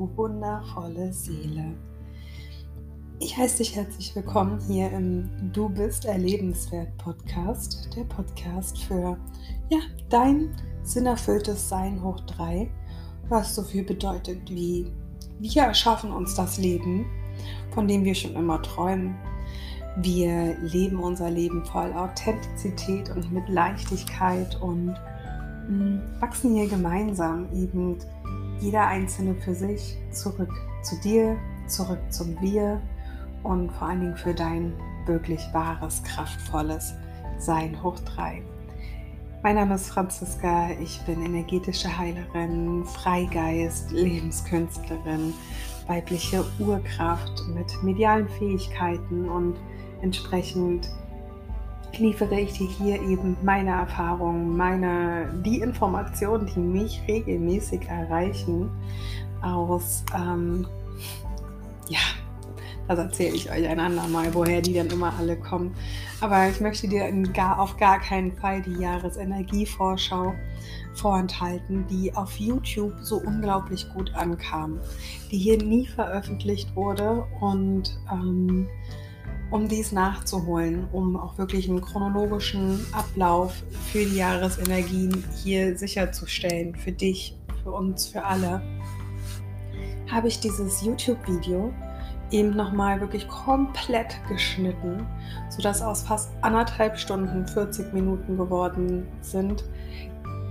wundervolle 0.00 1.12
Seele. 1.12 1.74
Ich 3.18 3.36
heiße 3.36 3.58
dich 3.58 3.76
herzlich 3.76 4.16
willkommen 4.16 4.58
hier 4.66 4.90
im 4.92 5.28
Du 5.52 5.68
bist 5.68 6.06
erlebenswert 6.06 6.96
Podcast, 6.96 7.90
der 7.94 8.04
Podcast 8.04 8.78
für 8.84 9.18
ja, 9.68 9.78
dein 10.08 10.56
sinnerfülltes 10.82 11.68
Sein 11.68 12.02
hoch 12.02 12.18
drei, 12.20 12.70
was 13.28 13.54
so 13.54 13.62
viel 13.62 13.84
bedeutet 13.84 14.48
wie 14.48 14.90
wir 15.38 15.62
erschaffen 15.62 16.12
uns 16.12 16.34
das 16.34 16.56
Leben, 16.56 17.06
von 17.74 17.86
dem 17.86 18.04
wir 18.04 18.14
schon 18.14 18.34
immer 18.36 18.60
träumen. 18.62 19.16
Wir 19.96 20.56
leben 20.60 20.98
unser 21.00 21.30
Leben 21.30 21.64
voll 21.64 21.92
Authentizität 21.92 23.10
und 23.10 23.32
mit 23.32 23.48
Leichtigkeit 23.48 24.60
und 24.62 24.88
mh, 24.88 25.66
hm, 25.66 26.00
wachsen 26.20 26.54
hier 26.54 26.68
gemeinsam 26.68 27.48
eben 27.52 27.98
jeder 28.60 28.86
Einzelne 28.86 29.34
für 29.34 29.54
sich 29.54 29.96
zurück 30.12 30.52
zu 30.82 30.96
dir, 31.00 31.36
zurück 31.66 32.00
zum 32.10 32.40
Wir 32.40 32.80
und 33.42 33.70
vor 33.72 33.88
allen 33.88 34.00
Dingen 34.00 34.16
für 34.16 34.34
dein 34.34 34.72
wirklich 35.06 35.40
wahres, 35.52 36.02
kraftvolles 36.02 36.94
Sein 37.38 37.82
hoch 37.82 37.98
drei. 38.00 38.42
Mein 39.42 39.54
Name 39.54 39.76
ist 39.76 39.88
Franziska, 39.88 40.70
ich 40.82 41.00
bin 41.06 41.24
energetische 41.24 41.96
Heilerin, 41.96 42.84
Freigeist, 42.84 43.90
Lebenskünstlerin, 43.90 45.32
weibliche 45.86 46.44
Urkraft 46.58 47.42
mit 47.54 47.82
medialen 47.82 48.28
Fähigkeiten 48.28 49.26
und 49.30 49.56
entsprechend 50.02 50.90
liefere 51.98 52.40
ich 52.40 52.52
dir 52.54 52.68
hier 52.68 53.02
eben 53.02 53.36
meine 53.42 53.70
Erfahrungen, 53.70 54.56
meine, 54.56 55.42
die 55.44 55.60
Informationen, 55.60 56.46
die 56.46 56.60
mich 56.60 57.02
regelmäßig 57.08 57.88
erreichen, 57.88 58.70
aus, 59.42 60.04
ähm, 60.14 60.66
ja, 61.88 61.98
das 62.88 62.98
erzähle 62.98 63.36
ich 63.36 63.50
euch 63.50 63.68
ein 63.68 63.80
andermal, 63.80 64.34
woher 64.34 64.60
die 64.60 64.74
dann 64.74 64.88
immer 64.88 65.14
alle 65.18 65.36
kommen. 65.36 65.74
Aber 66.20 66.48
ich 66.48 66.60
möchte 66.60 66.88
dir 66.88 67.10
gar, 67.32 67.60
auf 67.60 67.76
gar 67.76 68.00
keinen 68.00 68.32
Fall 68.32 68.62
die 68.62 68.80
Jahresenergievorschau 68.80 70.34
vorenthalten, 70.94 71.86
die 71.86 72.14
auf 72.14 72.36
YouTube 72.38 72.94
so 73.00 73.16
unglaublich 73.18 73.88
gut 73.94 74.12
ankam, 74.14 74.80
die 75.30 75.38
hier 75.38 75.58
nie 75.58 75.86
veröffentlicht 75.86 76.74
wurde 76.74 77.24
und 77.40 77.98
ähm, 78.12 78.68
um 79.50 79.68
dies 79.68 79.92
nachzuholen, 79.92 80.86
um 80.92 81.16
auch 81.16 81.36
wirklich 81.38 81.68
einen 81.68 81.80
chronologischen 81.80 82.84
Ablauf 82.92 83.62
für 83.90 84.04
die 84.04 84.16
Jahresenergien 84.16 85.24
hier 85.42 85.76
sicherzustellen, 85.76 86.74
für 86.76 86.92
dich, 86.92 87.36
für 87.62 87.72
uns, 87.72 88.06
für 88.06 88.24
alle, 88.24 88.62
habe 90.10 90.28
ich 90.28 90.40
dieses 90.40 90.82
YouTube-Video 90.82 91.72
eben 92.30 92.54
nochmal 92.54 93.00
wirklich 93.00 93.26
komplett 93.28 94.16
geschnitten, 94.28 95.06
sodass 95.48 95.82
aus 95.82 96.02
fast 96.02 96.30
anderthalb 96.42 96.98
Stunden 96.98 97.46
40 97.46 97.92
Minuten 97.92 98.36
geworden 98.36 99.06
sind, 99.20 99.64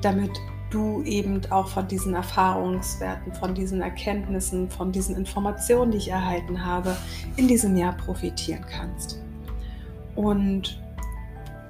damit 0.02 0.32
du 0.70 1.04
eben 1.04 1.42
auch 1.52 1.68
von 1.68 1.88
diesen 1.88 2.14
Erfahrungswerten, 2.14 3.34
von 3.34 3.54
diesen 3.54 3.82
Erkenntnissen, 3.82 4.70
von 4.70 4.92
diesen 4.92 5.16
Informationen, 5.16 5.92
die 5.92 5.98
ich 5.98 6.10
erhalten 6.10 6.66
habe, 6.66 6.96
in 7.36 7.48
diesem 7.48 7.76
Jahr 7.76 7.94
profitieren 7.94 8.66
kannst. 8.70 9.20
Und 10.16 10.82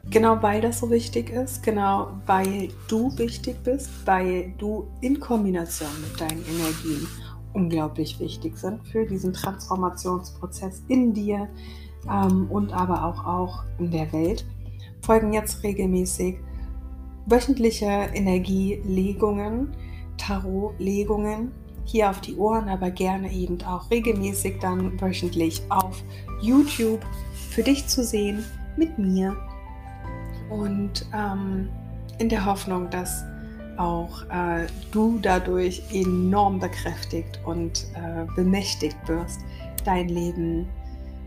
genau 0.10 0.42
weil 0.42 0.62
das 0.62 0.80
so 0.80 0.90
wichtig 0.90 1.30
ist, 1.30 1.64
genau 1.64 2.20
weil 2.26 2.70
du 2.88 3.16
wichtig 3.18 3.64
bist, 3.64 3.90
weil 4.06 4.54
du 4.58 4.88
in 5.02 5.20
Kombination 5.20 5.90
mit 6.02 6.20
deinen 6.20 6.44
Energien 6.46 7.08
unglaublich 7.54 8.20
wichtig 8.20 8.58
sind 8.58 8.88
für 8.88 9.06
diesen 9.06 9.34
Transformationsprozess 9.34 10.84
in 10.88 11.14
dir 11.14 11.48
ähm, 12.10 12.48
und 12.50 12.72
aber 12.74 13.06
auch, 13.06 13.26
auch 13.26 13.64
in 13.80 13.92
der 13.92 14.12
Welt, 14.14 14.46
folgen 15.02 15.34
jetzt 15.34 15.64
regelmäßig 15.64 16.40
wöchentliche 17.26 18.10
Energielegungen, 18.14 19.76
Tarotlegungen 20.18 21.52
hier 21.86 22.10
auf 22.10 22.22
die 22.22 22.36
Ohren, 22.36 22.70
aber 22.70 22.92
gerne 22.92 23.32
eben 23.32 23.62
auch 23.64 23.90
regelmäßig 23.90 24.60
dann 24.60 25.00
wöchentlich 25.02 25.62
auf 25.70 26.04
YouTube 26.42 27.02
für 27.50 27.64
dich 27.64 27.88
zu 27.88 28.04
sehen 28.04 28.44
mit 28.78 28.98
mir. 29.00 29.36
Und 30.50 31.06
ähm, 31.14 31.70
in 32.20 32.30
der 32.30 32.46
Hoffnung, 32.46 32.90
dass 32.90 33.24
auch 33.78 34.24
äh, 34.30 34.68
du 34.92 35.20
dadurch 35.22 35.82
enorm 35.94 36.60
bekräftigt 36.60 37.40
und 37.46 37.88
äh, 37.96 38.26
bemächtigt 38.36 38.98
wirst, 39.08 39.40
dein 39.86 40.10
Leben 40.10 40.68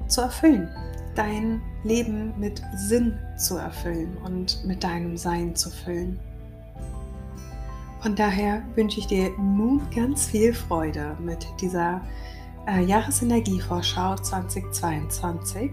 zu 0.06 0.20
erfüllen 0.20 0.68
dein 1.14 1.60
Leben 1.84 2.32
mit 2.38 2.62
Sinn 2.76 3.18
zu 3.36 3.56
erfüllen 3.56 4.16
und 4.24 4.64
mit 4.64 4.84
deinem 4.84 5.16
Sein 5.16 5.54
zu 5.54 5.70
füllen. 5.70 6.18
Von 8.00 8.16
daher 8.16 8.62
wünsche 8.74 8.98
ich 8.98 9.06
dir 9.06 9.30
nun 9.38 9.80
ganz 9.94 10.26
viel 10.26 10.52
Freude 10.52 11.16
mit 11.20 11.46
dieser 11.60 12.00
äh, 12.66 12.84
Jahresenergievorschau 12.84 14.16
2022. 14.16 15.70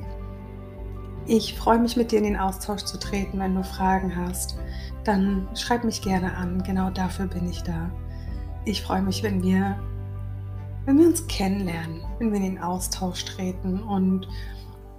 Ich 1.26 1.56
freue 1.56 1.80
mich 1.80 1.96
mit 1.96 2.12
dir 2.12 2.20
in 2.20 2.24
den 2.24 2.38
Austausch 2.38 2.84
zu 2.84 3.00
treten. 3.00 3.40
Wenn 3.40 3.56
du 3.56 3.64
Fragen 3.64 4.16
hast, 4.16 4.58
dann 5.04 5.48
schreib 5.56 5.84
mich 5.84 6.02
gerne 6.02 6.36
an. 6.36 6.64
Genau 6.64 6.90
dafür 6.90 7.28
bin 7.28 7.48
ich 7.50 7.62
da. 7.64 7.92
Ich 8.66 8.82
freue 8.82 9.02
mich, 9.02 9.24
wenn 9.24 9.42
wir, 9.44 9.78
wenn 10.86 10.98
wir 10.98 11.08
uns 11.08 11.26
kennenlernen, 11.28 12.02
wenn 12.18 12.32
wir 12.32 12.38
in 12.38 12.56
den 12.56 12.60
Austausch 12.64 13.26
treten 13.26 13.82
und 13.82 14.28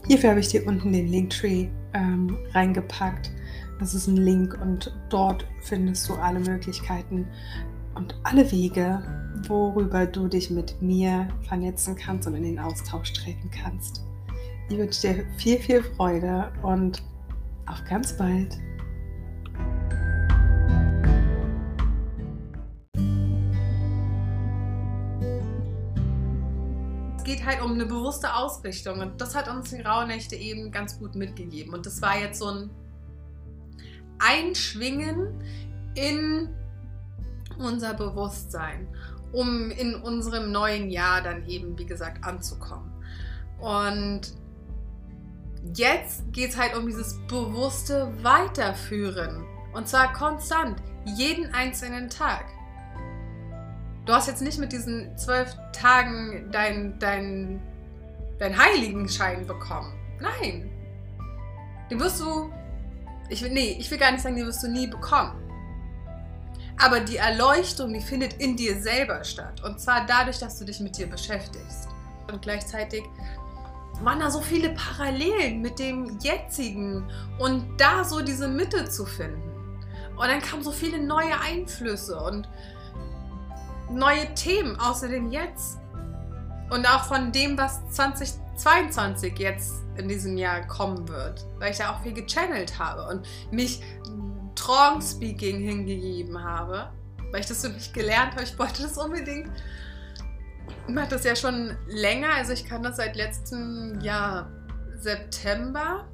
Hierfür 0.07 0.31
habe 0.31 0.41
ich 0.41 0.49
dir 0.49 0.67
unten 0.67 0.93
den 0.93 1.09
Linktree 1.09 1.69
ähm, 1.95 2.37
reingepackt. 2.53 3.31
Das 3.79 3.95
ist 3.95 4.07
ein 4.07 4.17
Link 4.17 4.59
und 4.61 4.95
dort 5.09 5.47
findest 5.63 6.09
du 6.09 6.15
alle 6.15 6.41
Möglichkeiten 6.41 7.27
und 7.95 8.15
alle 8.23 8.51
Wege, 8.53 9.03
worüber 9.49 10.07
du 10.07 10.29
dich 10.29 10.51
mit 10.51 10.81
mir 10.81 11.29
vernetzen 11.43 11.97
kannst 11.97 12.27
und 12.29 12.35
in 12.35 12.43
den 12.43 12.59
Austausch 12.59 13.13
treten 13.13 13.51
kannst. 13.51 14.03
Ich 14.69 14.77
wünsche 14.77 15.01
dir 15.01 15.25
viel, 15.37 15.59
viel 15.59 15.83
Freude 15.83 16.53
und 16.63 17.03
auf 17.67 17.83
ganz 17.89 18.17
bald. 18.17 18.59
Geht 27.31 27.47
halt 27.47 27.63
um 27.63 27.75
eine 27.75 27.87
bewusste 27.87 28.35
Ausrichtung 28.35 28.99
und 28.99 29.21
das 29.21 29.37
hat 29.37 29.49
uns 29.49 29.71
die 29.71 29.81
Rauhnächte 29.81 30.35
eben 30.35 30.73
ganz 30.73 30.99
gut 30.99 31.15
mitgegeben. 31.15 31.73
Und 31.73 31.87
das 31.87 32.03
war 32.03 32.19
jetzt 32.19 32.41
so 32.41 32.49
ein 32.49 32.71
Einschwingen 34.19 35.41
in 35.95 36.49
unser 37.57 37.95
Bewusstsein, 37.95 38.89
um 39.31 39.71
in 39.71 39.95
unserem 39.95 40.51
neuen 40.51 40.91
Jahr 40.91 41.23
dann 41.23 41.47
eben, 41.47 41.79
wie 41.79 41.87
gesagt, 41.87 42.25
anzukommen. 42.25 42.91
Und 43.61 44.23
jetzt 45.75 46.33
geht 46.33 46.51
es 46.51 46.57
halt 46.57 46.77
um 46.77 46.89
dieses 46.89 47.17
bewusste 47.29 48.13
Weiterführen. 48.25 49.47
Und 49.73 49.87
zwar 49.87 50.13
konstant, 50.13 50.83
jeden 51.05 51.55
einzelnen 51.55 52.11
Tag. 52.11 52.47
Du 54.11 54.17
hast 54.17 54.27
jetzt 54.27 54.43
nicht 54.43 54.59
mit 54.59 54.73
diesen 54.73 55.17
zwölf 55.17 55.55
Tagen 55.71 56.51
deinen 56.51 56.99
dein, 56.99 57.63
dein 58.41 58.59
Heiligenschein 58.59 59.47
bekommen. 59.47 59.95
Nein. 60.19 60.69
Den 61.89 62.01
wirst 62.01 62.21
du. 62.21 62.53
Ich 63.29 63.41
will, 63.41 63.53
nee, 63.53 63.77
ich 63.79 63.89
will 63.89 63.99
gar 63.99 64.11
nicht 64.11 64.23
sagen, 64.23 64.35
den 64.35 64.47
wirst 64.47 64.65
du 64.65 64.69
nie 64.69 64.89
bekommen. 64.89 65.41
Aber 66.77 66.99
die 66.99 67.19
Erleuchtung, 67.19 67.93
die 67.93 68.01
findet 68.01 68.33
in 68.41 68.57
dir 68.57 68.83
selber 68.83 69.23
statt. 69.23 69.63
Und 69.63 69.79
zwar 69.79 70.05
dadurch, 70.07 70.41
dass 70.41 70.59
du 70.59 70.65
dich 70.65 70.81
mit 70.81 70.99
dir 70.99 71.07
beschäftigst. 71.07 71.87
Und 72.33 72.43
gleichzeitig 72.43 73.05
waren 74.03 74.19
da 74.19 74.29
so 74.29 74.41
viele 74.41 74.71
Parallelen 74.71 75.63
mit 75.63 75.79
dem 75.79 76.19
jetzigen 76.19 77.09
und 77.39 77.81
da 77.81 78.03
so 78.03 78.23
diese 78.23 78.49
Mitte 78.49 78.87
zu 78.87 79.07
finden. 79.07 79.79
Und 80.17 80.27
dann 80.27 80.41
kamen 80.41 80.65
so 80.65 80.73
viele 80.73 80.99
neue 80.99 81.41
Einflüsse 81.41 82.21
und 82.21 82.49
neue 83.91 84.33
Themen 84.35 84.79
außer 84.79 85.09
dem 85.09 85.31
Jetzt. 85.31 85.79
Und 86.71 86.87
auch 86.87 87.05
von 87.05 87.33
dem, 87.33 87.59
was 87.59 87.81
2022 87.91 89.39
jetzt 89.39 89.83
in 89.97 90.09
diesem 90.09 90.37
Jahr 90.37 90.67
kommen 90.67 91.09
wird. 91.09 91.45
Weil 91.59 91.73
ich 91.73 91.79
da 91.79 91.93
auch 91.93 92.03
viel 92.03 92.13
gechannelt 92.13 92.79
habe 92.79 93.09
und 93.09 93.27
mich 93.51 93.83
Trance-Speaking 94.55 95.61
hingegeben 95.61 96.43
habe. 96.43 96.91
Weil 97.33 97.41
ich 97.41 97.47
das 97.47 97.63
so 97.63 97.69
nicht 97.69 97.93
gelernt 97.93 98.33
habe. 98.33 98.45
Ich 98.45 98.59
wollte 98.59 98.83
das 98.83 98.97
unbedingt. 98.97 99.51
Ich 100.87 100.95
mache 100.95 101.09
das 101.09 101.25
ja 101.25 101.35
schon 101.35 101.77
länger. 101.89 102.29
Also 102.35 102.53
ich 102.53 102.65
kann 102.65 102.83
das 102.83 102.97
seit 102.97 103.17
letztem 103.17 104.01
Jahr 104.01 104.49
September. 104.99 106.09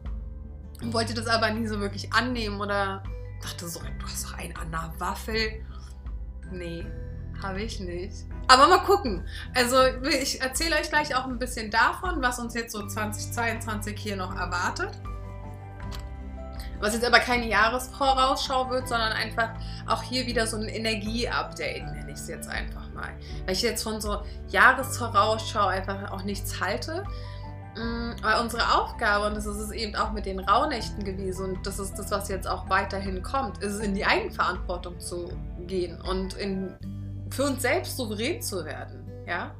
Wollte 0.85 1.15
das 1.15 1.27
aber 1.27 1.51
nie 1.51 1.67
so 1.67 1.81
wirklich 1.81 2.13
annehmen 2.13 2.61
oder 2.61 3.03
dachte 3.43 3.69
so, 3.69 3.81
du 3.81 4.07
hast 4.07 4.27
doch 4.27 4.35
einen 4.39 4.57
an 4.57 4.71
der 4.71 4.93
Waffel. 4.99 5.65
Nee, 6.51 6.87
habe 7.43 7.63
ich 7.63 7.81
nicht. 7.81 8.27
Aber 8.49 8.69
mal 8.69 8.85
gucken. 8.85 9.27
Also 9.55 9.77
ich 10.09 10.41
erzähle 10.41 10.77
euch 10.77 10.89
gleich 10.89 11.15
auch 11.17 11.27
ein 11.27 11.39
bisschen 11.39 11.71
davon, 11.71 12.23
was 12.23 12.39
uns 12.39 12.55
jetzt 12.55 12.73
so 12.73 12.87
2022 12.87 13.99
hier 13.99 14.17
noch 14.17 14.35
erwartet. 14.35 14.93
Was 16.79 16.93
jetzt 16.93 17.07
aber 17.07 17.21
keine 17.21 17.49
Jahresvorausschau 17.49 18.71
wird, 18.71 18.89
sondern 18.89 19.13
einfach 19.13 19.51
auch 19.87 20.03
hier 20.03 20.27
wieder 20.27 20.47
so 20.47 20.59
ein 20.59 20.69
Energie-Update, 20.69 21.85
nenne 21.87 22.13
ich 22.13 22.19
es 22.19 22.29
jetzt 22.29 22.49
einfach 22.49 22.93
mal. 22.93 23.09
Weil 23.45 23.55
ich 23.55 23.63
jetzt 23.63 23.83
von 23.83 24.01
so 24.01 24.23
Jahresvorausschau 24.49 25.67
einfach 25.67 26.13
auch 26.13 26.23
nichts 26.23 26.61
halte. 26.61 27.05
Mm, 27.77 28.13
weil 28.23 28.41
unsere 28.41 28.75
Aufgabe, 28.75 29.27
und 29.27 29.37
das 29.37 29.45
ist 29.45 29.59
es 29.59 29.71
eben 29.71 29.95
auch 29.97 30.13
mit 30.13 30.25
den 30.25 30.41
Rauhnächten 30.41 31.05
gewesen, 31.05 31.57
und 31.57 31.67
das 31.67 31.79
ist 31.79 31.95
das, 31.95 32.11
was 32.11 32.29
jetzt 32.29 32.49
auch 32.49 32.71
weiterhin 32.71 33.23
kommt, 33.23 33.63
ist 33.63 33.75
es 33.75 33.81
in 33.81 33.95
die 33.95 34.05
Eigenverantwortung 34.05 34.99
zu 34.99 35.29
gehen 35.67 36.01
und 36.01 36.35
in, 36.35 36.75
für 37.31 37.45
uns 37.45 37.63
selbst 37.63 37.97
souverän 37.97 38.41
zu 38.41 38.65
werden. 38.65 39.07
Ja? 39.27 39.55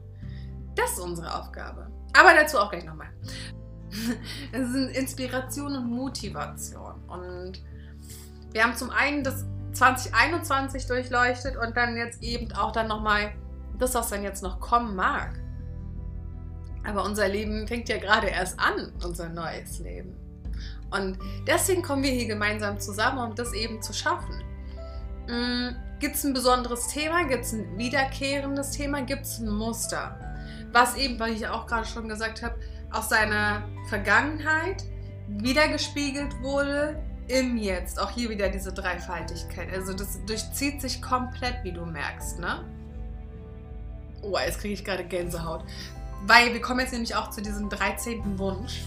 Das 0.75 0.93
ist 0.93 1.01
unsere 1.01 1.35
Aufgabe. 1.35 1.91
Aber 2.13 2.35
dazu 2.35 2.59
auch 2.59 2.71
gleich 2.71 2.85
nochmal. 2.85 3.09
Es 4.53 4.73
sind 4.73 4.91
Inspiration 4.91 5.75
und 5.75 5.91
Motivation. 5.91 7.03
Und 7.09 7.63
wir 8.53 8.63
haben 8.63 8.77
zum 8.77 8.91
einen 8.91 9.25
das 9.25 9.47
2021 9.73 10.87
durchleuchtet 10.87 11.57
und 11.57 11.77
dann 11.77 11.97
jetzt 11.97 12.23
eben 12.23 12.53
auch 12.53 12.73
dann 12.73 12.89
nochmal 12.89 13.33
das, 13.79 13.95
was 13.95 14.11
dann 14.11 14.23
jetzt 14.23 14.43
noch 14.43 14.61
kommen 14.61 14.97
mag. 14.97 15.39
Aber 16.85 17.05
unser 17.05 17.29
Leben 17.29 17.67
fängt 17.67 17.89
ja 17.89 17.99
gerade 17.99 18.29
erst 18.29 18.59
an, 18.61 18.93
unser 19.05 19.29
neues 19.29 19.79
Leben. 19.81 20.15
Und 20.91 21.19
deswegen 21.47 21.83
kommen 21.83 22.03
wir 22.03 22.11
hier 22.13 22.29
gemeinsam 22.29 22.79
zusammen, 22.79 23.19
um 23.31 23.35
das 23.35 23.53
eben 23.53 23.83
zu 23.83 23.93
schaffen. 23.93 24.43
Gibt 25.99 26.17
es 26.17 26.25
ein 26.25 26.35
besonderes 26.35 26.89
Thema? 26.89 27.25
Gibt 27.25 27.45
es 27.45 27.53
ein 27.53 27.79
wiederkehrendes 27.79 28.73
Thema? 28.73 29.03
Gibt 29.03 29.25
es 29.25 29.39
ein 29.39 29.49
Muster? 29.49 30.21
Was 30.73 30.97
eben, 30.97 31.19
weil 31.19 31.33
ich 31.33 31.47
auch 31.49 31.67
gerade 31.67 31.87
schon 31.87 32.09
gesagt 32.09 32.43
habe, 32.43 32.57
aus 32.93 33.09
seiner 33.09 33.63
Vergangenheit 33.89 34.85
wiedergespiegelt 35.29 36.41
wurde 36.43 37.03
im 37.29 37.57
Jetzt. 37.57 37.99
Auch 37.99 38.11
hier 38.11 38.29
wieder 38.29 38.49
diese 38.49 38.73
Dreifaltigkeit. 38.73 39.73
Also 39.73 39.95
das 39.95 40.25
durchzieht 40.27 40.81
sich 40.81 41.01
komplett, 41.01 41.65
wie 41.65 41.73
du 41.73 41.85
merkst, 41.85 42.39
ne? 42.39 42.65
Oh, 44.23 44.37
jetzt 44.39 44.61
kriege 44.61 44.75
ich 44.75 44.85
gerade 44.85 45.05
Gänsehaut. 45.05 45.65
Weil 46.27 46.53
wir 46.53 46.61
kommen 46.61 46.81
jetzt 46.81 46.93
nämlich 46.93 47.15
auch 47.15 47.31
zu 47.31 47.41
diesem 47.41 47.69
13. 47.69 48.39
Wunsch. 48.39 48.83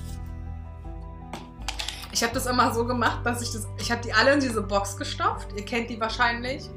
Ich 2.12 2.24
habe 2.24 2.34
das 2.34 2.48
immer 2.48 2.74
so 2.74 2.86
gemacht, 2.86 3.20
dass 3.24 3.42
ich 3.42 3.52
das. 3.52 3.68
Ich 3.78 3.92
habe 3.92 4.02
die 4.02 4.12
alle 4.14 4.34
in 4.34 4.40
diese 4.40 4.62
Box 4.62 4.98
gestopft. 4.98 5.50
Ihr 5.56 5.64
kennt 5.64 5.90
die 5.90 6.00
wahrscheinlich 6.00 6.70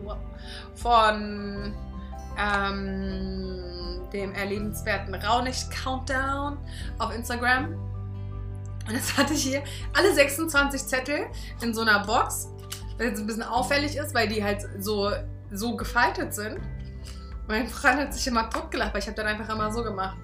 von 0.74 1.74
ähm, 2.38 4.00
dem 4.12 4.32
erlebenswerten 4.34 5.14
Raunicht-Countdown 5.14 6.58
auf 6.98 7.14
Instagram. 7.14 7.74
Und 8.86 8.94
jetzt 8.94 9.16
hatte 9.16 9.32
ich 9.32 9.42
hier 9.42 9.62
alle 9.94 10.12
26 10.12 10.86
Zettel 10.86 11.26
in 11.60 11.72
so 11.72 11.82
einer 11.82 12.00
Box, 12.04 12.48
was 12.98 13.06
jetzt 13.06 13.20
ein 13.20 13.26
bisschen 13.26 13.44
auffällig 13.44 13.96
ist, 13.96 14.14
weil 14.14 14.28
die 14.28 14.42
halt 14.42 14.66
so, 14.80 15.10
so 15.50 15.76
gefaltet 15.76 16.34
sind. 16.34 16.58
Mein 17.48 17.68
Freund 17.68 18.00
hat 18.00 18.14
sich 18.14 18.26
immer 18.26 18.50
totgelacht, 18.50 18.92
weil 18.92 19.00
ich 19.00 19.06
habe 19.06 19.16
dann 19.16 19.26
einfach 19.26 19.54
immer 19.54 19.72
so 19.72 19.82
gemacht. 19.82 20.16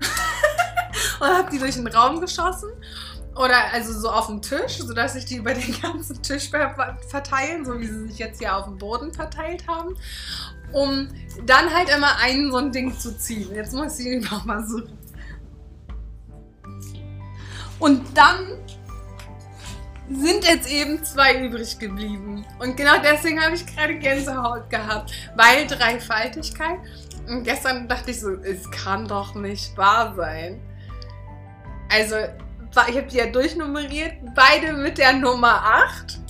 und 1.20 1.26
habe 1.26 1.50
die 1.50 1.58
durch 1.58 1.74
den 1.74 1.86
Raum 1.86 2.20
geschossen. 2.20 2.70
Oder 3.36 3.72
also 3.72 3.92
so 3.98 4.10
auf 4.10 4.26
dem 4.26 4.42
Tisch, 4.42 4.78
sodass 4.78 5.14
sich 5.14 5.24
die 5.24 5.36
über 5.36 5.54
den 5.54 5.80
ganzen 5.82 6.22
Tisch 6.22 6.50
verteilen, 6.50 7.64
so 7.64 7.78
wie 7.78 7.86
sie 7.86 8.08
sich 8.08 8.18
jetzt 8.18 8.38
hier 8.38 8.56
auf 8.56 8.64
dem 8.64 8.78
Boden 8.78 9.12
verteilt 9.12 9.66
haben. 9.68 9.96
Um 10.72 11.08
dann 11.46 11.72
halt 11.74 11.88
immer 11.90 12.18
ein 12.20 12.50
so 12.50 12.58
ein 12.58 12.72
Ding 12.72 12.98
zu 12.98 13.16
ziehen. 13.16 13.54
Jetzt 13.54 13.72
muss 13.72 13.98
ich 13.98 14.06
ihn 14.06 14.20
nochmal 14.30 14.66
suchen. 14.66 14.98
Und 17.78 18.02
dann 18.14 18.58
sind 20.10 20.44
jetzt 20.44 20.70
eben 20.70 21.02
zwei 21.04 21.44
übrig 21.44 21.78
geblieben. 21.78 22.44
Und 22.58 22.76
genau 22.76 22.94
deswegen 23.02 23.40
habe 23.42 23.54
ich 23.54 23.64
gerade 23.64 23.98
Gänsehaut 23.98 24.68
gehabt, 24.68 25.12
weil 25.36 25.66
Dreifaltigkeit. 25.66 26.78
Und 27.28 27.44
gestern 27.44 27.88
dachte 27.88 28.10
ich 28.10 28.20
so, 28.20 28.30
es 28.30 28.68
kann 28.70 29.06
doch 29.06 29.34
nicht 29.34 29.76
wahr 29.76 30.14
sein. 30.16 30.60
Also, 31.88 32.16
ich 32.88 32.96
habe 32.96 33.06
die 33.06 33.16
ja 33.16 33.26
durchnummeriert, 33.26 34.14
beide 34.34 34.72
mit 34.72 34.98
der 34.98 35.12
Nummer 35.14 35.62
8. 35.62 36.20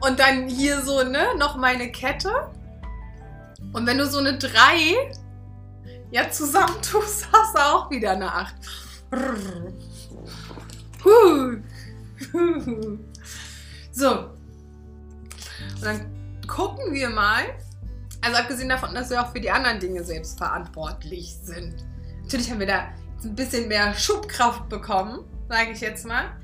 Und 0.00 0.20
dann 0.20 0.48
hier 0.48 0.82
so, 0.82 1.02
ne, 1.02 1.28
noch 1.38 1.56
meine 1.56 1.90
Kette. 1.90 2.30
Und 3.72 3.86
wenn 3.86 3.98
du 3.98 4.06
so 4.06 4.18
eine 4.18 4.36
3 4.36 4.50
ja 6.10 6.30
zusammentust, 6.30 7.28
hast 7.32 7.56
du 7.56 7.60
auch 7.60 7.90
wieder 7.90 8.12
eine 8.12 8.32
8. 8.32 8.54
So. 13.92 14.10
Und 15.76 15.82
dann 15.82 16.40
gucken 16.46 16.92
wir 16.92 17.10
mal. 17.10 17.42
Also 18.20 18.38
abgesehen 18.38 18.68
davon, 18.68 18.94
dass 18.94 19.10
wir 19.10 19.22
auch 19.22 19.32
für 19.32 19.40
die 19.40 19.50
anderen 19.50 19.80
Dinge 19.80 20.02
selbst 20.02 20.38
verantwortlich 20.38 21.36
sind. 21.42 21.84
Natürlich 22.22 22.50
haben 22.50 22.60
wir 22.60 22.66
da 22.66 22.88
ein 23.22 23.34
bisschen 23.34 23.68
mehr 23.68 23.94
Schubkraft 23.94 24.68
bekommen, 24.68 25.24
sage 25.48 25.72
ich 25.72 25.80
jetzt 25.80 26.06
mal. 26.06 26.36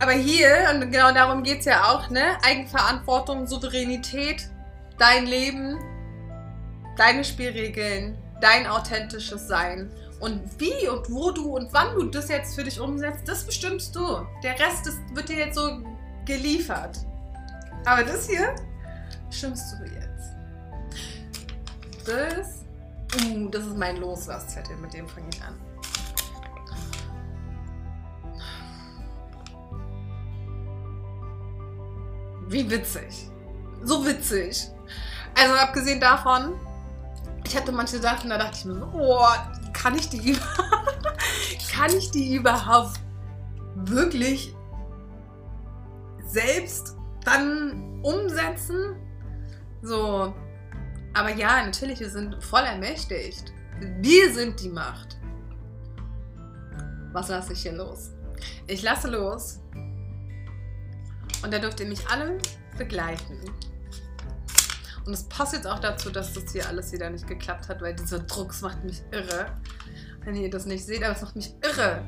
Aber 0.00 0.12
hier, 0.12 0.48
und 0.72 0.92
genau 0.92 1.12
darum 1.12 1.42
geht 1.42 1.60
es 1.60 1.64
ja 1.64 1.90
auch, 1.90 2.08
ne? 2.10 2.38
Eigenverantwortung, 2.42 3.46
Souveränität, 3.46 4.48
dein 4.96 5.26
Leben, 5.26 5.78
deine 6.96 7.24
Spielregeln, 7.24 8.16
dein 8.40 8.66
authentisches 8.66 9.48
Sein. 9.48 9.90
Und 10.20 10.40
wie 10.58 10.88
und 10.88 11.10
wo 11.10 11.30
du 11.30 11.56
und 11.56 11.72
wann 11.72 11.94
du 11.94 12.04
das 12.06 12.28
jetzt 12.28 12.54
für 12.54 12.64
dich 12.64 12.80
umsetzt, 12.80 13.26
das 13.26 13.44
bestimmst 13.44 13.94
du. 13.94 14.26
Der 14.42 14.58
Rest 14.58 14.86
ist, 14.86 14.98
wird 15.14 15.28
dir 15.28 15.38
jetzt 15.38 15.56
so 15.56 15.82
geliefert. 16.24 16.98
Aber 17.84 18.02
das 18.02 18.28
hier 18.28 18.54
bestimmst 19.28 19.74
du 19.74 19.84
jetzt. 19.84 20.34
Das 22.06 22.58
Uh, 23.16 23.48
das 23.48 23.64
ist 23.64 23.76
mein 23.76 23.96
Loslasszettel, 23.96 24.76
mit 24.76 24.92
dem 24.92 25.08
fange 25.08 25.28
ich 25.32 25.42
an. 25.42 25.54
Wie 32.48 32.68
witzig. 32.70 33.28
So 33.82 34.04
witzig. 34.04 34.68
Also 35.34 35.54
abgesehen 35.54 36.00
davon, 36.00 36.54
ich 37.46 37.56
hatte 37.56 37.72
manche 37.72 37.98
Sachen, 37.98 38.30
da 38.30 38.38
dachte 38.38 38.56
ich 38.58 38.64
mir 38.64 38.74
so, 38.74 38.88
oh, 38.94 39.26
kann 39.72 39.94
ich 39.96 40.08
die, 40.08 40.36
kann 41.72 41.96
ich 41.96 42.10
die 42.10 42.34
überhaupt 42.34 42.98
wirklich 43.74 44.54
selbst 46.26 46.96
dann 47.24 48.00
umsetzen? 48.02 48.96
So, 49.82 50.34
aber 51.14 51.34
ja, 51.34 51.64
natürlich, 51.64 52.00
wir 52.00 52.10
sind 52.10 52.42
voll 52.42 52.62
ermächtigt. 52.62 53.52
Wir 54.00 54.32
sind 54.32 54.60
die 54.60 54.68
Macht. 54.68 55.18
Was 57.12 57.28
lasse 57.28 57.52
ich 57.52 57.62
hier 57.62 57.72
los? 57.72 58.10
Ich 58.66 58.82
lasse 58.82 59.08
los. 59.08 59.60
Und 61.42 61.52
da 61.52 61.58
dürft 61.58 61.80
ihr 61.80 61.86
mich 61.86 62.06
alle 62.08 62.38
begleiten. 62.76 63.38
Und 65.06 65.12
es 65.12 65.24
passt 65.24 65.54
jetzt 65.54 65.66
auch 65.66 65.78
dazu, 65.78 66.10
dass 66.10 66.32
das 66.34 66.52
hier 66.52 66.68
alles 66.68 66.92
wieder 66.92 67.08
nicht 67.10 67.26
geklappt 67.26 67.68
hat, 67.68 67.80
weil 67.80 67.94
dieser 67.94 68.18
Druck 68.20 68.54
macht 68.60 68.84
mich 68.84 69.02
irre. 69.10 69.46
Wenn 70.24 70.34
ihr 70.34 70.50
das 70.50 70.66
nicht 70.66 70.84
seht, 70.84 71.02
aber 71.02 71.14
es 71.14 71.22
macht 71.22 71.36
mich 71.36 71.54
irre. 71.62 72.02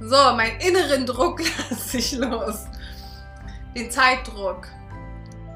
So, 0.00 0.16
meinen 0.34 0.60
inneren 0.60 1.06
Druck 1.06 1.40
lasse 1.70 1.98
ich 1.98 2.12
los. 2.12 2.66
Den 3.76 3.90
Zeitdruck. 3.90 4.66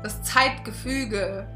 Das 0.02 0.22
Zeitgefüge 0.22 1.46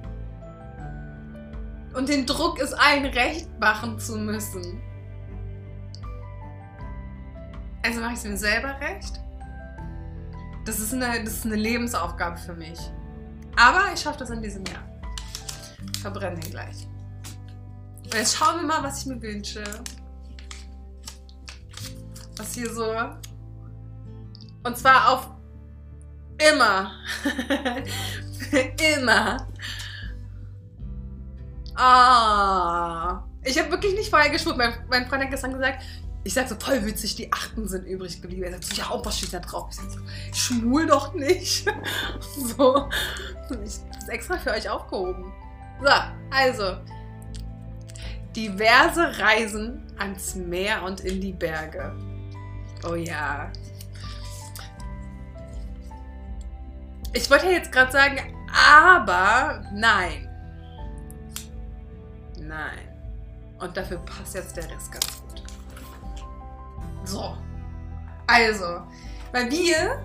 und 1.95 2.09
den 2.09 2.27
Druck, 2.27 2.61
es 2.61 2.73
allen 2.73 3.07
recht 3.07 3.49
machen 3.61 3.99
zu 3.99 4.17
müssen. 4.17 4.83
Also 7.85 8.01
mache 8.01 8.13
ich 8.13 8.19
es 8.19 8.25
mir 8.25 8.37
selber 8.37 8.81
recht. 8.81 9.21
Das 10.64 10.78
ist, 10.78 10.94
eine, 10.94 11.23
das 11.25 11.35
ist 11.35 11.47
eine 11.47 11.56
Lebensaufgabe 11.56 12.37
für 12.37 12.54
mich. 12.54 12.78
Aber 13.56 13.92
ich 13.92 14.00
schaffe 14.00 14.18
das 14.18 14.30
in 14.30 14.42
diesem 14.42 14.64
Jahr. 14.66 14.83
Verbrenne 16.00 16.40
den 16.40 16.50
gleich. 16.50 16.87
Und 18.04 18.14
jetzt 18.14 18.37
schauen 18.37 18.61
wir 18.61 18.66
mal, 18.66 18.83
was 18.83 19.00
ich 19.00 19.06
mir 19.06 19.21
wünsche. 19.21 19.62
Was 22.37 22.54
hier 22.54 22.73
so. 22.73 22.94
Und 24.62 24.78
zwar 24.78 25.11
auf 25.11 25.30
immer. 26.38 26.92
immer 28.97 29.47
Ah. 31.75 33.25
Ich 33.42 33.59
habe 33.59 33.71
wirklich 33.71 33.94
nicht 33.94 34.11
vorher 34.11 34.30
geschwurt. 34.30 34.56
Mein, 34.56 34.73
mein 34.88 35.06
Freund 35.06 35.23
hat 35.23 35.30
gestern 35.30 35.52
gesagt, 35.52 35.83
ich 36.25 36.33
sag 36.33 36.49
so, 36.49 36.57
voll 36.59 36.85
witzig, 36.87 37.16
die 37.16 37.31
Achten 37.31 37.69
sind 37.69 37.85
übrig 37.85 38.21
geblieben. 38.23 38.45
Er 38.45 38.52
sagt 38.52 38.64
so, 38.64 38.75
ja, 38.76 38.88
und 38.88 39.04
was 39.04 39.19
steht 39.19 39.35
da 39.35 39.40
drauf? 39.40 39.69
Ich 39.71 39.76
sag 39.76 39.90
so, 39.90 40.00
schmul 40.33 40.87
doch 40.87 41.12
nicht. 41.12 41.66
so. 42.57 42.88
Ich 43.62 43.81
habe 44.02 44.12
extra 44.12 44.38
für 44.38 44.50
euch 44.52 44.69
aufgehoben. 44.69 45.33
So, 45.83 45.90
also, 46.31 46.78
diverse 48.35 49.19
Reisen 49.19 49.83
ans 49.99 50.35
Meer 50.35 50.83
und 50.83 51.00
in 51.00 51.21
die 51.21 51.33
Berge. 51.33 51.95
Oh 52.88 52.95
ja. 52.95 53.52
Ich 57.12 57.31
wollte 57.31 57.47
ja 57.47 57.52
jetzt 57.52 57.71
gerade 57.71 57.93
sagen, 57.93 58.35
aber 58.50 59.62
nein. 59.75 60.28
Nein. 62.40 62.88
Und 63.59 63.76
dafür 63.76 63.99
passt 63.99 64.35
jetzt 64.35 64.57
der 64.57 64.64
Rest 64.71 64.90
ganz 64.90 65.07
gut. 65.07 65.24
So. 67.05 67.37
Also, 68.27 68.83
weil 69.33 69.51
wir 69.51 70.03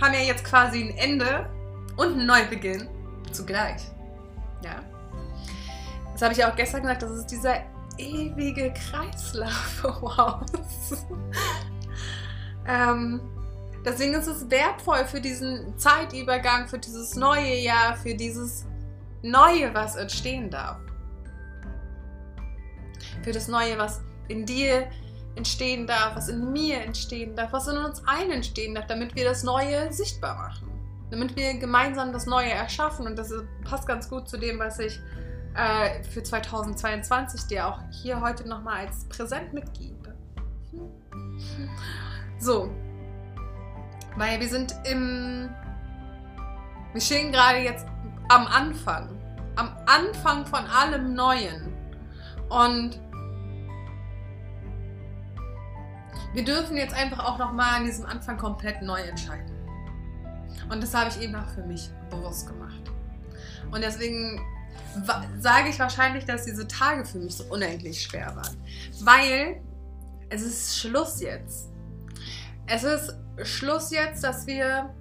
haben 0.00 0.14
ja 0.14 0.20
jetzt 0.20 0.44
quasi 0.44 0.82
ein 0.82 0.96
Ende 0.96 1.50
und 1.96 2.12
einen 2.12 2.26
Neubeginn 2.26 2.88
zugleich. 3.32 3.82
Ja. 4.62 4.76
Das 6.12 6.22
habe 6.22 6.32
ich 6.32 6.38
ja 6.38 6.50
auch 6.50 6.56
gestern 6.56 6.82
gesagt, 6.82 7.02
das 7.02 7.10
ist 7.12 7.26
dieser 7.26 7.62
ewige 7.96 8.72
Kreislauf. 8.72 9.84
Wow. 10.00 10.40
ähm, 12.66 13.20
deswegen 13.84 14.14
ist 14.14 14.26
es 14.26 14.48
wertvoll 14.50 15.04
für 15.06 15.20
diesen 15.20 15.76
Zeitübergang, 15.78 16.68
für 16.68 16.78
dieses 16.78 17.14
neue 17.14 17.56
Jahr, 17.56 17.96
für 17.96 18.14
dieses 18.14 18.64
Neue, 19.22 19.72
was 19.74 19.96
entstehen 19.96 20.50
darf. 20.50 20.78
Für 23.22 23.32
das 23.32 23.48
Neue, 23.48 23.78
was 23.78 24.00
in 24.28 24.46
dir 24.46 24.88
entstehen 25.38 25.86
darf, 25.86 26.16
was 26.16 26.28
in 26.28 26.52
mir 26.52 26.82
entstehen 26.82 27.34
darf, 27.34 27.52
was 27.52 27.66
in 27.68 27.78
uns 27.78 28.02
allen 28.06 28.30
entstehen 28.30 28.74
darf, 28.74 28.86
damit 28.86 29.14
wir 29.14 29.24
das 29.24 29.42
Neue 29.42 29.90
sichtbar 29.92 30.36
machen. 30.36 30.68
Damit 31.10 31.36
wir 31.36 31.54
gemeinsam 31.58 32.12
das 32.12 32.26
Neue 32.26 32.50
erschaffen. 32.50 33.06
Und 33.06 33.16
das 33.16 33.32
passt 33.64 33.86
ganz 33.86 34.10
gut 34.10 34.28
zu 34.28 34.36
dem, 34.36 34.58
was 34.58 34.78
ich 34.78 35.00
äh, 35.54 36.02
für 36.04 36.22
2022 36.22 37.46
dir 37.46 37.66
auch 37.66 37.80
hier 38.02 38.20
heute 38.20 38.46
nochmal 38.46 38.86
als 38.86 39.08
Präsent 39.08 39.54
mitgebe. 39.54 40.14
So. 42.38 42.70
Weil 44.16 44.40
wir 44.40 44.48
sind 44.48 44.74
im. 44.84 45.48
Wir 46.92 47.00
stehen 47.00 47.32
gerade 47.32 47.58
jetzt 47.58 47.86
am 48.28 48.46
Anfang. 48.46 49.08
Am 49.56 49.70
Anfang 49.86 50.44
von 50.46 50.64
allem 50.66 51.14
Neuen. 51.14 51.72
Und 52.48 53.00
wir 56.34 56.44
dürfen 56.44 56.76
jetzt 56.76 56.94
einfach 56.94 57.24
auch 57.24 57.38
nochmal 57.38 57.80
an 57.80 57.84
diesem 57.84 58.06
Anfang 58.06 58.36
komplett 58.36 58.82
neu 58.82 59.00
entscheiden. 59.00 59.50
Und 60.70 60.82
das 60.82 60.94
habe 60.94 61.10
ich 61.10 61.20
eben 61.20 61.34
auch 61.34 61.48
für 61.48 61.62
mich 61.62 61.90
bewusst 62.10 62.46
gemacht. 62.46 62.82
Und 63.70 63.82
deswegen 63.82 64.40
sage 65.38 65.68
ich 65.68 65.78
wahrscheinlich, 65.78 66.24
dass 66.24 66.44
diese 66.44 66.66
Tage 66.66 67.04
für 67.04 67.18
mich 67.18 67.36
so 67.36 67.44
unendlich 67.44 68.02
schwer 68.02 68.34
waren. 68.36 68.56
Weil 69.00 69.60
es 70.30 70.42
ist 70.42 70.78
Schluss 70.78 71.20
jetzt. 71.20 71.70
Es 72.66 72.84
ist 72.84 73.16
Schluss 73.44 73.90
jetzt, 73.90 74.24
dass 74.24 74.46
wir 74.46 74.94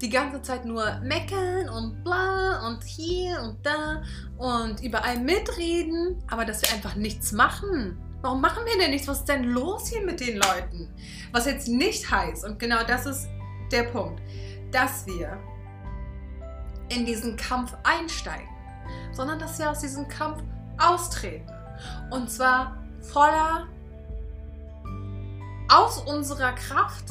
die 0.00 0.08
ganze 0.08 0.40
Zeit 0.40 0.64
nur 0.64 0.98
meckern 1.00 1.68
und 1.68 2.02
bla 2.02 2.66
und 2.66 2.82
hier 2.84 3.42
und 3.42 3.64
da 3.64 4.02
und 4.38 4.82
überall 4.82 5.18
mitreden, 5.18 6.22
aber 6.28 6.46
dass 6.46 6.62
wir 6.62 6.72
einfach 6.72 6.94
nichts 6.94 7.32
machen. 7.32 7.98
Warum 8.22 8.40
machen 8.40 8.64
wir 8.66 8.76
denn 8.78 8.90
nichts? 8.90 9.08
Was 9.08 9.20
ist 9.20 9.28
denn 9.28 9.44
los 9.44 9.88
hier 9.88 10.04
mit 10.04 10.20
den 10.20 10.36
Leuten? 10.36 10.92
Was 11.32 11.46
jetzt 11.46 11.68
nicht 11.68 12.10
heißt, 12.10 12.44
und 12.44 12.58
genau 12.58 12.84
das 12.86 13.06
ist 13.06 13.28
der 13.72 13.84
Punkt, 13.84 14.20
dass 14.72 15.06
wir 15.06 15.38
in 16.90 17.06
diesen 17.06 17.36
Kampf 17.36 17.74
einsteigen, 17.82 18.48
sondern 19.12 19.38
dass 19.38 19.58
wir 19.58 19.70
aus 19.70 19.80
diesem 19.80 20.06
Kampf 20.08 20.42
austreten. 20.78 21.50
Und 22.10 22.30
zwar 22.30 22.76
voller 23.00 23.68
aus 25.68 25.98
unserer 26.02 26.52
Kraft, 26.52 27.04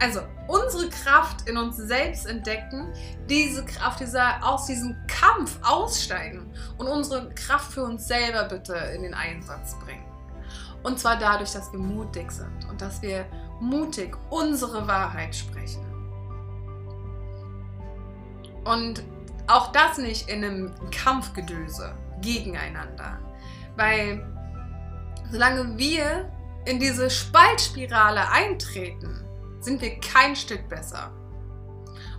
also 0.00 0.20
unsere 0.46 0.88
Kraft 0.90 1.48
in 1.48 1.56
uns 1.56 1.76
selbst 1.76 2.26
entdecken, 2.26 2.92
diese 3.28 3.64
Kraft 3.64 4.00
dieser, 4.00 4.44
aus 4.46 4.66
diesem 4.66 4.96
Kampf 5.06 5.58
aussteigen 5.62 6.52
und 6.78 6.86
unsere 6.86 7.30
Kraft 7.30 7.72
für 7.72 7.84
uns 7.84 8.06
selber 8.06 8.44
bitte 8.44 8.74
in 8.74 9.02
den 9.02 9.14
Einsatz 9.14 9.74
bringen. 9.84 10.04
Und 10.82 11.00
zwar 11.00 11.18
dadurch, 11.18 11.52
dass 11.52 11.72
wir 11.72 11.80
mutig 11.80 12.30
sind 12.30 12.68
und 12.70 12.80
dass 12.80 13.02
wir 13.02 13.26
mutig 13.60 14.16
unsere 14.30 14.86
Wahrheit 14.86 15.34
sprechen. 15.34 15.84
Und 18.64 19.02
auch 19.46 19.72
das 19.72 19.98
nicht 19.98 20.28
in 20.28 20.44
einem 20.44 20.74
Kampfgedöse 20.90 21.94
gegeneinander. 22.20 23.18
Weil 23.76 24.26
solange 25.30 25.78
wir 25.78 26.30
in 26.66 26.80
diese 26.80 27.10
Spaltspirale 27.10 28.28
eintreten, 28.30 29.25
sind 29.60 29.80
wir 29.80 29.98
kein 30.00 30.36
Stück 30.36 30.68
besser. 30.68 31.12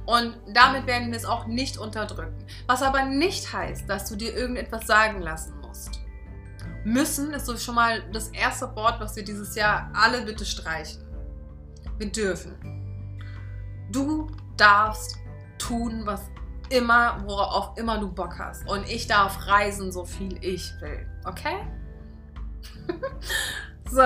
Und 0.06 0.38
damit 0.54 0.88
werden 0.88 1.12
wir 1.12 1.18
es 1.18 1.26
auch 1.26 1.48
nicht 1.48 1.78
unterdrücken. 1.78 2.46
Was 2.66 2.82
aber 2.82 3.04
nicht 3.04 3.52
heißt, 3.52 3.90
dass 3.90 4.10
du 4.10 4.16
dir 4.16 4.34
irgendetwas 4.34 4.88
sagen 4.88 5.22
lassen 5.22 5.60
musst. 5.60 6.00
Müssen 6.86 7.34
ist 7.34 7.46
so 7.46 7.58
schon 7.58 7.76
mal 7.76 8.02
das 8.14 8.30
erste 8.30 8.74
Wort, 8.76 9.02
was 9.02 9.18
wir 9.18 9.24
dieses 9.24 9.56
Jahr 9.56 9.92
alle 9.94 10.22
bitte 10.22 10.46
streichen. 10.46 11.04
Wir 11.98 12.10
dürfen. 12.10 12.56
Du 13.92 14.28
darfst 14.56 15.18
tun, 15.58 16.04
was 16.06 16.22
immer, 16.70 17.24
worauf 17.26 17.78
immer 17.78 17.98
du 18.00 18.10
Bock 18.10 18.40
hast. 18.40 18.68
Und 18.70 18.88
ich 18.90 19.08
darf 19.08 19.48
reisen, 19.48 19.92
so 19.92 20.06
viel 20.06 20.38
ich 20.42 20.72
will. 20.80 21.06
Okay? 21.26 21.68
so. 23.90 24.04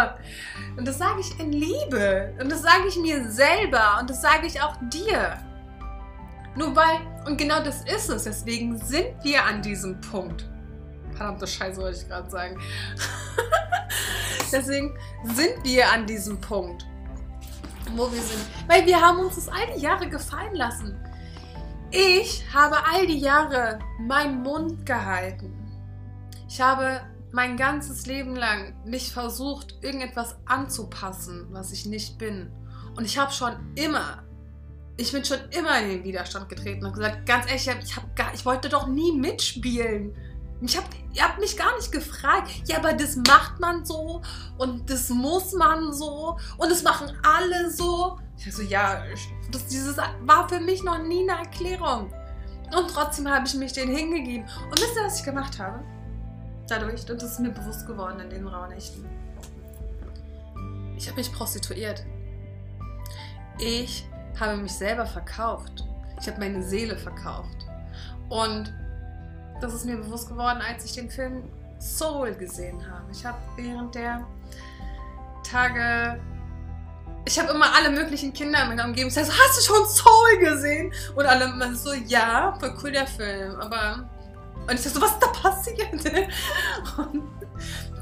Und 0.77 0.87
das 0.87 0.97
sage 0.97 1.21
ich 1.21 1.39
in 1.39 1.51
Liebe. 1.51 2.33
Und 2.39 2.51
das 2.51 2.61
sage 2.61 2.87
ich 2.87 2.97
mir 2.97 3.29
selber. 3.29 3.97
Und 3.99 4.09
das 4.09 4.21
sage 4.21 4.47
ich 4.47 4.61
auch 4.61 4.75
dir. 4.91 5.37
Nur 6.55 6.75
weil, 6.75 6.99
und 7.25 7.37
genau 7.37 7.63
das 7.63 7.83
ist 7.85 8.09
es. 8.09 8.23
Deswegen 8.23 8.77
sind 8.77 9.15
wir 9.23 9.45
an 9.45 9.61
diesem 9.61 9.99
Punkt. 10.01 10.49
Verdammte 11.13 11.47
Scheiße, 11.47 11.81
wollte 11.81 11.97
ich 11.99 12.07
gerade 12.07 12.29
sagen. 12.29 12.59
Deswegen 14.51 14.97
sind 15.23 15.63
wir 15.63 15.89
an 15.91 16.05
diesem 16.05 16.39
Punkt, 16.41 16.85
wo 17.95 18.11
wir 18.11 18.21
sind. 18.21 18.41
Weil 18.67 18.85
wir 18.85 18.99
haben 18.99 19.19
uns 19.19 19.35
das 19.35 19.47
all 19.47 19.73
die 19.75 19.81
Jahre 19.81 20.09
gefallen 20.09 20.55
lassen. 20.55 20.97
Ich 21.91 22.43
habe 22.53 22.77
all 22.91 23.05
die 23.05 23.19
Jahre 23.19 23.79
meinen 23.99 24.41
Mund 24.43 24.85
gehalten. 24.85 25.53
Ich 26.47 26.59
habe 26.59 27.01
mein 27.31 27.57
ganzes 27.57 28.05
Leben 28.05 28.35
lang 28.35 28.75
nicht 28.85 29.11
versucht, 29.11 29.77
irgendetwas 29.81 30.35
anzupassen, 30.45 31.47
was 31.51 31.71
ich 31.71 31.85
nicht 31.85 32.17
bin. 32.17 32.51
Und 32.95 33.05
ich 33.05 33.17
habe 33.17 33.31
schon 33.31 33.53
immer, 33.75 34.23
ich 34.97 35.11
bin 35.11 35.23
schon 35.23 35.39
immer 35.51 35.79
in 35.81 35.89
den 35.89 36.03
Widerstand 36.03 36.49
getreten 36.49 36.85
und 36.85 36.93
gesagt, 36.93 37.25
ganz 37.25 37.45
ehrlich, 37.47 37.67
ich, 37.83 37.95
hab 37.95 38.15
gar, 38.15 38.33
ich 38.33 38.45
wollte 38.45 38.69
doch 38.69 38.87
nie 38.87 39.13
mitspielen. 39.13 40.13
Ich 40.63 40.77
hab, 40.77 40.83
ihr 41.13 41.23
habt 41.23 41.39
mich 41.39 41.57
gar 41.57 41.75
nicht 41.77 41.91
gefragt. 41.91 42.51
Ja, 42.65 42.77
aber 42.77 42.93
das 42.93 43.15
macht 43.15 43.59
man 43.59 43.83
so 43.83 44.21
und 44.57 44.89
das 44.89 45.09
muss 45.09 45.53
man 45.53 45.91
so 45.91 46.37
und 46.57 46.69
das 46.69 46.83
machen 46.83 47.17
alle 47.23 47.71
so. 47.71 48.19
Ich 48.37 48.53
so, 48.53 48.61
ja, 48.61 49.03
das, 49.51 49.65
dieses 49.67 49.97
war 49.97 50.49
für 50.49 50.59
mich 50.59 50.83
noch 50.83 51.01
nie 51.01 51.27
eine 51.29 51.39
Erklärung. 51.41 52.13
Und 52.75 52.89
trotzdem 52.89 53.29
habe 53.29 53.45
ich 53.47 53.53
mich 53.55 53.73
den 53.73 53.89
hingegeben. 53.89 54.47
Und 54.69 54.79
wisst 54.79 54.95
ihr, 54.95 55.03
was 55.03 55.19
ich 55.19 55.25
gemacht 55.25 55.59
habe? 55.59 55.83
Dadurch, 56.71 57.01
und 57.11 57.21
das 57.21 57.33
ist 57.33 57.39
mir 57.41 57.49
bewusst 57.49 57.85
geworden 57.85 58.21
in 58.21 58.29
den 58.29 58.47
Rauhnächten. 58.47 59.05
Ich 60.95 61.05
habe 61.05 61.17
mich 61.17 61.29
prostituiert. 61.33 62.01
Ich 63.59 64.07
habe 64.39 64.55
mich 64.55 64.71
selber 64.71 65.05
verkauft. 65.05 65.83
Ich 66.21 66.29
habe 66.29 66.39
meine 66.39 66.63
Seele 66.63 66.97
verkauft. 66.97 67.67
Und 68.29 68.73
das 69.59 69.73
ist 69.73 69.83
mir 69.83 69.97
bewusst 69.97 70.29
geworden, 70.29 70.61
als 70.65 70.85
ich 70.85 70.93
den 70.93 71.09
Film 71.09 71.43
Soul 71.77 72.35
gesehen 72.35 72.81
habe. 72.89 73.11
Ich 73.11 73.25
habe 73.25 73.37
während 73.57 73.93
der 73.93 74.25
Tage 75.43 76.21
ich 77.25 77.37
habe 77.37 77.51
immer 77.51 77.75
alle 77.75 77.89
möglichen 77.89 78.31
Kinder 78.31 78.63
in 78.63 78.69
meiner 78.69 78.85
Umgebung 78.85 79.09
gesagt, 79.09 79.29
hast 79.29 79.59
du 79.59 79.73
schon 79.73 79.85
Soul 79.89 80.37
gesehen? 80.39 80.93
Und 81.15 81.25
alle 81.25 81.45
immer 81.45 81.75
so, 81.75 81.91
ja, 81.91 82.55
voll 82.61 82.73
cool 82.81 82.91
der 82.93 83.07
Film, 83.07 83.59
aber... 83.59 84.09
Und 84.67 84.73
ich 84.73 84.81
sag 84.81 84.93
so, 84.93 85.01
was 85.01 85.11
ist 85.11 85.19
da 85.19 85.27
passiert? 85.27 85.91
Und 86.97 87.23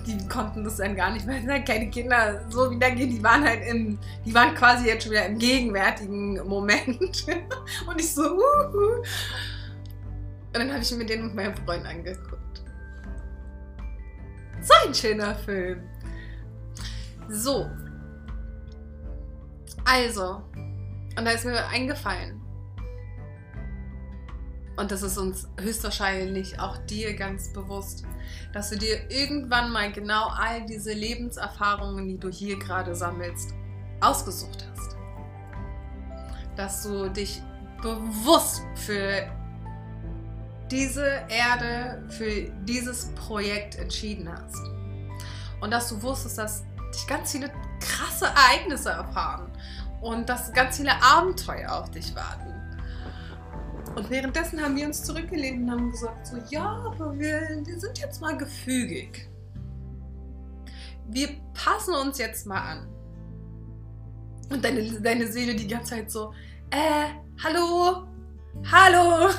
die 0.06 0.28
konnten 0.28 0.64
das 0.64 0.78
dann 0.78 0.96
gar 0.96 1.12
nicht, 1.12 1.28
weil 1.28 1.46
halt 1.48 1.68
keine 1.68 1.90
Kinder 1.90 2.46
so 2.50 2.72
wiedergehen. 2.72 3.10
Die 3.10 3.24
waren 3.24 3.44
halt 3.44 3.66
im, 3.68 4.00
die 4.26 4.34
waren 4.34 4.56
quasi 4.56 4.88
jetzt 4.88 5.04
schon 5.04 5.12
wieder 5.12 5.26
im 5.26 5.38
gegenwärtigen 5.38 6.48
Moment. 6.48 7.26
Und 7.88 8.00
ich 8.00 8.14
so, 8.14 8.24
uhu. 8.24 9.02
Und 10.52 10.54
dann 10.54 10.72
habe 10.72 10.82
ich 10.82 10.92
mir 10.92 11.06
den 11.06 11.28
mit 11.28 11.36
meinem 11.36 11.56
Freund 11.56 11.86
angeguckt. 11.86 12.64
So 14.62 14.74
ein 14.86 14.94
schöner 14.94 15.36
Film. 15.36 15.84
So, 17.30 17.70
also, 19.86 20.44
und 21.18 21.26
da 21.26 21.32
ist 21.32 21.46
mir 21.46 21.66
eingefallen. 21.68 22.39
Und 24.80 24.92
das 24.92 25.04
ist 25.04 25.18
uns 25.18 25.48
höchstwahrscheinlich 25.60 26.60
auch 26.60 26.78
dir 26.78 27.14
ganz 27.14 27.52
bewusst, 27.52 28.06
dass 28.54 28.70
du 28.70 28.78
dir 28.78 29.12
irgendwann 29.12 29.72
mal 29.72 29.92
genau 29.92 30.28
all 30.30 30.66
diese 30.66 30.94
Lebenserfahrungen, 30.94 32.08
die 32.08 32.18
du 32.18 32.30
hier 32.30 32.58
gerade 32.58 32.96
sammelst, 32.96 33.54
ausgesucht 34.00 34.66
hast. 34.72 34.96
Dass 36.56 36.84
du 36.84 37.10
dich 37.10 37.42
bewusst 37.82 38.62
für 38.76 39.30
diese 40.72 41.24
Erde, 41.28 42.04
für 42.10 42.50
dieses 42.64 43.08
Projekt 43.16 43.76
entschieden 43.78 44.32
hast. 44.32 44.56
Und 45.60 45.72
dass 45.72 45.90
du 45.90 46.02
wusstest, 46.02 46.38
dass 46.38 46.64
dich 46.94 47.06
ganz 47.06 47.34
viele 47.34 47.52
krasse 47.82 48.26
Ereignisse 48.26 48.92
erfahren 48.92 49.52
und 50.00 50.30
dass 50.30 50.54
ganz 50.54 50.78
viele 50.78 50.94
Abenteuer 51.04 51.70
auf 51.74 51.92
dich 51.92 52.16
warten. 52.16 52.59
Und 54.00 54.10
währenddessen 54.10 54.62
haben 54.62 54.78
wir 54.78 54.86
uns 54.86 55.04
zurückgelehnt 55.04 55.64
und 55.64 55.72
haben 55.72 55.92
gesagt, 55.92 56.26
so 56.26 56.38
ja, 56.52 56.82
aber 56.86 57.20
wir, 57.20 57.42
wir 57.66 57.80
sind 57.82 58.00
jetzt 58.00 58.22
mal 58.22 58.38
gefügig. 58.38 59.28
Wir 61.10 61.28
passen 61.54 61.94
uns 61.96 62.18
jetzt 62.18 62.48
mal 62.48 62.62
an. 62.62 62.88
Und 64.50 64.64
deine, 64.64 65.02
deine 65.02 65.30
Seele 65.30 65.54
die 65.54 65.68
ganze 65.68 65.96
Zeit 65.96 66.10
so, 66.10 66.34
äh, 66.70 67.10
hallo, 67.44 68.08
hallo, 68.72 69.32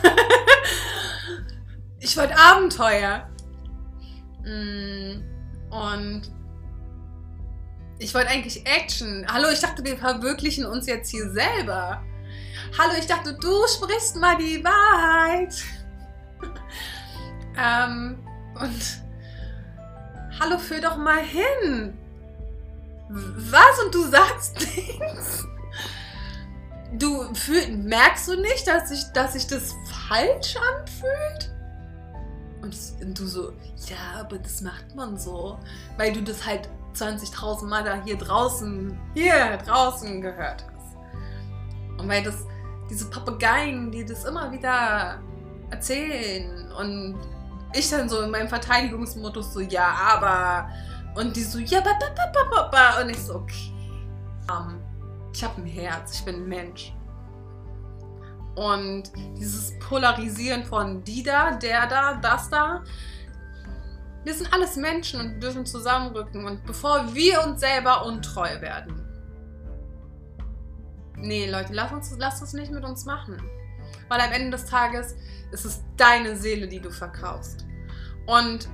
ich 1.99 2.15
wollte 2.19 2.37
Abenteuer. 2.37 3.31
Mm, 4.45 5.23
und 5.71 6.31
ich 7.99 8.15
wollte 8.15 8.29
eigentlich 8.29 8.67
Action. 8.67 9.25
Hallo, 9.27 9.49
ich 9.51 9.61
dachte, 9.61 9.83
wir 9.83 9.97
verwirklichen 9.97 10.67
uns 10.67 10.87
jetzt 10.87 11.11
hier 11.11 11.31
selber. 11.31 12.05
Hallo, 12.79 12.93
ich 12.99 13.07
dachte, 13.07 13.35
du 13.35 13.67
sprichst 13.67 14.17
mal 14.17 14.37
die 14.37 14.63
Wahrheit. 14.65 15.55
ähm, 17.59 18.19
und 18.55 19.01
hallo, 20.39 20.57
führ 20.57 20.81
doch 20.81 20.97
mal 20.97 21.23
hin. 21.23 21.99
Was? 23.09 23.85
Und 23.85 23.95
du 23.95 24.07
sagst 24.07 24.61
nichts? 24.61 25.45
Du 26.93 27.35
fühl, 27.35 27.77
merkst 27.77 28.29
du 28.29 28.41
nicht, 28.41 28.67
dass 28.67 28.89
sich 28.89 29.05
dass 29.15 29.35
ich 29.35 29.49
das 29.49 29.75
falsch 30.09 30.55
anfühlt? 30.57 31.53
Und, 32.63 32.77
und 33.03 33.19
du 33.19 33.27
so, 33.27 33.53
ja, 33.89 34.21
aber 34.21 34.39
das 34.39 34.61
macht 34.61 34.95
man 34.95 35.19
so, 35.19 35.59
weil 35.97 36.13
du 36.13 36.23
das 36.23 36.47
halt 36.47 36.69
20.000 36.95 37.67
Mal 37.67 37.83
da 37.83 38.01
hier 38.05 38.17
draußen, 38.17 38.97
hier 39.15 39.57
draußen 39.67 40.21
gehört 40.21 40.65
hast. 40.65 40.97
Und 41.99 42.09
weil 42.09 42.23
das 42.23 42.45
diese 42.91 43.09
Papageien, 43.09 43.91
die 43.91 44.05
das 44.05 44.25
immer 44.25 44.51
wieder 44.51 45.21
erzählen 45.71 46.71
und 46.73 47.17
ich 47.73 47.89
dann 47.89 48.09
so 48.09 48.21
in 48.23 48.31
meinem 48.31 48.49
Verteidigungsmodus 48.49 49.55
so, 49.55 49.61
ja, 49.61 49.89
aber 49.89 50.69
und 51.15 51.35
die 51.37 51.43
so, 51.43 51.59
ja, 51.59 51.81
ba, 51.81 51.91
ba, 51.99 52.07
ba, 52.15 52.45
ba, 52.51 52.69
ba, 52.69 53.01
und 53.03 53.11
ich 53.11 53.19
so, 53.19 53.37
okay. 53.37 53.73
Um, 54.51 54.81
ich 55.33 55.45
habe 55.45 55.61
ein 55.61 55.67
Herz, 55.67 56.15
ich 56.15 56.25
bin 56.25 56.37
ein 56.37 56.49
Mensch. 56.49 56.93
Und 58.57 59.05
dieses 59.39 59.79
Polarisieren 59.79 60.65
von 60.65 61.05
die 61.05 61.23
da, 61.23 61.53
der 61.53 61.87
da, 61.87 62.15
das 62.15 62.51
da, 62.51 62.83
wir 64.25 64.35
sind 64.35 64.53
alles 64.53 64.77
Menschen 64.77 65.21
und 65.21 65.41
dürfen 65.41 65.65
zusammenrücken. 65.65 66.45
Und 66.45 66.65
bevor 66.67 67.15
wir 67.15 67.43
uns 67.45 67.61
selber 67.61 68.05
untreu 68.05 68.61
werden, 68.61 69.00
Nee, 71.21 71.51
Leute, 71.51 71.73
lass 71.73 71.93
uns, 71.93 72.15
lass 72.19 72.41
das 72.41 72.53
nicht 72.53 72.73
mit 72.73 72.85
uns 72.85 73.05
machen. 73.05 73.37
Weil 74.09 74.21
am 74.21 74.33
Ende 74.33 74.51
des 74.51 74.67
Tages 74.67 75.15
ist 75.53 75.65
es 75.65 75.83
deine 75.97 76.37
Seele, 76.37 76.69
die 76.69 76.81
du 76.81 76.91
verkaufst. 76.91 77.67
Und 78.27 78.69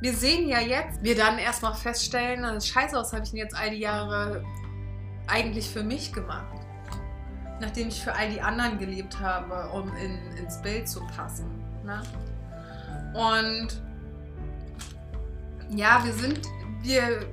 wir 0.00 0.14
sehen 0.14 0.48
ja 0.48 0.60
jetzt, 0.60 1.02
wir 1.02 1.16
dann 1.16 1.38
erstmal 1.38 1.74
feststellen, 1.74 2.42
das 2.42 2.68
Scheiße, 2.68 2.96
was 2.96 3.12
habe 3.12 3.24
ich 3.24 3.30
denn 3.30 3.38
jetzt 3.38 3.56
all 3.56 3.70
die 3.70 3.78
Jahre 3.78 4.44
eigentlich 5.26 5.68
für 5.70 5.82
mich 5.82 6.12
gemacht? 6.12 6.58
Nachdem 7.60 7.88
ich 7.88 8.02
für 8.02 8.14
all 8.14 8.30
die 8.30 8.40
anderen 8.40 8.78
gelebt 8.78 9.18
habe, 9.20 9.70
um 9.70 9.94
in, 9.96 10.18
ins 10.36 10.60
Bild 10.60 10.88
zu 10.88 11.00
passen. 11.16 11.46
Ne? 11.84 12.02
Und 13.14 13.68
ja, 15.70 16.04
wir 16.04 16.12
sind, 16.12 16.40
wir, 16.82 17.26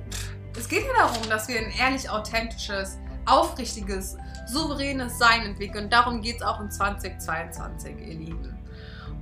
es 0.56 0.68
geht 0.68 0.84
ja 0.84 1.06
darum, 1.06 1.28
dass 1.28 1.48
wir 1.48 1.58
ein 1.58 1.72
ehrlich 1.78 2.08
authentisches, 2.08 2.98
aufrichtiges, 3.26 4.16
souveränes 4.46 5.18
Sein 5.18 5.42
entwickeln. 5.42 5.88
Darum 5.90 6.20
geht 6.20 6.36
es 6.36 6.42
auch 6.42 6.60
in 6.60 6.70
2022, 6.70 7.96
ihr 7.98 8.14
Lieben. 8.14 8.58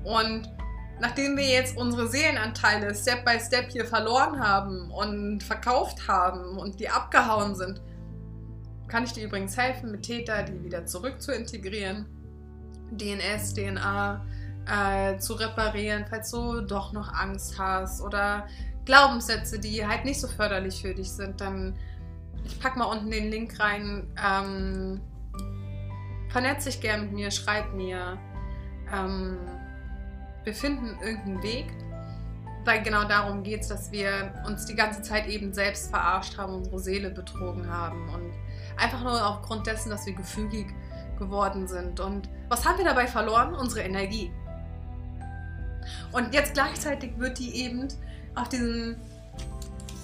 Und 0.05 0.49
nachdem 1.01 1.37
wir 1.37 1.49
jetzt 1.49 1.77
unsere 1.77 2.09
Seelenanteile 2.09 2.95
Step 2.95 3.25
by 3.25 3.39
Step 3.41 3.71
hier 3.71 3.85
verloren 3.85 4.41
haben 4.41 4.91
und 4.91 5.43
verkauft 5.43 6.09
haben 6.09 6.59
und 6.59 6.81
die 6.81 6.89
abgehauen 6.89 7.55
sind, 7.55 7.81
kann 8.89 9.05
ich 9.05 9.13
dir 9.13 9.25
übrigens 9.25 9.57
helfen, 9.57 9.93
mit 9.93 10.03
Täter 10.03 10.43
die 10.43 10.65
wieder 10.65 10.85
zurück 10.85 11.23
zu 11.23 11.33
integrieren, 11.33 12.07
DNS, 12.91 13.55
DNA 13.55 14.25
äh, 14.67 15.19
zu 15.19 15.35
reparieren, 15.35 16.05
falls 16.09 16.31
du 16.31 16.61
doch 16.61 16.93
noch 16.93 17.13
Angst 17.13 17.59
hast 17.59 18.03
oder 18.03 18.47
Glaubenssätze, 18.85 19.59
die 19.59 19.87
halt 19.87 20.05
nicht 20.05 20.21
so 20.21 20.27
förderlich 20.27 20.83
für 20.83 20.95
dich 20.95 21.11
sind, 21.11 21.41
dann 21.41 21.77
ich 22.51 22.61
packe 22.61 22.79
mal 22.79 22.87
unten 22.87 23.11
den 23.11 23.31
Link 23.31 23.59
rein. 23.61 24.07
Ähm, 24.23 25.01
vernetz 26.29 26.65
dich 26.65 26.81
gern 26.81 27.03
mit 27.03 27.13
mir, 27.13 27.31
schreib 27.31 27.73
mir. 27.75 28.19
Ähm, 28.93 29.39
wir 30.45 30.55
finden 30.55 30.99
irgendeinen 31.01 31.43
Weg, 31.43 31.67
weil 32.65 32.83
genau 32.83 33.05
darum 33.05 33.43
geht 33.43 33.61
es, 33.61 33.69
dass 33.69 33.93
wir 33.93 34.33
uns 34.47 34.67
die 34.67 34.75
ganze 34.75 35.03
Zeit 35.03 35.27
eben 35.29 35.53
selbst 35.53 35.91
verarscht 35.91 36.39
haben, 36.39 36.55
unsere 36.55 36.79
Seele 36.79 37.11
betrogen 37.11 37.69
haben 37.69 38.09
und 38.09 38.33
einfach 38.77 39.03
nur 39.03 39.25
aufgrund 39.25 39.67
dessen, 39.67 39.91
dass 39.91 40.07
wir 40.07 40.15
gefügig 40.15 40.67
geworden 41.19 41.69
sind. 41.69 42.01
Und 42.01 42.29
was 42.49 42.67
haben 42.67 42.79
wir 42.79 42.85
dabei 42.85 43.07
verloren? 43.07 43.55
Unsere 43.55 43.83
Energie. 43.83 44.33
Und 46.13 46.35
jetzt 46.35 46.55
gleichzeitig 46.55 47.19
wird 47.19 47.39
die 47.39 47.65
eben 47.65 47.89
auf 48.35 48.49
diesen 48.49 48.97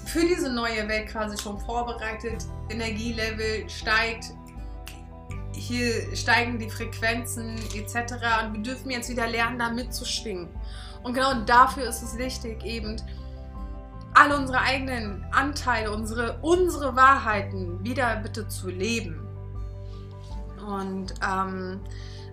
für 0.06 0.20
diese 0.20 0.50
neue 0.50 0.88
Welt 0.88 1.08
quasi 1.08 1.36
schon 1.40 1.58
vorbereitet. 1.60 2.46
Energielevel 2.70 3.68
steigt, 3.68 4.32
hier 5.52 6.14
steigen 6.14 6.58
die 6.58 6.70
Frequenzen 6.70 7.56
etc. 7.74 8.14
Und 8.44 8.54
wir 8.54 8.62
dürfen 8.62 8.90
jetzt 8.90 9.10
wieder 9.10 9.26
lernen, 9.26 9.58
da 9.58 9.70
mitzuschwingen. 9.70 10.48
Und 11.02 11.14
genau 11.14 11.34
dafür 11.44 11.88
ist 11.88 12.02
es 12.02 12.16
wichtig, 12.18 12.64
eben 12.64 12.96
alle 14.14 14.36
unsere 14.36 14.60
eigenen 14.60 15.24
Anteile, 15.30 15.92
unsere, 15.92 16.38
unsere 16.40 16.96
Wahrheiten 16.96 17.84
wieder 17.84 18.16
bitte 18.16 18.48
zu 18.48 18.70
leben. 18.70 19.20
Und 20.66 21.14
ähm, 21.22 21.80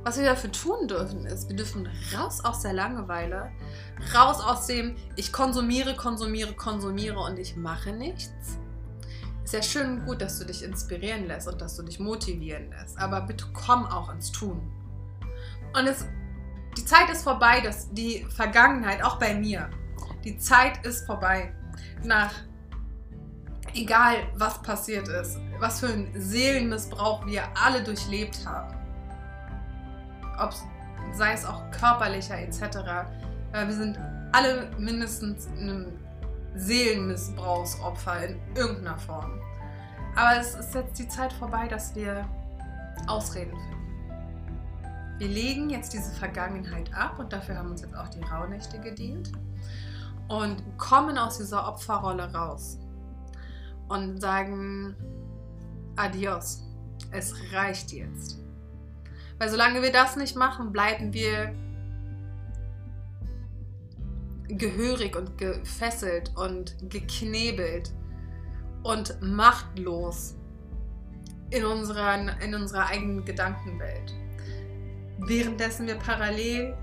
was 0.04 0.18
wir 0.18 0.26
dafür 0.26 0.52
tun 0.52 0.88
dürfen, 0.88 1.26
ist, 1.26 1.50
wir 1.50 1.56
dürfen 1.56 1.88
raus 2.16 2.44
aus 2.44 2.62
der 2.62 2.74
Langeweile, 2.74 3.52
raus 4.14 4.40
aus 4.42 4.68
dem, 4.68 4.96
ich 5.16 5.32
konsumiere, 5.32 5.96
konsumiere, 5.96 6.54
konsumiere 6.54 7.20
und 7.20 7.40
ich 7.40 7.56
mache 7.56 7.92
nichts 7.92 8.58
ist 9.44 9.54
ja 9.54 9.62
schön 9.62 10.00
und 10.00 10.06
gut, 10.06 10.22
dass 10.22 10.40
du 10.40 10.46
dich 10.46 10.64
inspirieren 10.64 11.28
lässt 11.28 11.48
und 11.48 11.62
dass 11.62 11.76
du 11.76 11.84
dich 11.84 12.00
motivieren 12.00 12.70
lässt, 12.72 12.98
aber 12.98 13.22
bitte 13.22 13.46
komm 13.54 13.86
auch 13.86 14.12
ins 14.12 14.32
Tun. 14.32 14.62
Und 15.78 15.88
es, 15.88 16.06
die 16.78 16.86
Zeit 16.86 17.10
ist 17.12 17.24
vorbei, 17.24 17.62
dass 17.62 17.92
die 17.94 18.26
Vergangenheit, 18.30 19.04
auch 19.04 19.20
bei 19.20 19.34
mir, 19.34 19.70
die 20.24 20.38
Zeit 20.38 20.86
ist 20.86 21.06
vorbei. 21.06 21.54
Nach 22.04 22.32
egal 23.74 24.16
was 24.36 24.62
passiert 24.62 25.08
ist, 25.08 25.38
was 25.60 25.80
für 25.80 25.88
einen 25.88 26.12
Seelenmissbrauch 26.20 27.26
wir 27.26 27.44
alle 27.56 27.84
durchlebt 27.84 28.46
haben, 28.46 28.74
ob 30.44 30.54
sei 31.14 31.34
es 31.34 31.46
auch 31.46 31.70
körperlicher 31.72 32.40
etc. 32.40 32.62
Wir 33.52 33.74
sind 33.74 34.00
alle 34.32 34.72
mindestens 34.78 35.48
einem 35.48 35.94
Seelenmissbrauchsopfer 36.56 38.28
in 38.28 38.40
irgendeiner 38.56 38.98
Form. 38.98 39.40
Aber 40.16 40.40
es 40.40 40.56
ist 40.56 40.74
jetzt 40.76 41.00
die 41.00 41.08
Zeit 41.08 41.34
vorbei, 41.34 41.68
dass 41.68 41.96
wir 41.96 42.28
Ausreden 43.08 43.52
finden. 43.52 43.84
Wir 45.18 45.28
legen 45.28 45.70
jetzt 45.70 45.94
diese 45.94 46.12
Vergangenheit 46.12 46.94
ab 46.94 47.20
und 47.20 47.32
dafür 47.32 47.58
haben 47.58 47.72
uns 47.72 47.82
jetzt 47.82 47.96
auch 47.96 48.10
die 48.10 48.22
Rauhnächte 48.22 48.80
gedient 48.80 49.32
und 50.28 50.62
kommen 50.78 51.18
aus 51.18 51.38
dieser 51.38 51.68
Opferrolle 51.68 52.34
raus 52.34 52.78
und 53.90 54.20
sagen 54.20 54.96
Adios. 55.96 56.64
Es 57.12 57.34
reicht 57.52 57.92
jetzt. 57.92 58.43
Weil 59.40 59.50
solange 59.50 59.82
wir 59.82 59.92
das 59.92 60.16
nicht 60.16 60.36
machen, 60.36 60.72
bleiben 60.72 61.14
wir 61.14 61.54
gehörig 64.48 65.16
und 65.16 65.38
gefesselt 65.38 66.32
und 66.36 66.76
geknebelt 66.90 67.92
und 68.84 69.22
machtlos 69.22 70.36
in 71.50 71.66
unserer, 71.66 72.42
in 72.42 72.56
unserer 72.56 72.88
eigenen 72.88 73.26
Gedankenwelt. 73.26 74.14
Währenddessen 75.20 75.88
wir 75.88 75.96
parallel 75.96 76.76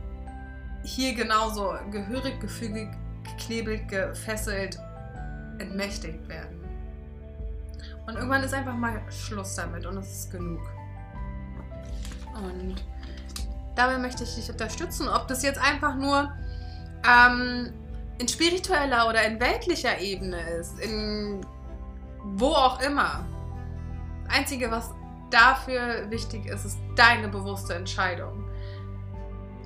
hier 0.83 1.15
genauso 1.15 1.75
gehörig, 1.91 2.41
gefügig, 2.41 2.89
geknebelt, 3.25 3.89
gefesselt, 3.89 4.79
entmächtigt 5.59 6.27
werden. 6.29 6.61
Und 8.07 8.15
irgendwann 8.15 8.43
ist 8.43 8.55
einfach 8.55 8.75
mal 8.75 9.01
Schluss 9.11 9.55
damit 9.57 9.85
und 9.87 9.99
es 9.99 10.25
ist 10.25 10.31
genug. 10.33 10.61
Und 12.35 12.77
dabei 13.75 13.99
möchte 13.99 14.25
ich 14.25 14.35
dich 14.35 14.51
unterstützen, 14.51 15.09
ob 15.09 15.29
das 15.29 15.43
jetzt 15.43 15.61
einfach 15.61 15.95
nur 15.95 16.33
ähm, 17.09 17.73
in 18.19 18.29
spiritueller 18.29 19.09
oder 19.09 19.25
in 19.25 19.41
weltlicher 19.41 19.99
Ebene 20.01 20.41
ist, 20.51 20.79
in 20.81 21.41
wo 22.23 22.49
auch 22.49 22.81
immer. 22.83 23.25
Das 24.27 24.37
Einzige, 24.39 24.71
was 24.71 24.91
dafür 25.31 26.11
wichtig 26.11 26.47
ist, 26.47 26.65
ist 26.65 26.79
deine 26.97 27.29
bewusste 27.29 27.75
Entscheidung. 27.75 28.45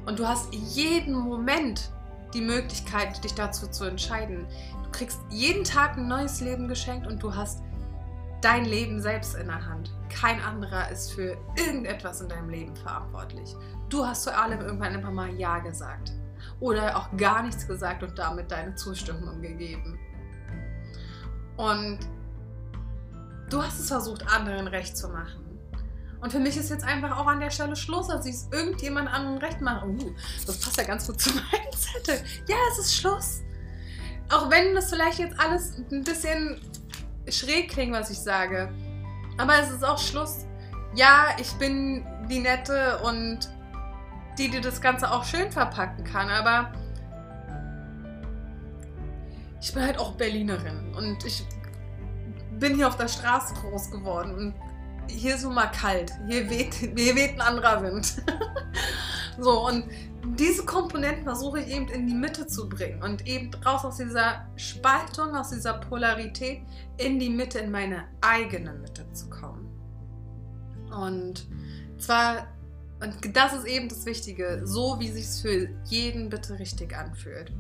Und 0.07 0.19
du 0.19 0.29
hast 0.29 0.53
jeden 0.55 1.15
Moment 1.15 1.91
die 2.35 2.41
Möglichkeit, 2.41 3.23
dich 3.25 3.35
dazu 3.35 3.67
zu 3.69 3.85
entscheiden. 3.85 4.47
Du 4.85 4.91
kriegst 4.91 5.21
jeden 5.31 5.65
Tag 5.65 5.97
ein 5.97 6.09
neues 6.09 6.41
Leben 6.41 6.69
geschenkt 6.69 7.07
und 7.07 7.23
du 7.23 7.35
hast 7.35 7.63
dein 8.45 8.67
Leben 8.67 9.01
selbst 9.01 9.35
in 9.37 9.47
der 9.47 9.65
Hand. 9.65 9.91
Kein 10.11 10.41
anderer 10.43 10.91
ist 10.91 11.13
für 11.13 11.37
irgendetwas 11.57 12.21
in 12.21 12.29
deinem 12.29 12.51
Leben 12.51 12.77
verantwortlich. 12.77 13.57
Du 13.89 14.07
hast 14.07 14.25
zu 14.25 14.37
allem 14.37 14.61
irgendwann 14.61 14.95
einfach 14.95 15.13
mal 15.13 15.33
Ja 15.35 15.61
gesagt. 15.61 16.13
Oder 16.61 16.97
auch 16.97 17.09
gar 17.17 17.43
nichts 17.43 17.67
gesagt 17.67 18.03
und 18.03 18.19
damit 18.19 18.51
deine 18.51 18.75
Zustimmung 18.75 19.41
gegeben. 19.41 19.99
Und 21.57 22.01
du 23.49 23.63
hast 23.63 23.81
es 23.81 23.89
versucht, 23.89 24.31
anderen 24.31 24.67
recht 24.67 24.97
zu 24.97 25.09
machen. 25.09 25.41
Und 26.21 26.31
für 26.31 26.39
mich 26.39 26.57
ist 26.57 26.71
jetzt 26.71 26.85
einfach 26.85 27.19
auch 27.19 27.27
an 27.27 27.41
der 27.41 27.51
Stelle 27.51 27.77
Schluss, 27.77 28.11
als 28.11 28.27
ich 28.27 28.35
es 28.35 28.49
irgendjemand 28.53 29.13
anderen 29.13 29.39
recht 29.39 29.61
mache. 29.61 29.87
Uh, 29.87 30.15
das 30.47 30.59
passt 30.59 30.77
ja 30.77 30.85
ganz 30.85 31.07
gut 31.07 31.21
zu 31.21 31.31
meinem 31.31 31.73
Zettel. 31.73 32.23
Ja, 32.47 32.57
es 32.73 32.79
ist 32.79 32.97
Schluss. 32.97 33.43
Auch 34.31 34.51
wenn 34.51 34.75
das 34.75 34.91
vielleicht 34.91 35.19
jetzt 35.19 35.39
alles 35.39 35.77
ein 35.91 36.03
bisschen 36.03 36.61
schräg 37.29 37.71
klingt, 37.71 37.93
was 37.93 38.11
ich 38.11 38.19
sage. 38.19 38.73
Aber 39.39 39.59
es 39.59 39.71
ist 39.71 39.85
auch 39.85 39.99
Schluss. 39.99 40.47
Ja, 40.95 41.29
ich 41.39 41.53
bin 41.55 42.07
die 42.29 42.41
Nette 42.41 43.01
und 43.05 43.51
die, 44.39 44.49
die 44.49 44.61
das 44.61 44.81
Ganze 44.81 45.11
auch 45.11 45.25
schön 45.25 45.51
verpacken 45.51 46.05
kann, 46.05 46.29
aber 46.29 46.73
ich 49.61 49.73
bin 49.73 49.83
halt 49.83 49.99
auch 49.99 50.13
Berlinerin 50.13 50.95
und 50.95 51.25
ich 51.25 51.45
bin 52.59 52.75
hier 52.75 52.89
auf 52.89 52.97
der 52.97 53.09
Straße 53.09 53.55
groß 53.55 53.91
geworden 53.91 54.35
und 54.35 54.55
hier 55.11 55.35
ist 55.35 55.45
nun 55.45 55.55
mal 55.55 55.67
kalt. 55.67 56.13
Hier 56.29 56.49
weht, 56.49 56.75
hier 56.75 57.15
weht 57.15 57.35
ein 57.35 57.41
anderer 57.41 57.83
Wind. 57.83 58.23
so, 59.39 59.67
und 59.67 59.85
diese 60.27 60.65
Komponenten 60.65 61.25
versuche 61.25 61.61
ich 61.61 61.69
eben 61.69 61.89
in 61.89 62.07
die 62.07 62.15
Mitte 62.15 62.47
zu 62.47 62.69
bringen 62.69 63.03
und 63.03 63.27
eben 63.27 63.53
raus 63.65 63.85
aus 63.85 63.99
dieser 63.99 64.47
Spaltung, 64.57 65.35
aus 65.35 65.51
dieser 65.51 65.75
Polarität 65.75 66.63
in 66.97 67.19
die 67.19 67.31
Mitte, 67.31 67.59
in 67.59 67.71
meine 67.71 68.05
eigene 68.21 68.73
Mitte 68.73 69.05
zu 69.13 69.29
kommen. 69.29 69.69
Und 70.91 71.47
zwar, 71.99 72.47
und 73.01 73.37
das 73.37 73.53
ist 73.53 73.67
eben 73.67 73.89
das 73.89 74.07
Wichtige, 74.07 74.63
so 74.65 74.99
wie 74.99 75.09
sich 75.09 75.27
für 75.27 75.69
jeden 75.87 76.29
bitte 76.29 76.59
richtig 76.59 76.97
anfühlt. 76.97 77.53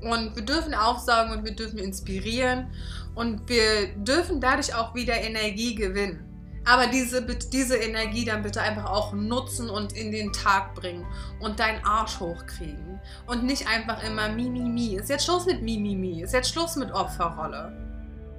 Und 0.00 0.36
wir 0.36 0.44
dürfen 0.44 0.74
aufsaugen 0.74 1.32
und 1.32 1.44
wir 1.44 1.54
dürfen 1.54 1.78
inspirieren 1.78 2.68
und 3.14 3.48
wir 3.48 3.88
dürfen 3.96 4.40
dadurch 4.40 4.74
auch 4.74 4.94
wieder 4.94 5.14
Energie 5.14 5.74
gewinnen. 5.74 6.27
Aber 6.68 6.86
diese, 6.86 7.22
diese 7.22 7.76
Energie 7.78 8.26
dann 8.26 8.42
bitte 8.42 8.60
einfach 8.60 8.90
auch 8.90 9.14
nutzen 9.14 9.70
und 9.70 9.94
in 9.94 10.12
den 10.12 10.34
Tag 10.34 10.74
bringen 10.74 11.06
und 11.40 11.60
deinen 11.60 11.82
Arsch 11.82 12.20
hochkriegen. 12.20 13.00
Und 13.26 13.44
nicht 13.44 13.66
einfach 13.66 14.02
immer 14.02 14.28
Mimimi. 14.28 14.68
Mi, 14.68 14.90
mi. 14.90 14.96
Ist 14.96 15.08
jetzt 15.08 15.24
Schluss 15.24 15.46
mit 15.46 15.62
Mimimi. 15.62 16.16
Mi, 16.16 16.22
Ist 16.22 16.34
jetzt 16.34 16.50
Schluss 16.50 16.76
mit 16.76 16.92
Opferrolle. 16.92 17.72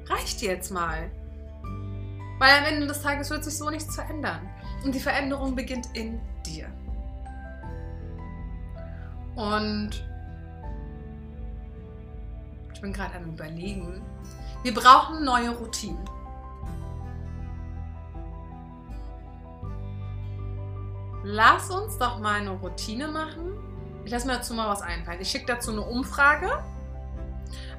Reicht 0.05 0.43
jetzt 0.43 0.69
mal. 0.69 1.09
Weil 2.37 2.51
am 2.59 2.65
Ende 2.65 2.85
des 2.85 3.01
Tages 3.01 3.31
wird 3.31 3.43
sich 3.43 3.57
so 3.57 3.67
nichts 3.71 3.95
verändern. 3.95 4.47
Und 4.85 4.93
die 4.93 4.99
Veränderung 4.99 5.55
beginnt 5.55 5.87
in 5.93 6.21
dir. 6.45 6.67
Und 9.35 9.89
ich 12.75 12.79
bin 12.79 12.93
gerade 12.93 13.15
am 13.15 13.25
Überlegen. 13.25 14.03
Wir 14.61 14.73
brauchen 14.75 15.25
neue 15.25 15.49
Routinen. 15.49 16.18
Lass 21.23 21.69
uns 21.69 21.97
doch 21.97 22.19
mal 22.19 22.39
eine 22.39 22.51
Routine 22.51 23.08
machen. 23.08 23.53
Ich 24.05 24.12
lasse 24.12 24.27
mir 24.27 24.34
dazu 24.34 24.53
mal 24.53 24.69
was 24.69 24.82
einfallen. 24.82 25.21
Ich 25.21 25.29
schicke 25.29 25.45
dazu 25.45 25.71
eine 25.71 25.82
Umfrage 25.82 26.63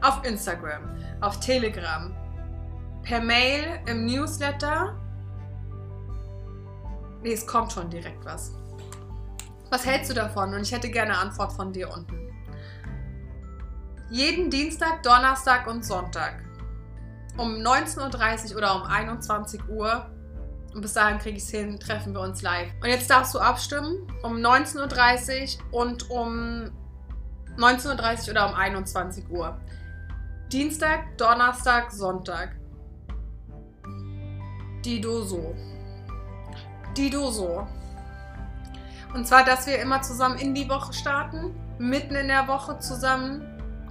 auf 0.03 0.24
Instagram, 0.24 0.83
auf 1.20 1.40
Telegram, 1.40 2.14
per 3.03 3.20
Mail, 3.20 3.81
im 3.87 4.05
Newsletter. 4.07 4.94
Nee, 7.22 7.33
es 7.33 7.46
kommt 7.46 7.72
schon 7.72 7.90
direkt 7.90 8.24
was. 8.24 8.53
Was 9.70 9.87
hältst 9.87 10.11
du 10.11 10.14
davon? 10.14 10.55
Und 10.55 10.62
ich 10.62 10.72
hätte 10.72 10.90
gerne 10.90 11.12
eine 11.12 11.20
Antwort 11.20 11.53
von 11.53 11.72
dir 11.72 11.92
unten. 11.92 12.18
Jeden 14.11 14.50
Dienstag, 14.50 15.03
Donnerstag 15.03 15.66
und 15.66 15.85
Sonntag 15.85 16.42
um 17.37 17.55
19.30 17.55 18.50
Uhr 18.50 18.57
oder 18.59 18.76
um 18.76 18.83
21 18.83 19.68
Uhr 19.68 20.11
und 20.74 20.83
bis 20.83 20.92
dahin 20.92 21.18
kriege 21.18 21.37
ich 21.37 21.44
es 21.44 21.50
hin, 21.50 21.80
treffen 21.80 22.12
wir 22.14 22.20
uns 22.20 22.42
live. 22.42 22.70
Und 22.83 22.88
jetzt 22.88 23.11
darfst 23.11 23.35
du 23.35 23.38
abstimmen 23.38 24.06
um 24.22 24.37
19.30 24.37 25.59
Uhr 25.72 25.80
und 25.80 26.11
um 26.11 26.70
19.30 27.56 28.24
Uhr 28.26 28.30
oder 28.30 28.48
um 28.48 28.54
21 28.54 29.28
Uhr. 29.30 29.59
Dienstag, 30.52 31.16
Donnerstag, 31.16 31.90
Sonntag. 31.90 32.56
Dido 34.85 35.22
so. 35.22 35.54
Dido 36.96 37.30
so. 37.30 37.66
Und 39.14 39.26
zwar, 39.26 39.44
dass 39.44 39.66
wir 39.66 39.80
immer 39.80 40.02
zusammen 40.02 40.38
in 40.38 40.54
die 40.54 40.68
Woche 40.68 40.92
starten, 40.92 41.54
mitten 41.78 42.14
in 42.14 42.28
der 42.28 42.46
Woche 42.46 42.78
zusammen 42.78 43.42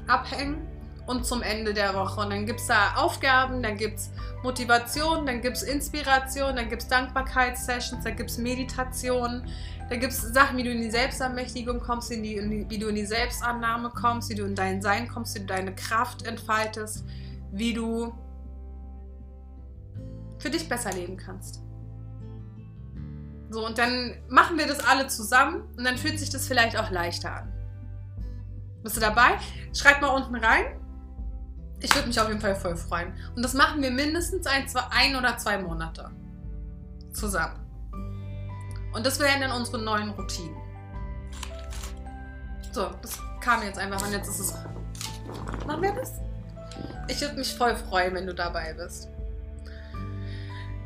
abhängen 0.07 0.68
und 1.09 1.25
zum 1.25 1.41
Ende 1.41 1.73
der 1.73 1.95
Woche. 1.95 2.21
Und 2.21 2.29
dann 2.29 2.45
gibt 2.45 2.59
es 2.59 2.67
da 2.67 2.93
Aufgaben, 2.95 3.63
dann 3.63 3.77
gibt 3.77 3.97
es 3.97 4.11
Motivation, 4.43 5.25
dann 5.25 5.41
gibt 5.41 5.57
es 5.57 5.63
Inspiration, 5.63 6.55
dann 6.55 6.69
gibt 6.69 6.83
es 6.83 6.87
Dankbarkeitssessions, 6.87 8.03
dann 8.03 8.15
gibt 8.15 8.29
es 8.29 8.37
Meditation, 8.37 9.43
da 9.89 9.95
gibt 9.95 10.13
es 10.13 10.21
Sachen, 10.21 10.55
wie 10.57 10.63
du 10.63 10.69
in 10.69 10.81
die 10.81 10.91
Selbstermächtigung 10.91 11.79
kommst, 11.79 12.11
in 12.11 12.21
die, 12.21 12.69
wie 12.69 12.77
du 12.77 12.89
in 12.89 12.95
die 12.95 13.07
Selbstannahme 13.07 13.89
kommst, 13.89 14.29
wie 14.29 14.35
du 14.35 14.45
in 14.45 14.53
dein 14.53 14.83
Sein 14.83 15.07
kommst, 15.07 15.33
wie 15.33 15.39
du 15.39 15.47
deine 15.47 15.73
Kraft 15.73 16.27
entfaltest, 16.27 17.03
wie 17.51 17.73
du 17.73 18.13
für 20.37 20.51
dich 20.51 20.69
besser 20.69 20.93
leben 20.93 21.17
kannst. 21.17 21.63
So, 23.49 23.65
und 23.65 23.79
dann 23.79 24.13
machen 24.29 24.59
wir 24.59 24.67
das 24.67 24.79
alle 24.87 25.07
zusammen 25.07 25.63
und 25.75 25.83
dann 25.83 25.97
fühlt 25.97 26.19
sich 26.19 26.29
das 26.29 26.47
vielleicht 26.47 26.77
auch 26.77 26.91
leichter 26.91 27.33
an. 27.33 27.51
Bist 28.83 28.95
du 28.95 29.01
dabei? 29.01 29.39
Schreib 29.73 30.01
mal 30.01 30.09
unten 30.09 30.35
rein. 30.35 30.79
Ich 31.81 31.93
würde 31.95 32.07
mich 32.07 32.19
auf 32.19 32.27
jeden 32.27 32.41
Fall 32.41 32.55
voll 32.55 32.75
freuen. 32.75 33.13
Und 33.35 33.43
das 33.43 33.53
machen 33.53 33.81
wir 33.81 33.91
mindestens 33.91 34.45
ein, 34.47 34.67
zwei, 34.67 34.83
ein 34.91 35.15
oder 35.15 35.37
zwei 35.37 35.57
Monate 35.57 36.11
zusammen. 37.13 37.65
Und 38.93 39.05
das 39.05 39.19
wären 39.19 39.41
dann 39.41 39.51
unsere 39.51 39.79
neuen 39.79 40.09
Routinen. 40.09 40.57
So, 42.71 42.89
das 43.01 43.19
kam 43.39 43.63
jetzt 43.63 43.79
einfach 43.79 44.05
und 44.05 44.11
jetzt 44.11 44.27
ist 44.27 44.39
es. 44.39 44.53
Machen 45.65 45.81
wir 45.81 45.93
das? 45.93 46.13
Ich 47.07 47.21
würde 47.21 47.35
mich 47.35 47.53
voll 47.55 47.75
freuen, 47.75 48.13
wenn 48.13 48.27
du 48.27 48.33
dabei 48.33 48.73
bist. 48.73 49.09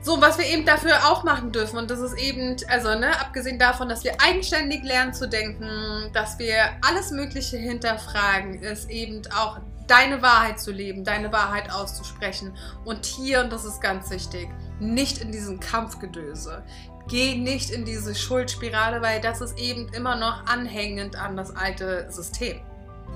So, 0.03 0.19
was 0.19 0.37
wir 0.37 0.45
eben 0.45 0.65
dafür 0.65 0.97
auch 1.09 1.23
machen 1.23 1.53
dürfen, 1.53 1.77
und 1.77 1.89
das 1.89 1.99
ist 1.99 2.17
eben, 2.17 2.57
also, 2.67 2.93
ne, 2.93 3.17
abgesehen 3.21 3.57
davon, 3.57 3.87
dass 3.87 4.03
wir 4.03 4.19
eigenständig 4.19 4.83
lernen 4.83 5.13
zu 5.13 5.29
denken, 5.29 6.11
dass 6.11 6.37
wir 6.39 6.71
alles 6.81 7.11
Mögliche 7.11 7.55
hinterfragen, 7.55 8.61
ist 8.61 8.89
eben 8.89 9.21
auch 9.33 9.59
deine 9.87 10.21
Wahrheit 10.21 10.59
zu 10.59 10.73
leben, 10.73 11.05
deine 11.05 11.31
Wahrheit 11.31 11.71
auszusprechen. 11.71 12.53
Und 12.83 13.05
hier, 13.05 13.39
und 13.39 13.53
das 13.53 13.63
ist 13.63 13.79
ganz 13.79 14.09
wichtig, 14.09 14.49
nicht 14.81 15.19
in 15.19 15.31
diesen 15.31 15.61
Kampfgedöse. 15.61 16.63
Geh 17.07 17.35
nicht 17.35 17.69
in 17.69 17.85
diese 17.85 18.13
Schuldspirale, 18.13 19.01
weil 19.01 19.21
das 19.21 19.39
ist 19.39 19.57
eben 19.57 19.87
immer 19.93 20.17
noch 20.17 20.45
anhängend 20.47 21.15
an 21.15 21.37
das 21.37 21.55
alte 21.55 22.11
System, 22.11 22.59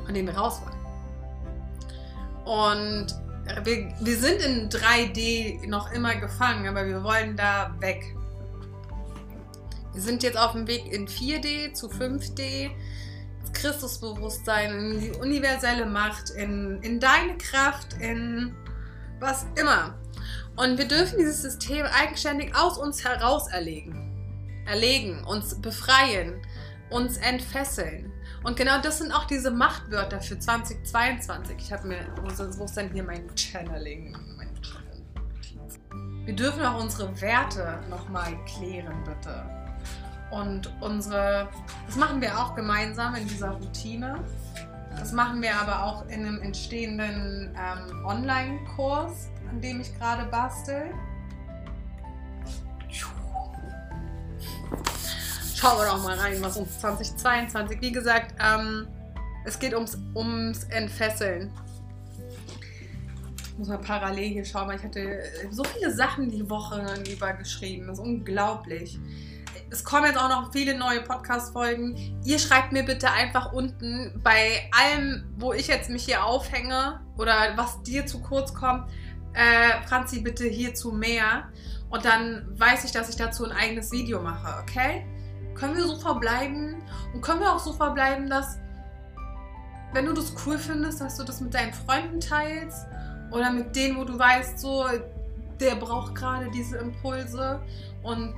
von 0.06 0.13
dem 0.13 0.26
wir 0.26 0.38
raus 0.38 0.62
wollen. 0.62 0.78
Und 2.45 3.26
wir, 3.63 3.93
wir 3.99 4.17
sind 4.17 4.41
in 4.41 4.69
3D 4.69 5.67
noch 5.67 5.91
immer 5.91 6.15
gefangen, 6.15 6.67
aber 6.67 6.86
wir 6.86 7.03
wollen 7.03 7.36
da 7.36 7.75
weg. 7.79 8.15
Wir 9.93 10.01
sind 10.01 10.23
jetzt 10.23 10.38
auf 10.38 10.51
dem 10.51 10.67
Weg 10.67 10.91
in 10.91 11.07
4D 11.07 11.73
zu 11.73 11.88
5D 11.88 12.71
Christusbewusstsein, 13.53 14.71
in 14.71 14.99
die 14.99 15.12
universelle 15.12 15.86
Macht, 15.86 16.29
in, 16.29 16.79
in 16.81 16.99
deine 16.99 17.38
Kraft, 17.38 17.93
in 17.99 18.55
was 19.19 19.45
immer. 19.55 19.95
Und 20.55 20.77
wir 20.77 20.88
dürfen 20.88 21.17
dieses 21.19 21.41
System 21.41 21.86
eigenständig 21.86 22.55
aus 22.55 22.77
uns 22.77 23.03
heraus 23.03 23.47
erlegen. 23.47 24.13
Erlegen, 24.65 25.23
uns 25.23 25.60
befreien, 25.62 26.41
uns 26.89 27.17
entfesseln. 27.17 28.12
Und 28.47 28.55
genau 28.55 28.79
das 28.81 28.99
sind 28.99 29.12
auch 29.12 29.25
diese 29.25 29.51
Machtwörter 29.51 30.21
für 30.21 30.39
2022. 30.39 31.57
Ich 31.60 31.73
habe 31.73 31.86
mir, 31.86 31.97
wo 32.21 32.63
ist 32.63 32.77
denn 32.77 32.89
hier 32.93 33.03
mein 33.03 33.29
Channeling? 33.36 34.15
Mein 34.38 34.47
Wir 36.25 36.33
dürfen 36.33 36.65
auch 36.65 36.81
unsere 36.81 37.19
Werte 37.19 37.77
nochmal 37.89 38.38
klären, 38.45 39.03
bitte. 39.03 39.43
Und 40.31 40.71
unsere, 40.79 41.49
das 41.88 41.97
machen 41.97 42.21
wir 42.21 42.39
auch 42.39 42.55
gemeinsam 42.55 43.15
in 43.15 43.27
dieser 43.27 43.49
Routine. 43.49 44.23
Das 44.97 45.12
machen 45.12 45.41
wir 45.41 45.53
aber 45.53 45.83
auch 45.83 46.05
in 46.05 46.25
einem 46.25 46.41
entstehenden 46.41 47.53
ähm, 47.53 48.05
Online-Kurs, 48.05 49.27
an 49.49 49.60
dem 49.60 49.81
ich 49.81 49.93
gerade 49.99 50.23
bastel. 50.31 50.93
Schauen 55.59 55.79
wir 55.79 55.87
doch 55.87 56.03
mal 56.03 56.17
rein, 56.17 56.37
was 56.41 56.57
uns 56.57 56.79
2022, 56.79 57.81
wie 57.81 57.91
gesagt, 57.91 58.35
ähm, 58.39 58.87
es 59.43 59.57
geht 59.57 59.73
ums, 59.73 59.97
ums 60.13 60.65
Entfesseln. 60.65 61.51
Ich 63.43 63.57
muss 63.57 63.67
mal 63.67 63.79
parallel 63.79 64.29
hier 64.29 64.45
schauen, 64.45 64.67
weil 64.67 64.77
ich 64.77 64.83
hatte 64.83 65.19
so 65.49 65.63
viele 65.63 65.91
Sachen 65.91 66.29
die 66.29 66.47
Woche 66.47 66.85
über 67.11 67.33
geschrieben. 67.33 67.87
Das 67.87 67.97
ist 67.97 68.05
unglaublich 68.05 68.99
es 69.69 69.83
kommen 69.83 70.05
jetzt 70.05 70.17
auch 70.17 70.29
noch 70.29 70.51
viele 70.51 70.77
neue 70.77 71.01
Podcast-Folgen. 71.01 72.19
Ihr 72.23 72.39
schreibt 72.39 72.71
mir 72.71 72.83
bitte 72.83 73.11
einfach 73.11 73.51
unten 73.51 74.19
bei 74.23 74.69
allem, 74.71 75.25
wo 75.37 75.53
ich 75.53 75.67
jetzt 75.67 75.89
mich 75.89 76.05
hier 76.05 76.23
aufhänge 76.23 77.01
oder 77.17 77.53
was 77.55 77.81
dir 77.83 78.05
zu 78.05 78.21
kurz 78.21 78.53
kommt, 78.53 78.89
äh, 79.33 79.85
Franzi, 79.87 80.21
bitte 80.21 80.45
hierzu 80.45 80.91
mehr. 80.91 81.49
Und 81.89 82.05
dann 82.05 82.47
weiß 82.57 82.85
ich, 82.85 82.91
dass 82.91 83.09
ich 83.09 83.15
dazu 83.15 83.45
ein 83.45 83.51
eigenes 83.51 83.91
Video 83.91 84.21
mache, 84.21 84.61
okay? 84.61 85.05
Können 85.57 85.75
wir 85.75 85.83
so 85.83 85.95
verbleiben? 85.97 86.81
Und 87.13 87.21
können 87.21 87.39
wir 87.39 87.51
auch 87.51 87.59
so 87.59 87.73
verbleiben, 87.73 88.29
dass, 88.29 88.59
wenn 89.93 90.05
du 90.05 90.13
das 90.13 90.33
cool 90.45 90.57
findest, 90.57 91.01
dass 91.01 91.17
du 91.17 91.23
das 91.23 91.41
mit 91.41 91.53
deinen 91.53 91.73
Freunden 91.73 92.19
teilst 92.19 92.85
oder 93.31 93.51
mit 93.51 93.75
denen, 93.75 93.97
wo 93.97 94.03
du 94.03 94.17
weißt, 94.17 94.59
so, 94.59 94.85
der 95.59 95.75
braucht 95.75 96.15
gerade 96.15 96.49
diese 96.51 96.77
Impulse 96.77 97.59
und 98.03 98.35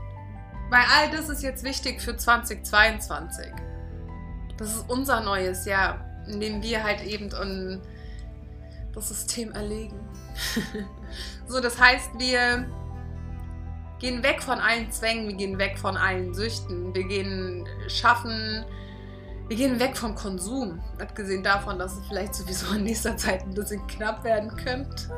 weil 0.69 0.83
all 0.97 1.09
das 1.11 1.29
ist 1.29 1.41
jetzt 1.41 1.63
wichtig 1.63 2.01
für 2.01 2.15
2022. 2.15 3.47
Das 4.57 4.75
ist 4.75 4.85
unser 4.87 5.21
neues 5.21 5.65
Jahr, 5.65 6.05
in 6.27 6.39
dem 6.39 6.61
wir 6.61 6.83
halt 6.83 7.01
eben 7.03 7.29
das 8.93 9.09
System 9.09 9.51
erlegen. 9.51 9.99
so, 11.47 11.59
das 11.59 11.79
heißt, 11.79 12.11
wir 12.17 12.65
gehen 13.99 14.23
weg 14.23 14.41
von 14.41 14.59
allen 14.59 14.91
Zwängen, 14.91 15.27
wir 15.27 15.35
gehen 15.35 15.59
weg 15.59 15.77
von 15.77 15.97
allen 15.97 16.33
Süchten, 16.33 16.95
wir 16.95 17.03
gehen 17.03 17.67
schaffen, 17.87 18.65
wir 19.47 19.57
gehen 19.57 19.79
weg 19.79 19.97
vom 19.97 20.15
Konsum. 20.15 20.81
Abgesehen 20.99 21.43
davon, 21.43 21.77
dass 21.77 21.97
es 21.97 22.07
vielleicht 22.07 22.35
sowieso 22.35 22.75
in 22.75 22.83
nächster 22.83 23.17
Zeit 23.17 23.43
ein 23.43 23.53
bisschen 23.53 23.85
knapp 23.87 24.23
werden 24.23 24.55
könnte. 24.55 25.09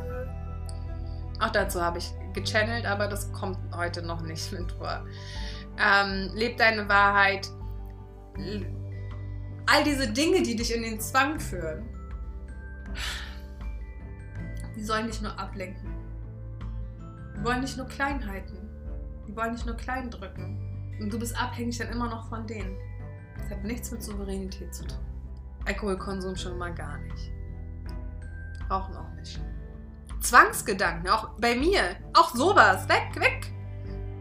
Auch 1.39 1.51
dazu 1.51 1.81
habe 1.81 1.99
ich 1.99 2.11
gechannelt, 2.33 2.85
aber 2.85 3.07
das 3.07 3.31
kommt 3.33 3.57
heute 3.75 4.01
noch 4.01 4.21
nicht 4.21 4.51
mit 4.51 4.71
vor. 4.73 5.05
Ähm, 5.77 6.29
leb 6.33 6.57
deine 6.57 6.87
Wahrheit. 6.87 7.49
All 9.65 9.83
diese 9.83 10.11
Dinge, 10.11 10.41
die 10.41 10.55
dich 10.55 10.73
in 10.73 10.83
den 10.83 10.99
Zwang 10.99 11.39
führen, 11.39 11.87
die 14.75 14.83
sollen 14.83 15.07
dich 15.07 15.21
nur 15.21 15.37
ablenken. 15.39 15.89
Die 17.37 17.43
wollen 17.43 17.61
nicht 17.61 17.77
nur 17.77 17.87
Kleinheiten. 17.87 18.60
Die 19.31 19.37
wollen 19.37 19.55
dich 19.55 19.65
nur 19.65 19.77
klein 19.77 20.11
drücken. 20.11 20.97
Und 20.99 21.11
du 21.11 21.17
bist 21.17 21.41
abhängig 21.41 21.77
dann 21.77 21.87
immer 21.87 22.09
noch 22.09 22.27
von 22.27 22.45
denen. 22.45 22.77
Das 23.37 23.49
hat 23.49 23.63
nichts 23.63 23.89
mit 23.89 24.03
Souveränität 24.03 24.75
zu 24.75 24.85
tun. 24.85 24.99
Alkoholkonsum 25.65 26.35
schon 26.35 26.57
mal 26.57 26.73
gar 26.73 26.97
nicht. 26.97 27.31
Rauchen 28.69 28.93
auch 28.97 29.09
nicht. 29.15 29.39
Zwangsgedanken, 30.19 31.09
auch 31.09 31.29
bei 31.39 31.55
mir. 31.55 31.81
Auch 32.13 32.35
sowas. 32.35 32.89
Weg, 32.89 33.15
weg. 33.15 33.53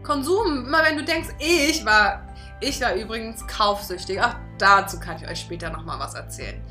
Konsum, 0.01 0.65
immer 0.65 0.81
wenn 0.83 0.95
du 0.95 1.03
denkst, 1.03 1.29
ich 1.39 1.85
war, 1.85 2.33
ich 2.61 2.79
war 2.79 2.95
übrigens 2.95 3.45
kaufsüchtig. 3.47 4.21
Ach, 4.21 4.37
dazu 4.57 4.97
kann 4.97 5.17
ich 5.17 5.27
euch 5.27 5.41
später 5.41 5.69
nochmal 5.71 5.99
was 5.99 6.13
erzählen. 6.13 6.63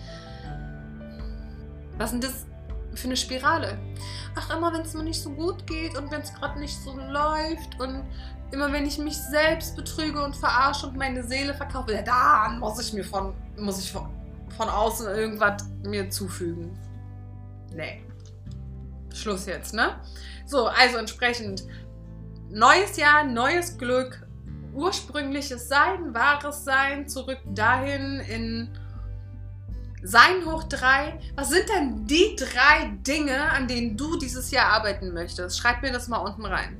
Was 1.98 2.12
denn 2.12 2.22
das 2.22 2.46
für 2.94 3.06
eine 3.06 3.16
Spirale? 3.16 3.78
Ach, 4.34 4.56
immer 4.56 4.72
wenn 4.72 4.82
es 4.82 4.94
mir 4.94 5.02
nicht 5.02 5.20
so 5.20 5.30
gut 5.30 5.66
geht 5.66 5.96
und 5.96 6.10
wenn 6.10 6.20
es 6.20 6.32
gerade 6.34 6.58
nicht 6.58 6.76
so 6.82 6.96
läuft 6.96 7.80
und 7.80 8.04
immer 8.52 8.72
wenn 8.72 8.86
ich 8.86 8.98
mich 8.98 9.16
selbst 9.16 9.76
betrüge 9.76 10.22
und 10.22 10.36
verarsche 10.36 10.88
und 10.88 10.96
meine 10.96 11.22
Seele 11.22 11.54
verkaufe, 11.54 11.92
ja, 11.92 12.02
dann 12.02 12.58
muss 12.58 12.80
ich 12.80 12.92
mir 12.92 13.04
von, 13.04 13.34
muss 13.56 13.78
ich 13.78 13.92
von, 13.92 14.08
von 14.56 14.68
außen 14.68 15.06
irgendwas 15.06 15.64
mir 15.84 16.10
zufügen. 16.10 16.76
Nee. 17.72 18.02
Schluss 19.14 19.46
jetzt, 19.46 19.74
ne? 19.74 19.96
So, 20.46 20.66
also 20.66 20.96
entsprechend 20.96 21.64
neues 22.48 22.96
Jahr, 22.96 23.24
neues 23.24 23.78
Glück, 23.78 24.26
ursprüngliches 24.72 25.68
Sein, 25.68 26.14
wahres 26.14 26.64
Sein, 26.64 27.08
zurück 27.08 27.38
dahin 27.54 28.20
in 28.20 28.68
Sein 30.02 30.46
hoch 30.46 30.64
drei. 30.64 31.18
Was 31.36 31.50
sind 31.50 31.68
denn 31.68 32.06
die 32.06 32.36
drei 32.36 32.90
Dinge, 33.06 33.50
an 33.52 33.68
denen 33.68 33.96
du 33.96 34.16
dieses 34.16 34.50
Jahr 34.50 34.72
arbeiten 34.72 35.12
möchtest? 35.12 35.58
Schreib 35.58 35.82
mir 35.82 35.92
das 35.92 36.08
mal 36.08 36.18
unten 36.18 36.44
rein. 36.46 36.76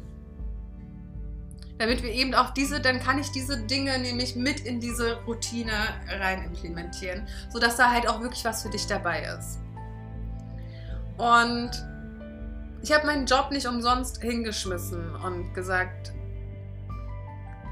Damit 1.78 2.02
wir 2.02 2.10
eben 2.10 2.34
auch 2.34 2.50
diese, 2.50 2.80
dann 2.80 3.00
kann 3.00 3.18
ich 3.18 3.30
diese 3.30 3.58
Dinge 3.58 3.98
nämlich 3.98 4.36
mit 4.36 4.60
in 4.60 4.80
diese 4.80 5.16
Routine 5.22 5.72
rein 6.08 6.44
implementieren, 6.44 7.26
sodass 7.50 7.76
da 7.76 7.90
halt 7.90 8.06
auch 8.06 8.20
wirklich 8.20 8.44
was 8.44 8.62
für 8.62 8.70
dich 8.70 8.86
dabei 8.86 9.22
ist. 9.38 9.58
Und 11.16 11.70
ich 12.82 12.92
habe 12.92 13.06
meinen 13.06 13.26
Job 13.26 13.50
nicht 13.50 13.66
umsonst 13.66 14.22
hingeschmissen 14.22 15.14
und 15.16 15.54
gesagt, 15.54 16.12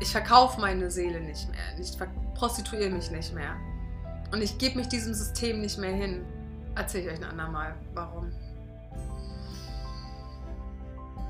ich 0.01 0.11
verkaufe 0.13 0.61
meine 0.61 0.91
Seele 0.91 1.21
nicht 1.21 1.49
mehr, 1.51 1.79
ich 1.79 1.93
prostituiere 2.35 2.91
mich 2.91 3.11
nicht 3.11 3.35
mehr. 3.35 3.57
Und 4.33 4.43
ich 4.43 4.59
gebe 4.59 4.77
mich 4.77 4.89
diesem 4.89 5.15
System 5.15 5.61
nicht 5.61 5.79
mehr 5.79 5.95
hin. 5.95 6.25
Erzähle 6.75 7.05
ich 7.05 7.11
euch 7.13 7.19
ein 7.19 7.31
andermal, 7.31 7.75
warum. 7.95 8.31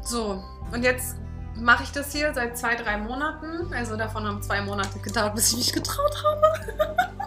So, 0.03 0.43
und 0.73 0.83
jetzt 0.83 1.17
mache 1.55 1.85
ich 1.85 1.93
das 1.93 2.13
hier 2.13 2.33
seit 2.35 2.57
zwei, 2.57 2.75
drei 2.75 2.97
Monaten. 2.99 3.73
Also 3.73 3.97
davon 3.97 4.27
haben 4.27 4.43
zwei 4.43 4.61
Monate 4.61 4.99
gedauert, 4.99 5.35
bis 5.35 5.53
ich 5.53 5.59
mich 5.59 5.73
getraut 5.73 6.25
habe. 6.25 7.09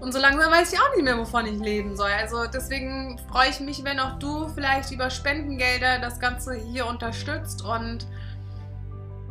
Und 0.00 0.12
so 0.12 0.18
langsam 0.18 0.50
weiß 0.50 0.72
ich 0.72 0.78
auch 0.78 0.94
nicht 0.94 1.04
mehr, 1.04 1.18
wovon 1.18 1.44
ich 1.46 1.60
leben 1.60 1.94
soll. 1.94 2.10
Also 2.10 2.46
deswegen 2.46 3.20
freue 3.30 3.50
ich 3.50 3.60
mich, 3.60 3.84
wenn 3.84 4.00
auch 4.00 4.18
du 4.18 4.48
vielleicht 4.48 4.90
über 4.92 5.10
Spendengelder 5.10 5.98
das 5.98 6.18
Ganze 6.18 6.54
hier 6.54 6.86
unterstützt 6.86 7.62
und 7.62 8.06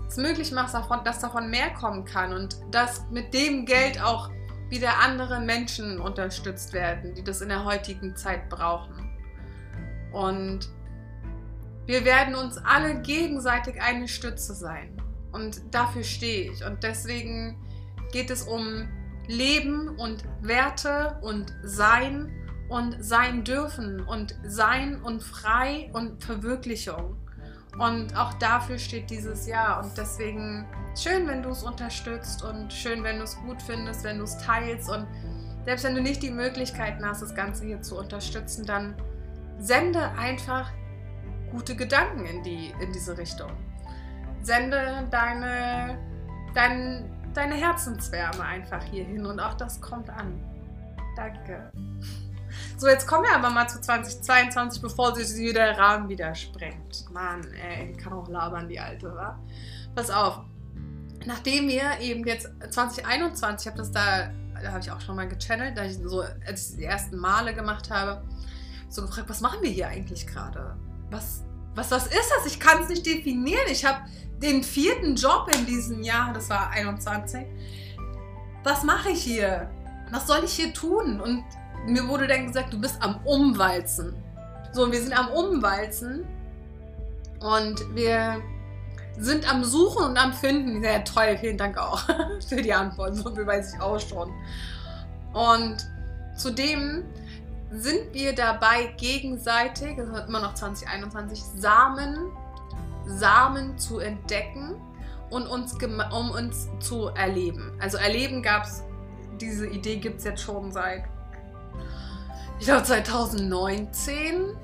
es 0.08 0.18
möglich 0.18 0.52
machst, 0.52 0.76
dass 1.06 1.20
davon 1.20 1.50
mehr 1.50 1.72
kommen 1.72 2.06
kann 2.06 2.34
und 2.34 2.58
dass 2.70 3.04
mit 3.10 3.34
dem 3.34 3.66
Geld 3.66 4.02
auch 4.02 4.30
wieder 4.70 5.00
andere 5.00 5.40
Menschen 5.40 6.00
unterstützt 6.00 6.74
werden, 6.74 7.14
die 7.16 7.24
das 7.24 7.42
in 7.42 7.50
der 7.50 7.66
heutigen 7.66 8.16
Zeit 8.16 8.50
brauchen. 8.50 9.10
Und 10.12 10.70
wir 11.86 12.06
werden 12.06 12.36
uns 12.36 12.58
alle 12.58 13.02
gegenseitig 13.02 13.82
eine 13.82 14.08
Stütze 14.08 14.54
sein. 14.54 15.02
Und 15.32 15.62
dafür 15.72 16.04
stehe 16.04 16.52
ich. 16.52 16.64
Und 16.64 16.84
deswegen 16.84 17.58
geht 18.12 18.30
es 18.30 18.44
um 18.44 18.88
Leben 19.28 19.90
und 19.98 20.24
Werte 20.42 21.18
und 21.22 21.54
Sein 21.64 22.32
und 22.70 23.04
sein 23.04 23.44
dürfen 23.44 24.02
und 24.02 24.36
sein 24.44 25.02
und 25.02 25.24
frei 25.24 25.90
und 25.94 26.24
Verwirklichung. 26.24 27.18
Und 27.78 28.16
auch 28.18 28.34
dafür 28.36 28.78
steht 28.78 29.10
dieses 29.10 29.48
Jahr. 29.48 29.84
Und 29.84 29.98
deswegen 29.98 30.66
schön, 30.98 31.28
wenn 31.28 31.44
du 31.44 31.50
es 31.50 31.64
unterstützt 31.64 32.44
und 32.44 32.74
schön, 32.74 33.04
wenn 33.04 33.18
du 33.18 33.24
es 33.24 33.38
gut 33.38 33.62
findest, 33.62 34.04
wenn 34.04 34.18
du 34.18 34.24
es 34.24 34.38
teilst. 34.38 34.90
Und 34.90 35.08
selbst 35.66 35.86
wenn 35.86 35.96
du 35.96 36.02
nicht 36.02 36.22
die 36.24 36.32
Möglichkeiten 36.32 37.06
hast, 37.06 37.22
das 37.22 37.36
Ganze 37.36 37.66
hier 37.66 37.82
zu 37.82 37.98
unterstützen, 37.98 38.66
dann 38.66 38.96
sende 39.60 40.10
einfach 40.18 40.72
gute 41.52 41.76
Gedanken 41.76 42.26
in, 42.26 42.44
die, 42.44 42.74
in 42.82 42.92
diese 42.92 43.18
Richtung. 43.18 43.52
Sende 44.42 45.08
deine, 45.12 45.98
deinen 46.54 47.20
deine 47.34 47.56
Herzenswärme 47.56 48.44
einfach 48.44 48.84
hier 48.84 49.06
hin 49.06 49.26
und 49.26 49.40
auch 49.40 49.54
das 49.54 49.80
kommt 49.82 50.10
an. 50.10 50.40
Danke. 51.16 51.72
So, 52.78 52.88
jetzt 52.88 53.08
kommen 53.08 53.24
wir 53.24 53.36
aber 53.36 53.50
mal 53.50 53.68
zu 53.68 53.82
2022, 53.82 54.82
bevor 54.82 55.16
sich 55.16 55.54
der 55.54 55.78
Rahmen 55.78 56.10
wieder 56.10 56.34
sprengt. 56.36 57.06
Mann, 57.12 57.46
ey, 57.54 57.94
kann 57.94 58.14
auch 58.14 58.28
labern, 58.28 58.68
die 58.68 58.80
Alte, 58.80 59.14
wa? 59.14 59.40
Pass 59.96 60.10
auf. 60.10 60.42
Nachdem 61.26 61.68
wir 61.68 62.00
eben 62.00 62.26
jetzt 62.26 62.50
2021, 62.70 63.66
ich 63.66 63.68
habe 63.68 63.78
das 63.78 63.92
da, 63.92 64.30
da 64.62 64.72
habe 64.72 64.80
ich 64.80 64.92
auch 64.92 65.02
schon 65.02 65.16
mal 65.16 65.28
gechannelt, 65.28 65.78
da 65.78 65.84
ich 65.84 65.98
so, 65.98 66.24
als 66.46 66.72
ich 66.72 66.78
die 66.78 66.86
ersten 66.86 67.18
Male 67.18 67.54
gemacht 67.54 67.90
habe, 67.90 68.24
so 68.90 69.02
gefragt, 69.02 69.30
was 69.30 69.42
machen 69.42 69.60
wir 69.62 69.70
hier 69.70 69.88
eigentlich 69.88 70.26
gerade? 70.26 70.76
Was, 71.12 71.44
was, 71.76 71.92
was 71.92 72.08
ist 72.08 72.32
das? 72.38 72.46
Ich 72.46 72.60
kann 72.60 72.84
es 72.84 72.90
nicht 72.90 73.06
definieren. 73.06 73.66
Ich 73.70 73.86
habe 73.86 74.00
den 74.42 74.64
vierten 74.64 75.16
Job 75.16 75.52
in 75.54 75.66
diesem 75.66 76.02
Jahr, 76.02 76.34
das 76.34 76.50
war 76.50 76.70
21, 76.70 77.46
was 78.64 78.84
mache 78.84 79.12
ich 79.12 79.22
hier? 79.22 79.70
Was 80.12 80.28
soll 80.28 80.44
ich 80.44 80.54
hier 80.54 80.74
tun? 80.74 81.20
Und 81.20 81.44
mir 81.86 82.08
wurde 82.08 82.28
dann 82.28 82.48
gesagt, 82.48 82.74
du 82.74 82.80
bist 82.80 83.02
am 83.02 83.20
Umwalzen. 83.26 84.16
So, 84.72 84.92
wir 84.92 85.02
sind 85.02 85.18
am 85.18 85.30
Umwalzen 85.30 86.28
und 87.40 87.80
wir 87.96 88.42
sind 89.18 89.52
am 89.52 89.64
Suchen 89.64 90.06
und 90.06 90.18
am 90.18 90.34
Finden. 90.34 90.82
Sehr 90.82 91.04
toll, 91.04 91.38
vielen 91.40 91.58
Dank 91.58 91.78
auch 91.78 92.02
für 92.48 92.62
die 92.62 92.74
Antwort. 92.74 93.16
So 93.16 93.34
viel 93.34 93.46
weiß 93.46 93.74
ich 93.74 93.82
auch 93.82 94.00
schon. 94.00 94.32
Und 95.34 95.78
zudem 96.38 97.04
sind 97.72 98.14
wir 98.14 98.34
dabei, 98.34 98.94
gegenseitig, 98.98 99.98
das 99.98 100.10
ist 100.10 100.28
immer 100.28 100.40
noch 100.40 100.56
2021, 100.56 101.44
Samen, 101.58 102.32
Samen 103.06 103.78
zu 103.78 104.00
entdecken 104.00 104.76
und 105.30 105.48
uns, 105.48 105.78
um 106.12 106.32
uns 106.32 106.68
zu 106.80 107.08
erleben. 107.10 107.72
Also 107.80 107.98
erleben 107.98 108.42
gab 108.42 108.64
es, 108.64 108.84
diese 109.40 109.68
Idee 109.68 109.98
gibt 109.98 110.20
es 110.20 110.26
jetzt 110.26 110.42
schon 110.42 110.72
seit, 110.72 111.04
ich 112.60 112.66
glaube 112.66 112.84
2019. 112.84 114.56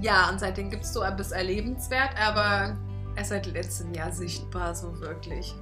Ja, 0.00 0.28
und 0.28 0.38
seitdem 0.38 0.70
gibt 0.70 0.84
es 0.84 0.92
so 0.92 1.00
ein 1.00 1.16
bisschen 1.16 1.36
erlebenswert, 1.36 2.10
aber 2.20 2.76
erst 3.16 3.30
seit 3.30 3.46
letztem 3.46 3.94
Jahr 3.94 4.12
sichtbar, 4.12 4.74
so 4.74 5.00
wirklich. 5.00 5.54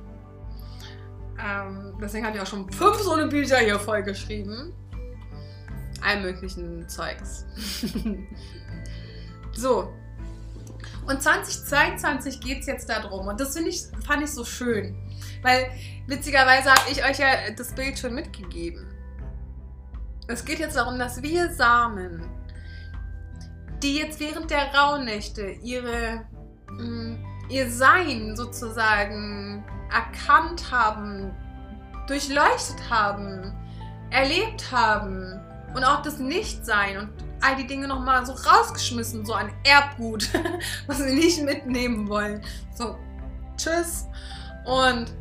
Ähm, 1.42 1.94
deswegen 2.00 2.26
habe 2.26 2.36
ich 2.36 2.42
auch 2.42 2.46
schon 2.46 2.70
fünf 2.70 2.96
so 2.98 3.12
eine 3.12 3.28
Bücher 3.28 3.58
hier 3.58 3.78
voll 3.78 4.02
geschrieben. 4.02 4.72
All 6.00 6.20
möglichen 6.20 6.88
Zeugs. 6.88 7.46
so. 9.52 9.92
Und 11.06 11.22
2022 11.22 12.40
geht 12.40 12.60
es 12.60 12.66
jetzt 12.66 12.88
darum. 12.88 13.28
Und 13.28 13.40
das 13.40 13.54
ich, 13.56 13.86
fand 14.06 14.22
ich 14.22 14.30
so 14.30 14.44
schön. 14.44 14.96
Weil 15.42 15.70
witzigerweise 16.06 16.70
habe 16.70 16.90
ich 16.90 17.04
euch 17.04 17.18
ja 17.18 17.50
das 17.56 17.74
Bild 17.74 17.98
schon 17.98 18.14
mitgegeben. 18.14 18.93
Es 20.26 20.44
geht 20.44 20.58
jetzt 20.58 20.76
darum, 20.76 20.98
dass 20.98 21.22
wir 21.22 21.52
Samen, 21.52 22.26
die 23.82 23.96
jetzt 23.98 24.20
während 24.20 24.50
der 24.50 24.74
Rauhnächte 24.74 25.46
ihre 25.62 26.24
mm, 26.68 27.16
ihr 27.50 27.70
Sein 27.70 28.34
sozusagen 28.36 29.64
erkannt 29.92 30.70
haben, 30.70 31.32
durchleuchtet 32.06 32.88
haben, 32.88 33.52
erlebt 34.10 34.70
haben 34.72 35.40
und 35.74 35.84
auch 35.84 36.02
das 36.02 36.18
Nichtsein 36.18 36.98
und 36.98 37.10
all 37.40 37.56
die 37.56 37.66
Dinge 37.66 37.86
nochmal 37.86 38.24
so 38.24 38.32
rausgeschmissen, 38.32 39.26
so 39.26 39.34
ein 39.34 39.52
Erbgut, 39.64 40.28
was 40.86 40.98
sie 40.98 41.14
nicht 41.14 41.42
mitnehmen 41.42 42.08
wollen. 42.08 42.42
So, 42.74 42.96
tschüss. 43.56 44.06
Und 44.64 45.12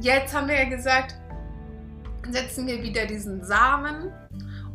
jetzt 0.00 0.34
haben 0.34 0.48
wir 0.48 0.58
ja 0.58 0.68
gesagt, 0.68 1.14
setzen 2.32 2.66
wir 2.66 2.82
wieder 2.82 3.06
diesen 3.06 3.44
Samen, 3.44 4.12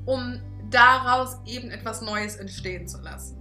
um 0.05 0.39
daraus 0.69 1.37
eben 1.45 1.69
etwas 1.69 2.01
Neues 2.01 2.35
entstehen 2.37 2.87
zu 2.87 3.01
lassen. 3.01 3.37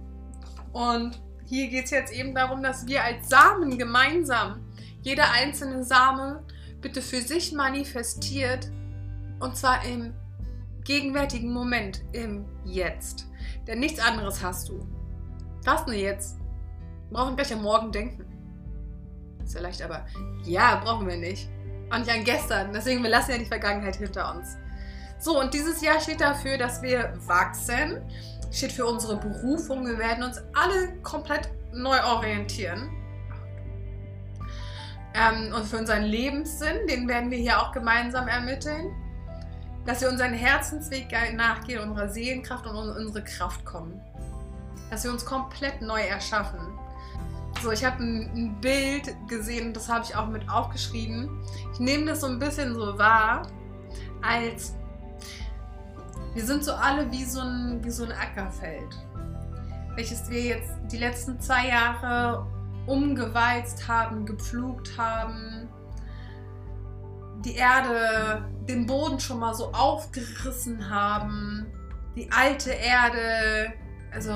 Und 0.73 1.21
hier 1.45 1.69
geht 1.69 1.85
es 1.85 1.91
jetzt 1.91 2.13
eben 2.13 2.33
darum, 2.33 2.63
dass 2.63 2.87
wir 2.87 3.03
als 3.03 3.29
Samen 3.29 3.77
gemeinsam, 3.77 4.61
jeder 5.01 5.31
einzelne 5.31 5.83
Same 5.83 6.43
bitte 6.81 7.01
für 7.01 7.21
sich 7.21 7.51
manifestiert 7.53 8.69
und 9.39 9.57
zwar 9.57 9.83
im 9.85 10.13
gegenwärtigen 10.83 11.51
Moment, 11.51 12.01
im 12.13 12.45
Jetzt. 12.63 13.27
Denn 13.67 13.79
nichts 13.79 13.99
anderes 13.99 14.43
hast 14.43 14.69
du. 14.69 14.87
Was 15.63 15.85
denn 15.85 15.95
jetzt? 15.95 16.37
Wir 17.09 17.17
brauchen 17.17 17.35
gleich 17.35 17.53
am 17.53 17.61
Morgen 17.61 17.91
denken. 17.91 18.25
Ist 19.43 19.55
ja 19.55 19.61
leicht, 19.61 19.81
aber 19.81 20.05
ja, 20.43 20.81
brauchen 20.83 21.07
wir 21.07 21.17
nicht. 21.17 21.49
Auch 21.91 21.97
nicht 21.97 22.09
an 22.09 22.23
gestern. 22.23 22.71
Deswegen, 22.73 23.03
wir 23.03 23.09
lassen 23.09 23.31
ja 23.31 23.37
die 23.37 23.45
Vergangenheit 23.45 23.97
hinter 23.97 24.33
uns. 24.33 24.57
So, 25.19 25.39
und 25.39 25.53
dieses 25.53 25.81
Jahr 25.81 25.99
steht 25.99 26.21
dafür, 26.21 26.57
dass 26.57 26.81
wir 26.81 27.13
wachsen, 27.27 28.01
steht 28.49 28.71
für 28.71 28.85
unsere 28.85 29.17
Berufung. 29.17 29.85
Wir 29.85 29.99
werden 29.99 30.23
uns 30.23 30.41
alle 30.53 30.93
komplett 31.03 31.51
neu 31.73 32.01
orientieren. 32.03 32.89
Ähm, 35.13 35.53
und 35.53 35.65
für 35.65 35.77
unseren 35.77 36.03
Lebenssinn, 36.03 36.87
den 36.87 37.07
werden 37.07 37.29
wir 37.29 37.37
hier 37.37 37.59
auch 37.59 37.73
gemeinsam 37.73 38.27
ermitteln. 38.27 38.95
Dass 39.85 40.01
wir 40.01 40.09
unseren 40.09 40.33
Herzensweg 40.33 41.07
nachgehen, 41.33 41.81
unserer 41.81 42.07
Seelenkraft 42.07 42.65
und 42.67 42.75
unsere 42.75 43.23
Kraft 43.23 43.65
kommen. 43.65 43.99
Dass 44.89 45.03
wir 45.03 45.11
uns 45.11 45.25
komplett 45.25 45.81
neu 45.81 46.01
erschaffen. 46.01 46.79
So, 47.61 47.71
ich 47.71 47.85
habe 47.85 48.01
ein, 48.01 48.31
ein, 48.33 48.59
Bild 48.59 49.15
gesehen, 49.27 49.71
das 49.71 49.87
habe 49.87 50.03
ich 50.03 50.15
auch 50.15 50.27
mit 50.27 50.49
aufgeschrieben. 50.49 51.29
Ich 51.73 51.79
nehme 51.79 52.05
das 52.05 52.21
so 52.21 52.27
ein 52.27 52.39
bisschen 52.39 52.73
so 52.73 52.97
wahr, 52.97 53.43
als 54.23 54.73
wir 56.33 56.43
sind 56.43 56.65
so 56.65 56.73
alle 56.73 57.11
wie 57.11 57.23
so 57.23 57.41
ein, 57.41 57.83
wie 57.83 57.91
so 57.91 58.05
ein 58.05 58.13
Ackerfeld, 58.13 58.97
welches 59.95 60.27
wir 60.29 60.41
jetzt 60.41 60.71
die 60.91 60.97
letzten 60.97 61.39
zwei 61.39 61.67
Jahre 61.67 62.47
umgewalzt 62.87 63.87
haben, 63.87 64.25
gepflugt 64.25 64.97
haben, 64.97 65.69
die 67.45 67.55
Erde, 67.55 68.43
den 68.67 68.87
Boden 68.87 69.19
schon 69.19 69.39
mal 69.39 69.53
so 69.53 69.71
aufgerissen 69.71 70.89
haben, 70.89 71.67
die 72.15 72.31
alte 72.31 72.71
Erde, 72.71 73.73
also 74.11 74.33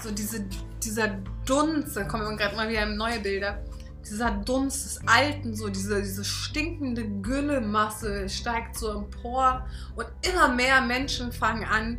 so 0.00 0.12
diese, 0.12 0.44
dieser 0.86 1.18
Dunst, 1.44 1.96
da 1.96 2.04
kommen 2.04 2.36
gerade 2.36 2.56
mal 2.56 2.68
wieder 2.68 2.86
neue 2.86 3.20
Bilder, 3.20 3.62
dieser 4.08 4.30
Dunst 4.30 4.84
des 4.84 5.08
Alten, 5.08 5.54
so 5.54 5.68
diese, 5.68 6.00
diese 6.00 6.24
stinkende 6.24 7.08
Güllemasse 7.08 8.28
steigt 8.28 8.76
so 8.76 8.90
empor 8.90 9.66
und 9.96 10.06
immer 10.22 10.48
mehr 10.48 10.80
Menschen 10.80 11.32
fangen 11.32 11.64
an, 11.64 11.98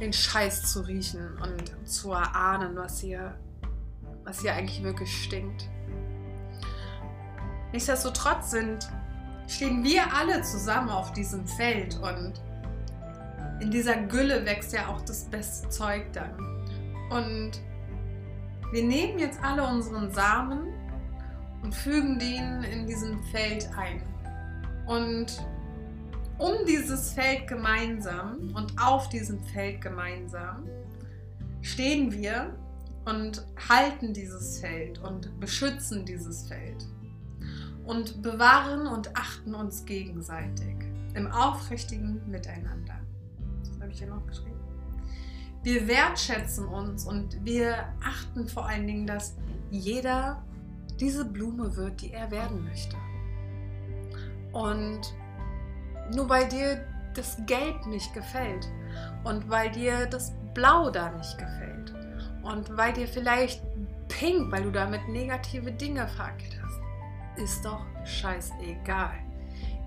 den 0.00 0.12
Scheiß 0.12 0.72
zu 0.72 0.80
riechen 0.80 1.38
und 1.42 1.88
zu 1.88 2.12
erahnen, 2.12 2.74
was 2.76 3.00
hier, 3.00 3.34
was 4.24 4.40
hier 4.40 4.54
eigentlich 4.54 4.82
wirklich 4.82 5.24
stinkt. 5.24 5.68
Nichtsdestotrotz 7.72 8.52
sind, 8.52 8.88
stehen 9.46 9.84
wir 9.84 10.12
alle 10.14 10.42
zusammen 10.42 10.88
auf 10.88 11.12
diesem 11.12 11.46
Feld 11.46 11.96
und 11.96 12.40
in 13.60 13.70
dieser 13.70 13.96
Gülle 13.96 14.44
wächst 14.46 14.72
ja 14.72 14.88
auch 14.88 15.02
das 15.02 15.24
beste 15.24 15.68
Zeug 15.68 16.12
dann. 16.12 16.34
Und 17.10 17.52
wir 18.72 18.82
nehmen 18.82 19.18
jetzt 19.18 19.42
alle 19.42 19.66
unseren 19.66 20.12
Samen 20.12 20.72
und 21.62 21.74
fügen 21.74 22.18
den 22.18 22.62
in 22.64 22.86
diesem 22.86 23.22
Feld 23.24 23.68
ein. 23.76 24.02
Und 24.86 25.44
um 26.38 26.52
dieses 26.66 27.12
Feld 27.12 27.46
gemeinsam 27.46 28.52
und 28.54 28.74
auf 28.80 29.08
diesem 29.08 29.42
Feld 29.44 29.80
gemeinsam 29.80 30.68
stehen 31.62 32.12
wir 32.12 32.54
und 33.04 33.46
halten 33.68 34.12
dieses 34.12 34.58
Feld 34.58 34.98
und 34.98 35.38
beschützen 35.40 36.04
dieses 36.04 36.46
Feld 36.48 36.86
und 37.84 38.22
bewahren 38.22 38.86
und 38.86 39.16
achten 39.16 39.54
uns 39.54 39.84
gegenseitig 39.84 40.76
im 41.14 41.26
aufrichtigen 41.28 42.20
Miteinander. 42.28 43.00
Das 43.60 43.80
habe 43.80 43.92
ich 43.92 43.98
hier 43.98 44.08
noch 44.08 44.26
geschrieben. 44.26 44.53
Wir 45.64 45.88
wertschätzen 45.88 46.66
uns 46.68 47.06
und 47.06 47.42
wir 47.42 47.88
achten 48.04 48.46
vor 48.46 48.66
allen 48.66 48.86
Dingen, 48.86 49.06
dass 49.06 49.34
jeder 49.70 50.42
diese 51.00 51.24
Blume 51.24 51.74
wird, 51.74 52.02
die 52.02 52.12
er 52.12 52.30
werden 52.30 52.64
möchte. 52.64 52.96
Und 54.52 55.00
nur 56.14 56.28
weil 56.28 56.46
dir 56.50 56.86
das 57.14 57.38
Gelb 57.46 57.86
nicht 57.86 58.12
gefällt 58.12 58.68
und 59.24 59.48
weil 59.48 59.70
dir 59.70 60.04
das 60.04 60.34
Blau 60.52 60.90
da 60.90 61.10
nicht 61.12 61.38
gefällt 61.38 61.94
und 62.42 62.76
weil 62.76 62.92
dir 62.92 63.08
vielleicht 63.08 63.62
Pink, 64.08 64.52
weil 64.52 64.64
du 64.64 64.70
damit 64.70 65.08
negative 65.08 65.72
Dinge 65.72 66.06
verkehrt 66.08 66.60
hast, 66.62 67.42
ist 67.42 67.64
doch 67.64 67.86
scheißegal. 68.04 69.14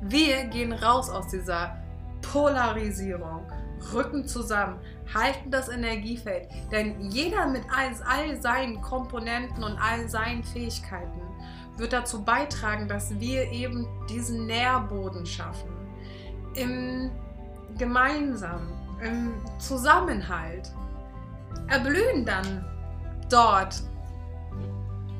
Wir 0.01 0.45
gehen 0.45 0.73
raus 0.73 1.11
aus 1.11 1.27
dieser 1.27 1.77
Polarisierung 2.23 3.45
Rücken 3.93 4.27
zusammen, 4.27 4.79
halten 5.13 5.51
das 5.51 5.69
Energiefeld. 5.69 6.47
Denn 6.71 7.09
jeder 7.09 7.47
mit 7.47 7.63
all, 7.75 7.91
all 8.07 8.41
seinen 8.41 8.81
Komponenten 8.81 9.63
und 9.63 9.77
all 9.77 10.09
seinen 10.09 10.43
Fähigkeiten 10.43 11.21
wird 11.77 11.93
dazu 11.93 12.23
beitragen, 12.23 12.87
dass 12.87 13.19
wir 13.19 13.51
eben 13.51 13.87
diesen 14.09 14.47
Nährboden 14.47 15.25
schaffen. 15.25 15.69
Im 16.55 17.11
gemeinsam, 17.77 18.67
im 19.01 19.33
Zusammenhalt. 19.59 20.71
Erblühen 21.67 22.25
dann 22.25 22.65
dort. 23.29 23.81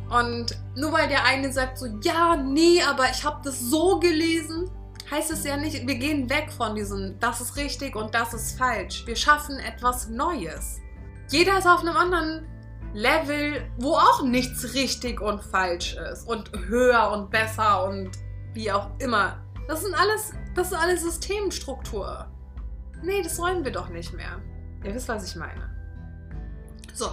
Und 0.09 0.57
nur 0.75 0.93
weil 0.93 1.07
der 1.07 1.25
eine 1.25 1.51
sagt 1.51 1.77
so, 1.77 1.87
ja, 2.01 2.35
nee, 2.37 2.81
aber 2.81 3.09
ich 3.11 3.23
habe 3.25 3.41
das 3.43 3.59
so 3.59 3.99
gelesen, 3.99 4.69
heißt 5.09 5.31
es 5.31 5.43
ja 5.43 5.57
nicht, 5.57 5.87
wir 5.87 5.95
gehen 5.95 6.29
weg 6.29 6.51
von 6.51 6.75
diesem, 6.75 7.19
das 7.19 7.41
ist 7.41 7.55
richtig 7.55 7.95
und 7.95 8.13
das 8.13 8.33
ist 8.33 8.57
falsch. 8.57 9.05
Wir 9.05 9.15
schaffen 9.15 9.59
etwas 9.59 10.09
Neues. 10.09 10.79
Jeder 11.29 11.57
ist 11.57 11.67
auf 11.67 11.81
einem 11.81 11.95
anderen 11.95 12.47
Level, 12.93 13.69
wo 13.77 13.93
auch 13.93 14.23
nichts 14.23 14.73
richtig 14.73 15.21
und 15.21 15.43
falsch 15.43 15.95
ist 16.11 16.27
und 16.27 16.51
höher 16.67 17.11
und 17.11 17.29
besser 17.29 17.85
und 17.85 18.11
wie 18.53 18.71
auch 18.71 18.89
immer 18.99 19.43
Das 19.67 19.81
sind 19.83 19.93
alles, 19.93 20.33
das 20.55 20.71
ist 20.71 20.77
alles 20.77 21.03
Systemstruktur. 21.03 22.27
Nee, 23.03 23.21
das 23.21 23.37
wollen 23.37 23.63
wir 23.63 23.71
doch 23.71 23.89
nicht 23.89 24.13
mehr. 24.13 24.41
Ihr 24.83 24.95
wisst, 24.95 25.07
was 25.09 25.29
ich 25.29 25.35
meine. 25.35 25.69
So. 26.93 27.09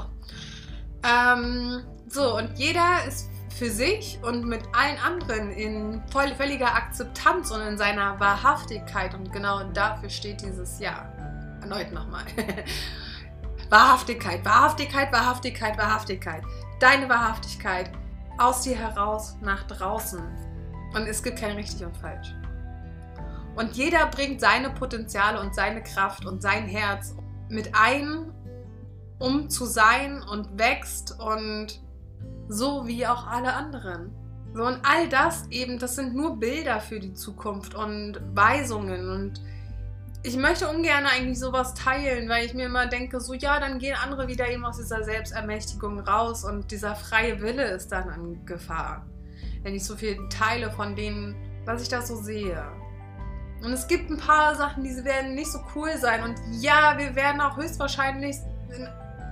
Ähm, 1.03 1.82
so, 2.09 2.36
und 2.36 2.57
jeder 2.57 3.05
ist 3.07 3.28
für 3.57 3.71
sich 3.71 4.19
und 4.23 4.47
mit 4.47 4.63
allen 4.73 4.99
anderen 4.99 5.51
in 5.53 6.03
voll, 6.11 6.35
völliger 6.35 6.75
Akzeptanz 6.75 7.51
und 7.53 7.61
in 7.61 7.79
seiner 7.79 8.19
Wahrhaftigkeit. 8.19 9.15
Und 9.15 9.33
genau 9.33 9.63
dafür 9.73 10.11
steht 10.11 10.43
dieses 10.43 10.81
Jahr. 10.81 11.13
Erneut 11.61 11.93
nochmal. 11.93 12.25
Wahrhaftigkeit, 13.71 14.45
Wahrhaftigkeit, 14.45 15.13
Wahrhaftigkeit, 15.13 15.79
Wahrhaftigkeit. 15.79 16.43
Deine 16.81 17.09
Wahrhaftigkeit 17.09 17.93
aus 18.39 18.63
dir 18.63 18.77
heraus 18.77 19.37
nach 19.41 19.63
draußen. 19.65 20.21
Und 20.95 21.07
es 21.07 21.23
gibt 21.23 21.39
kein 21.39 21.57
richtig 21.57 21.87
und 21.87 21.97
falsch. 21.97 22.35
Und 23.55 23.77
jeder 23.77 24.07
bringt 24.07 24.41
seine 24.41 24.71
Potenziale 24.71 25.41
und 25.41 25.55
seine 25.55 25.81
Kraft 25.83 26.27
und 26.27 26.43
sein 26.43 26.67
Herz 26.67 27.15
mit 27.49 27.71
ein, 27.73 28.33
um 29.21 29.49
zu 29.49 29.65
sein 29.65 30.23
und 30.23 30.59
wächst 30.59 31.21
und 31.21 31.84
so 32.49 32.87
wie 32.87 33.07
auch 33.07 33.27
alle 33.27 33.55
anderen. 33.55 34.12
So, 34.55 34.64
und 34.64 34.79
all 34.85 35.09
das 35.09 35.49
eben, 35.51 35.79
das 35.79 35.97
sind 35.97 36.14
nur 36.14 36.39
Bilder 36.39 36.81
für 36.81 37.01
die 37.01 37.12
Zukunft 37.14 37.75
und 37.75 38.20
Weisungen. 38.35 39.11
Und 39.11 39.41
ich 40.22 40.37
möchte 40.37 40.68
ungern 40.68 41.07
eigentlich 41.07 41.41
sowas 41.41 41.75
teilen, 41.75 42.29
weil 42.29 42.47
ich 42.47 42.55
mir 42.55 42.66
immer 42.66 42.87
denke, 42.87 43.20
so 43.20 43.35
ja, 43.35 43.59
dann 43.59 43.79
gehen 43.79 43.97
andere 44.03 44.29
wieder 44.29 44.49
eben 44.49 44.64
aus 44.64 44.77
dieser 44.77 45.03
Selbstermächtigung 45.03 45.99
raus 46.01 46.45
und 46.45 46.70
dieser 46.70 46.95
freie 46.95 47.41
Wille 47.43 47.64
ist 47.64 47.89
dann 47.91 48.09
in 48.11 48.47
Gefahr. 48.47 49.05
Wenn 49.62 49.75
ich 49.75 49.85
so 49.85 49.97
viel 49.97 50.16
teile 50.29 50.70
von 50.70 50.95
denen, 50.95 51.35
was 51.64 51.83
ich 51.83 51.89
da 51.89 52.01
so 52.01 52.16
sehe. 52.16 52.64
Und 53.62 53.72
es 53.72 53.89
gibt 53.89 54.11
ein 54.11 54.18
paar 54.18 54.55
Sachen, 54.55 54.85
die 54.85 55.05
werden 55.05 55.35
nicht 55.35 55.51
so 55.51 55.59
cool 55.75 55.91
sein. 55.99 56.22
Und 56.22 56.37
ja, 56.61 56.95
wir 56.97 57.14
werden 57.16 57.41
auch 57.41 57.57
höchstwahrscheinlich 57.57 58.37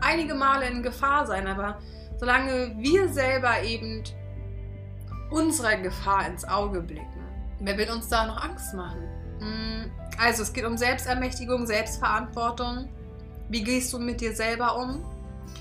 einige 0.01 0.34
Male 0.34 0.66
in 0.68 0.82
Gefahr 0.82 1.26
sein, 1.26 1.47
aber 1.47 1.78
solange 2.23 2.77
wir 2.79 3.09
selber 3.09 3.64
eben 3.64 4.05
unserer 5.33 5.75
Gefahr 5.75 6.25
ins 6.29 6.45
Auge 6.45 6.81
blicken. 6.81 7.27
Wer 7.59 7.77
will 7.77 7.91
uns 7.91 8.09
da 8.09 8.29
noch 8.29 8.41
Angst 8.45 8.75
machen? 8.75 9.03
Hm, 9.41 9.91
also 10.20 10.45
es 10.45 10.53
geht 10.53 10.64
um 10.64 10.79
Selbstermächtigung, 10.79 11.66
Selbstverantwortung. 11.66 12.89
Wie 13.49 13.64
gehst 13.64 13.93
du 13.93 13.99
mit 13.99 14.20
dir 14.20 14.37
selber 14.37 14.77
um? 14.77 15.05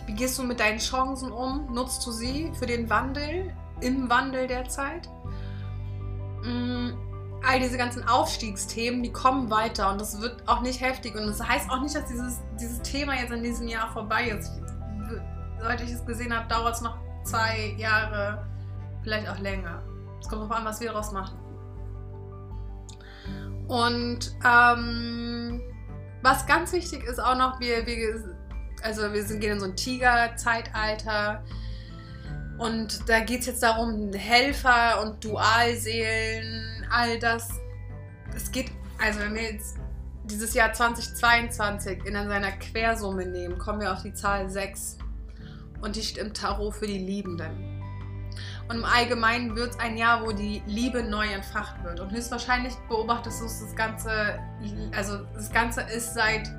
Wie 0.05 0.13
gehst 0.13 0.37
du 0.37 0.43
mit 0.43 0.59
deinen 0.59 0.77
Chancen 0.77 1.31
um? 1.31 1.67
Nutzt 1.73 2.05
du 2.05 2.11
sie 2.11 2.51
für 2.59 2.67
den 2.67 2.87
Wandel, 2.91 3.51
im 3.79 4.07
Wandel 4.07 4.45
der 4.45 4.69
Zeit? 4.69 5.09
Hm, 6.43 6.93
all 7.43 7.59
diese 7.59 7.77
ganzen 7.77 8.07
Aufstiegsthemen, 8.07 9.01
die 9.01 9.11
kommen 9.11 9.49
weiter 9.49 9.91
und 9.91 9.99
das 9.99 10.21
wird 10.21 10.47
auch 10.47 10.61
nicht 10.61 10.79
heftig. 10.79 11.15
Und 11.15 11.25
das 11.25 11.41
heißt 11.41 11.71
auch 11.71 11.81
nicht, 11.81 11.95
dass 11.95 12.05
dieses, 12.05 12.39
dieses 12.59 12.83
Thema 12.83 13.15
jetzt 13.15 13.31
in 13.31 13.41
diesem 13.41 13.67
Jahr 13.67 13.91
vorbei 13.91 14.27
ist 14.27 14.61
soweit 15.61 15.81
ich 15.81 15.91
es 15.91 16.05
gesehen 16.05 16.35
habe, 16.35 16.47
dauert 16.47 16.75
es 16.75 16.81
noch 16.81 16.97
zwei 17.23 17.75
Jahre, 17.77 18.45
vielleicht 19.03 19.29
auch 19.29 19.37
länger. 19.39 19.81
Es 20.19 20.27
kommt 20.27 20.41
darauf 20.43 20.57
an, 20.57 20.65
was 20.65 20.79
wir 20.79 20.91
daraus 20.91 21.11
machen. 21.11 21.37
Und 23.67 24.35
ähm, 24.45 25.61
was 26.21 26.45
ganz 26.45 26.73
wichtig 26.73 27.03
ist 27.03 27.19
auch 27.19 27.37
noch, 27.37 27.59
wir, 27.59 27.85
wir, 27.85 28.35
also 28.83 29.13
wir 29.13 29.23
sind, 29.23 29.39
gehen 29.39 29.53
in 29.53 29.59
so 29.59 29.65
ein 29.67 29.75
Tiger-Zeitalter. 29.75 31.43
Und 32.57 33.07
da 33.09 33.21
geht 33.21 33.41
es 33.41 33.45
jetzt 33.47 33.63
darum, 33.63 34.11
Helfer 34.13 35.01
und 35.01 35.23
Dualseelen, 35.23 36.85
all 36.91 37.17
das. 37.19 37.49
Es 38.35 38.51
geht, 38.51 38.71
also 38.99 39.19
wenn 39.19 39.33
wir 39.33 39.53
jetzt 39.53 39.77
dieses 40.25 40.53
Jahr 40.53 40.71
2022 40.71 42.05
in 42.05 42.13
seiner 42.13 42.51
Quersumme 42.51 43.25
nehmen, 43.25 43.57
kommen 43.57 43.81
wir 43.81 43.91
auf 43.91 44.03
die 44.03 44.13
Zahl 44.13 44.49
6 44.49 44.97
und 45.81 45.95
die 45.95 46.01
steht 46.01 46.17
im 46.17 46.33
Tarot 46.33 46.75
für 46.75 46.87
die 46.87 46.97
Liebenden. 46.97 47.81
Und 48.67 48.77
im 48.77 48.85
Allgemeinen 48.85 49.55
wird 49.55 49.71
es 49.71 49.79
ein 49.79 49.97
Jahr, 49.97 50.25
wo 50.25 50.31
die 50.31 50.61
Liebe 50.65 51.03
neu 51.03 51.27
entfacht 51.27 51.83
wird. 51.83 51.99
Und 51.99 52.11
höchstwahrscheinlich 52.11 52.73
beobachtest 52.87 53.41
du 53.41 53.45
das 53.45 53.75
Ganze, 53.75 54.39
also 54.95 55.17
das 55.33 55.51
Ganze 55.51 55.81
ist 55.81 56.13
seit, 56.13 56.49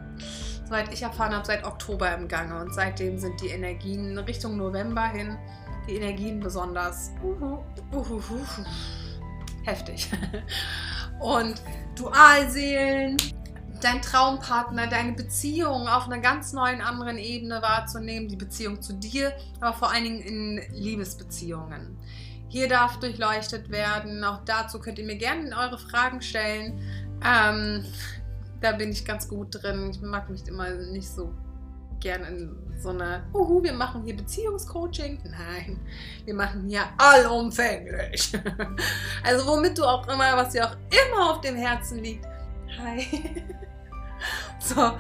soweit 0.65 0.93
ich 0.93 1.03
erfahren 1.03 1.33
habe, 1.33 1.47
seit 1.47 1.65
Oktober 1.65 2.15
im 2.15 2.29
Gange. 2.29 2.61
Und 2.61 2.75
seitdem 2.75 3.19
sind 3.19 3.41
die 3.41 3.49
Energien 3.49 4.19
Richtung 4.19 4.57
November 4.57 5.09
hin, 5.09 5.39
die 5.89 5.97
Energien 5.97 6.41
besonders 6.41 7.13
uh, 7.23 7.63
uh, 7.95 7.99
uh, 7.99 8.23
heftig. 9.65 10.11
Und 11.21 11.63
Dualseelen, 11.97 13.17
dein 13.85 14.01
Traumpartner, 14.01 14.87
deine 14.87 15.13
Beziehung 15.13 15.89
auf 15.89 16.07
einer 16.07 16.19
ganz 16.19 16.53
neuen 16.53 16.81
anderen 16.81 17.19
Ebene 17.19 17.61
wahrzunehmen, 17.63 18.29
die 18.29 18.37
Beziehung 18.37 18.81
zu 18.81 18.95
dir, 18.95 19.33
aber 19.61 19.77
vor 19.77 19.93
allen 19.93 20.05
Dingen 20.05 20.21
in 20.21 20.61
Liebesbeziehungen. 20.73 21.97
Hier 22.49 22.69
darf 22.69 22.99
durchleuchtet 22.99 23.71
werden. 23.71 24.23
Auch 24.25 24.41
dazu 24.45 24.79
könnt 24.79 24.99
ihr 24.99 25.07
mir 25.07 25.17
gerne 25.17 25.57
eure 25.57 25.79
Fragen 25.79 26.21
stellen. 26.21 26.81
Ähm, 27.25 27.85
da 28.61 28.73
bin 28.73 28.91
ich 28.91 29.05
ganz 29.05 29.27
gut 29.29 29.63
drin. 29.63 29.91
Ich 29.91 30.01
mag 30.03 30.29
mich 30.29 30.47
immer 30.47 30.69
nicht 30.71 31.09
so 31.09 31.33
gerne 31.99 32.27
in 32.27 32.57
so 32.79 32.91
einer, 32.91 33.23
uhu, 33.33 33.63
wir 33.63 33.73
machen 33.73 34.03
hier 34.05 34.17
Beziehungscoaching. 34.17 35.19
Nein, 35.25 35.81
wir 36.25 36.35
machen 36.35 36.69
hier 36.69 36.83
allumfänglich. 36.99 38.33
also 39.25 39.47
womit 39.47 39.79
du 39.79 39.85
auch 39.85 40.07
immer, 40.09 40.37
was 40.37 40.51
dir 40.51 40.67
auch 40.67 40.77
immer 40.91 41.31
auf 41.31 41.41
dem 41.41 41.57
Herzen 41.57 41.99
liegt. 41.99 42.27
Hi. 42.79 43.07
So, 44.61 44.97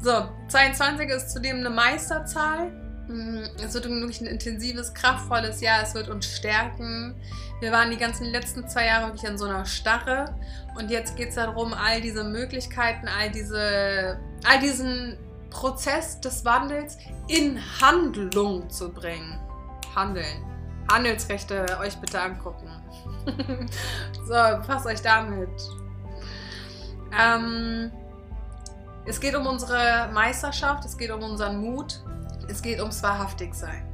so, 0.00 0.28
22 0.48 1.08
ist 1.10 1.30
zudem 1.30 1.58
eine 1.58 1.70
Meisterzahl. 1.70 2.70
Mm, 3.08 3.42
es 3.64 3.74
wird 3.74 3.88
wirklich 3.88 4.20
ein 4.20 4.26
intensives, 4.26 4.94
kraftvolles 4.94 5.60
Jahr. 5.60 5.82
Es 5.82 5.94
wird 5.94 6.08
uns 6.08 6.26
stärken. 6.26 7.14
Wir 7.60 7.72
waren 7.72 7.90
die 7.90 7.96
ganzen 7.96 8.26
letzten 8.26 8.68
zwei 8.68 8.86
Jahre 8.86 9.06
wirklich 9.06 9.24
in 9.24 9.38
so 9.38 9.44
einer 9.44 9.64
Starre. 9.64 10.36
Und 10.76 10.90
jetzt 10.90 11.16
geht 11.16 11.30
es 11.30 11.34
darum, 11.34 11.74
all 11.74 12.00
diese 12.00 12.24
Möglichkeiten, 12.24 13.08
all, 13.08 13.30
diese, 13.30 14.18
all 14.44 14.58
diesen 14.60 15.18
Prozess 15.50 16.20
des 16.20 16.44
Wandels 16.44 16.96
in 17.28 17.60
Handlung 17.80 18.68
zu 18.70 18.92
bringen. 18.92 19.38
Handeln. 19.94 20.44
Handelsrechte 20.90 21.78
euch 21.80 21.96
bitte 21.98 22.20
angucken. 22.20 22.68
so, 24.26 24.34
befasst 24.58 24.86
euch 24.86 25.02
damit. 25.02 25.50
Ähm, 27.16 27.92
es 29.04 29.20
geht 29.20 29.34
um 29.34 29.46
unsere 29.46 30.08
Meisterschaft, 30.12 30.84
es 30.84 30.96
geht 30.96 31.10
um 31.10 31.22
unseren 31.22 31.60
Mut, 31.60 32.00
es 32.48 32.62
geht 32.62 32.78
ums 32.80 33.02
Wahrhaftigsein. 33.02 33.86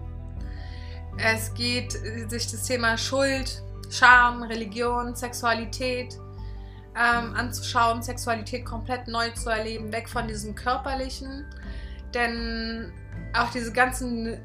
Es 1.17 1.53
geht 1.55 1.95
äh, 1.95 2.29
sich 2.29 2.51
das 2.51 2.65
Thema 2.65 2.97
Schuld, 2.97 3.63
Scham, 3.91 4.43
Religion, 4.43 5.15
Sexualität 5.15 6.19
ähm, 6.95 7.35
anzuschauen, 7.35 8.03
Sexualität 8.03 8.65
komplett 8.65 9.09
neu 9.09 9.31
zu 9.31 9.51
erleben, 9.51 9.93
weg 9.93 10.09
von 10.09 10.29
diesem 10.29 10.55
körperlichen. 10.55 11.47
Denn 12.15 12.93
auch 13.35 13.51
diese 13.51 13.73
ganzen, 13.73 14.41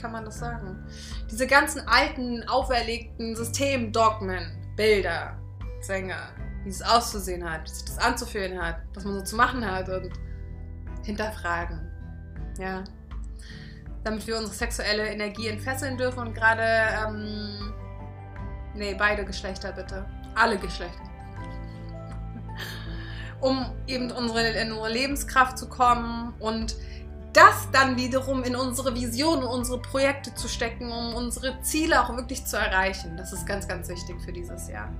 kann 0.00 0.12
man 0.12 0.24
das 0.24 0.38
sagen, 0.38 0.84
diese 1.30 1.46
ganzen 1.46 1.86
alten, 1.86 2.46
auferlegten 2.48 3.34
Systemdogmen, 3.34 4.74
Bilder, 4.76 5.36
Sänger, 5.80 6.28
wie 6.64 6.70
es 6.70 6.82
auszusehen 6.82 7.48
hat, 7.48 7.64
wie 7.64 7.74
sich 7.74 7.84
das 7.84 7.98
anzufühlen 7.98 8.60
hat, 8.60 8.76
was 8.94 9.04
man 9.04 9.14
so 9.14 9.22
zu 9.22 9.36
machen 9.36 9.68
hat 9.68 9.88
und 9.88 10.10
hinterfragen. 11.04 11.90
Ja. 12.58 12.84
Damit 14.04 14.26
wir 14.26 14.36
unsere 14.36 14.54
sexuelle 14.54 15.06
Energie 15.06 15.48
entfesseln 15.48 15.96
dürfen 15.96 16.20
und 16.20 16.34
gerade, 16.34 16.62
ähm, 16.62 17.72
nee, 18.74 18.94
beide 18.94 19.24
Geschlechter 19.24 19.72
bitte. 19.72 20.04
Alle 20.34 20.58
Geschlechter. 20.58 21.02
Um 23.40 23.72
eben 23.88 24.10
unsere, 24.12 24.50
in 24.50 24.70
unsere 24.70 24.92
Lebenskraft 24.92 25.58
zu 25.58 25.68
kommen 25.68 26.32
und 26.38 26.76
das 27.32 27.68
dann 27.72 27.96
wiederum 27.96 28.44
in 28.44 28.54
unsere 28.54 28.94
Vision 28.94 29.38
und 29.42 29.48
unsere 29.48 29.80
Projekte 29.80 30.34
zu 30.34 30.48
stecken, 30.48 30.92
um 30.92 31.14
unsere 31.14 31.60
Ziele 31.62 32.02
auch 32.02 32.14
wirklich 32.14 32.44
zu 32.44 32.56
erreichen. 32.56 33.16
Das 33.16 33.32
ist 33.32 33.46
ganz, 33.46 33.66
ganz 33.66 33.88
wichtig 33.88 34.20
für 34.22 34.32
dieses 34.32 34.68
Jahr. 34.68 34.90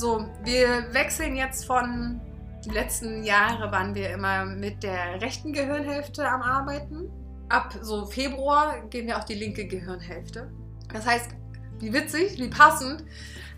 So, 0.00 0.26
wir 0.44 0.94
wechseln 0.94 1.36
jetzt 1.36 1.66
von, 1.66 2.22
die 2.64 2.70
letzten 2.70 3.22
Jahre 3.22 3.70
waren 3.70 3.94
wir 3.94 4.08
immer 4.08 4.46
mit 4.46 4.82
der 4.82 5.20
rechten 5.20 5.52
Gehirnhälfte 5.52 6.26
am 6.26 6.40
Arbeiten. 6.40 7.10
Ab 7.50 7.78
so 7.82 8.06
Februar 8.06 8.80
gehen 8.88 9.08
wir 9.08 9.18
auf 9.18 9.26
die 9.26 9.34
linke 9.34 9.66
Gehirnhälfte. 9.66 10.50
Das 10.90 11.04
heißt, 11.04 11.32
wie 11.80 11.92
witzig, 11.92 12.38
wie 12.38 12.48
passend. 12.48 13.04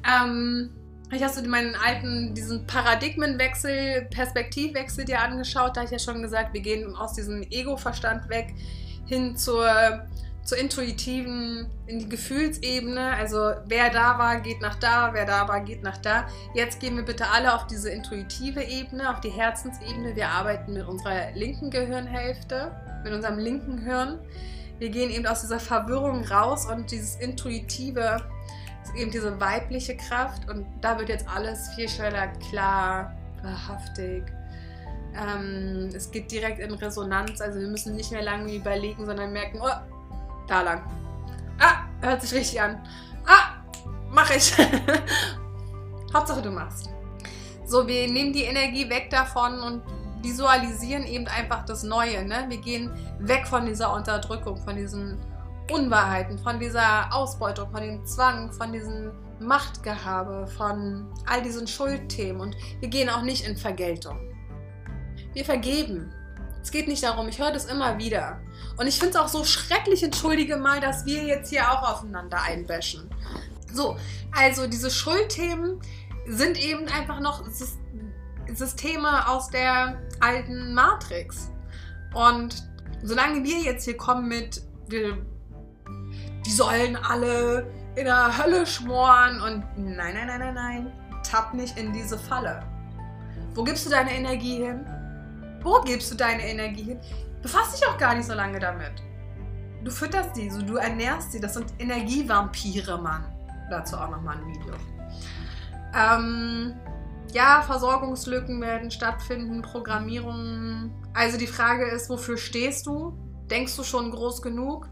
Ähm, 0.04 0.70
ich 1.12 1.22
hast 1.22 1.40
du 1.40 1.48
meinen 1.48 1.76
alten, 1.76 2.34
diesen 2.34 2.66
Paradigmenwechsel, 2.66 4.08
Perspektivwechsel 4.10 5.04
dir 5.04 5.20
angeschaut. 5.20 5.76
Da 5.76 5.82
habe 5.82 5.84
ich 5.84 5.92
ja 5.92 6.00
schon 6.00 6.22
gesagt, 6.22 6.54
wir 6.54 6.60
gehen 6.60 6.92
aus 6.96 7.12
diesem 7.12 7.42
Ego-Verstand 7.42 8.28
weg 8.28 8.52
hin 9.06 9.36
zur, 9.36 9.70
zur 10.44 10.58
intuitiven, 10.58 11.66
in 11.86 12.00
die 12.00 12.08
Gefühlsebene. 12.08 13.14
Also 13.14 13.52
wer 13.66 13.90
da 13.90 14.18
war, 14.18 14.40
geht 14.40 14.60
nach 14.60 14.74
da, 14.76 15.10
wer 15.12 15.24
da 15.24 15.46
war, 15.46 15.60
geht 15.60 15.82
nach 15.82 15.98
da. 15.98 16.26
Jetzt 16.54 16.80
gehen 16.80 16.96
wir 16.96 17.04
bitte 17.04 17.28
alle 17.28 17.54
auf 17.54 17.66
diese 17.66 17.90
intuitive 17.90 18.62
Ebene, 18.62 19.10
auf 19.10 19.20
die 19.20 19.30
Herzensebene. 19.30 20.16
Wir 20.16 20.28
arbeiten 20.28 20.72
mit 20.72 20.86
unserer 20.86 21.30
linken 21.34 21.70
Gehirnhälfte, 21.70 22.72
mit 23.04 23.12
unserem 23.12 23.38
linken 23.38 23.78
Hirn. 23.78 24.18
Wir 24.78 24.90
gehen 24.90 25.10
eben 25.10 25.26
aus 25.26 25.42
dieser 25.42 25.60
Verwirrung 25.60 26.24
raus 26.24 26.66
und 26.66 26.90
dieses 26.90 27.14
intuitive, 27.16 28.20
eben 28.96 29.12
diese 29.12 29.40
weibliche 29.40 29.96
Kraft 29.96 30.50
und 30.50 30.66
da 30.80 30.98
wird 30.98 31.08
jetzt 31.08 31.26
alles 31.28 31.68
viel 31.76 31.88
schneller 31.88 32.26
klar, 32.50 33.14
wahrhaftig. 33.42 34.24
Ähm, 35.14 35.90
es 35.94 36.10
geht 36.10 36.32
direkt 36.32 36.58
in 36.58 36.72
Resonanz, 36.72 37.40
also 37.40 37.60
wir 37.60 37.68
müssen 37.68 37.94
nicht 37.94 38.10
mehr 38.10 38.22
lange 38.22 38.52
überlegen, 38.52 39.06
sondern 39.06 39.32
merken, 39.32 39.60
oh, 39.62 39.70
da 40.46 40.62
lang. 40.62 40.82
Ah, 41.58 41.84
hört 42.00 42.22
sich 42.22 42.32
richtig 42.32 42.60
an. 42.60 42.82
Ah, 43.26 43.62
mach 44.10 44.30
ich. 44.30 44.52
Hauptsache 46.14 46.42
du 46.42 46.50
machst. 46.50 46.90
So, 47.64 47.86
wir 47.86 48.10
nehmen 48.10 48.32
die 48.32 48.42
Energie 48.42 48.88
weg 48.90 49.08
davon 49.10 49.60
und 49.60 49.82
visualisieren 50.22 51.04
eben 51.04 51.26
einfach 51.26 51.64
das 51.64 51.82
Neue. 51.82 52.24
Ne? 52.24 52.44
Wir 52.48 52.58
gehen 52.58 52.90
weg 53.18 53.46
von 53.46 53.66
dieser 53.66 53.94
Unterdrückung, 53.94 54.62
von 54.62 54.76
diesen 54.76 55.18
Unwahrheiten, 55.70 56.38
von 56.38 56.58
dieser 56.58 57.12
Ausbeutung, 57.14 57.70
von 57.70 57.80
dem 57.80 58.04
Zwang, 58.04 58.52
von 58.52 58.72
diesem 58.72 59.12
Machtgehabe, 59.40 60.46
von 60.46 61.08
all 61.26 61.42
diesen 61.42 61.66
Schuldthemen. 61.66 62.40
Und 62.40 62.56
wir 62.80 62.88
gehen 62.88 63.08
auch 63.08 63.22
nicht 63.22 63.46
in 63.46 63.56
Vergeltung. 63.56 64.18
Wir 65.32 65.44
vergeben. 65.44 66.12
Es 66.62 66.70
geht 66.70 66.88
nicht 66.88 67.02
darum, 67.02 67.26
ich 67.28 67.38
höre 67.38 67.52
das 67.52 67.64
immer 67.64 67.98
wieder. 67.98 68.40
Und 68.76 68.86
ich 68.86 68.98
finde 68.98 69.10
es 69.10 69.16
auch 69.16 69.28
so 69.28 69.44
schrecklich, 69.44 70.02
entschuldige 70.02 70.56
mal, 70.56 70.80
dass 70.80 71.04
wir 71.04 71.24
jetzt 71.24 71.50
hier 71.50 71.70
auch 71.70 71.82
aufeinander 71.82 72.42
einbäschen. 72.42 73.08
So, 73.72 73.96
also 74.32 74.66
diese 74.66 74.90
Schuldthemen 74.90 75.80
sind 76.26 76.58
eben 76.58 76.88
einfach 76.88 77.20
noch 77.20 77.44
Systeme 78.54 79.28
aus 79.28 79.48
der 79.48 80.00
alten 80.20 80.74
Matrix. 80.74 81.50
Und 82.14 82.68
solange 83.02 83.44
wir 83.44 83.58
jetzt 83.60 83.84
hier 83.84 83.96
kommen 83.96 84.28
mit, 84.28 84.62
die 84.90 86.50
sollen 86.50 86.96
alle 86.96 87.66
in 87.94 88.04
der 88.04 88.38
Hölle 88.38 88.66
schmoren 88.66 89.40
und 89.40 89.64
nein, 89.76 90.14
nein, 90.14 90.26
nein, 90.26 90.40
nein, 90.40 90.54
nein, 90.54 90.92
tapp 91.22 91.54
nicht 91.54 91.78
in 91.78 91.92
diese 91.92 92.18
Falle. 92.18 92.62
Wo 93.54 93.62
gibst 93.64 93.86
du 93.86 93.90
deine 93.90 94.12
Energie 94.14 94.64
hin? 94.64 94.86
Wo 95.62 95.80
gibst 95.80 96.10
du 96.10 96.14
deine 96.14 96.46
Energie 96.46 96.84
hin? 96.84 97.00
Befass 97.42 97.72
dich 97.72 97.86
auch 97.86 97.98
gar 97.98 98.14
nicht 98.14 98.26
so 98.26 98.34
lange 98.34 98.58
damit. 98.58 98.92
Du 99.84 99.90
fütterst 99.90 100.36
sie, 100.36 100.48
so, 100.48 100.62
du 100.62 100.76
ernährst 100.76 101.32
sie. 101.32 101.40
Das 101.40 101.54
sind 101.54 101.66
Energievampire, 101.78 102.98
Mann. 102.98 103.24
Dazu 103.68 103.96
auch 103.96 104.10
nochmal 104.10 104.36
ein 104.36 104.46
Video. 104.46 104.74
Ähm, 105.94 106.74
ja, 107.32 107.62
Versorgungslücken 107.62 108.60
werden 108.60 108.90
stattfinden, 108.90 109.62
Programmierungen. 109.62 110.92
Also 111.14 111.36
die 111.36 111.46
Frage 111.46 111.86
ist, 111.86 112.08
wofür 112.08 112.36
stehst 112.36 112.86
du? 112.86 113.18
Denkst 113.50 113.76
du 113.76 113.82
schon 113.82 114.10
groß 114.10 114.40
genug? 114.40 114.88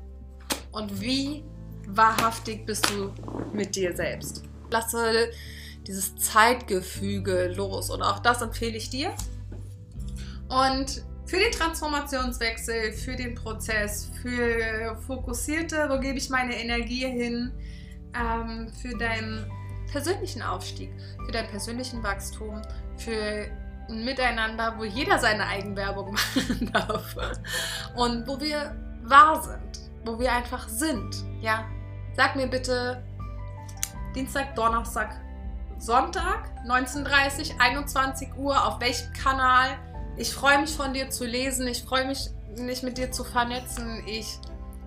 Und 0.73 1.01
wie 1.01 1.45
wahrhaftig 1.87 2.67
bist 2.67 2.91
du 2.91 3.13
mit 3.53 3.77
dir 3.77 3.95
selbst? 3.95 4.43
Lasse 4.71 5.31
dieses 5.87 6.17
Zeitgefüge 6.17 7.53
los. 7.57 7.91
Und 7.91 8.03
auch 8.03 8.19
das 8.19 8.43
empfehle 8.43 8.77
ich 8.77 8.91
dir. 8.91 9.13
Und 10.49 11.05
für 11.31 11.39
den 11.39 11.53
Transformationswechsel, 11.53 12.93
für 12.93 13.15
den 13.15 13.37
Prozess, 13.37 14.11
für 14.21 14.97
fokussierte, 15.07 15.89
wo 15.89 16.01
gebe 16.01 16.19
ich 16.19 16.29
meine 16.29 16.61
Energie 16.61 17.07
hin, 17.07 17.53
ähm, 18.15 18.69
für 18.83 18.99
deinen 18.99 19.49
persönlichen 19.93 20.43
Aufstieg, 20.43 20.91
für 21.25 21.31
deinen 21.31 21.49
persönlichen 21.49 22.03
Wachstum, 22.03 22.61
für 22.97 23.47
ein 23.89 24.05
Miteinander, 24.05 24.75
wo 24.77 24.83
jeder 24.83 25.21
seine 25.21 25.47
Eigenwerbung 25.47 26.13
machen 26.15 26.73
darf 26.73 27.15
und 27.95 28.27
wo 28.27 28.41
wir 28.41 28.75
wahr 29.05 29.41
sind, 29.41 29.91
wo 30.05 30.19
wir 30.19 30.33
einfach 30.33 30.69
sind. 30.69 31.15
Ja, 31.41 31.65
sag 32.17 32.35
mir 32.35 32.49
bitte 32.49 33.05
Dienstag, 34.17 34.57
Donnerstag, 34.57 35.21
Sonntag, 35.79 36.51
19:30, 36.67 37.53
21 37.61 38.35
Uhr, 38.37 38.67
auf 38.67 38.81
welchem 38.81 39.13
Kanal 39.13 39.79
ich 40.21 40.35
freue 40.35 40.61
mich 40.61 40.77
von 40.77 40.93
dir 40.93 41.09
zu 41.09 41.25
lesen. 41.25 41.67
Ich 41.67 41.83
freue 41.83 42.07
mich, 42.07 42.31
mich 42.59 42.83
mit 42.83 42.99
dir 42.99 43.11
zu 43.11 43.25
vernetzen. 43.25 44.03
Ich 44.07 44.39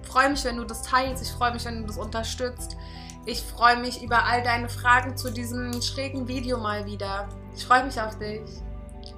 freue 0.03 0.29
mich, 0.29 0.45
wenn 0.45 0.57
du 0.57 0.63
das 0.63 0.83
teilst. 0.83 1.23
Ich 1.23 1.31
freue 1.31 1.53
mich, 1.53 1.65
wenn 1.65 1.81
du 1.81 1.87
das 1.87 1.97
unterstützt. 1.97 2.77
Ich 3.25 3.41
freue 3.41 3.77
mich 3.77 4.03
über 4.03 4.25
all 4.25 4.43
deine 4.43 4.69
Fragen 4.69 5.17
zu 5.17 5.31
diesem 5.31 5.81
schrägen 5.81 6.27
Video 6.27 6.59
mal 6.59 6.85
wieder. 6.85 7.27
Ich 7.55 7.65
freue 7.65 7.83
mich 7.83 7.99
auf 7.99 8.17
dich. 8.19 8.41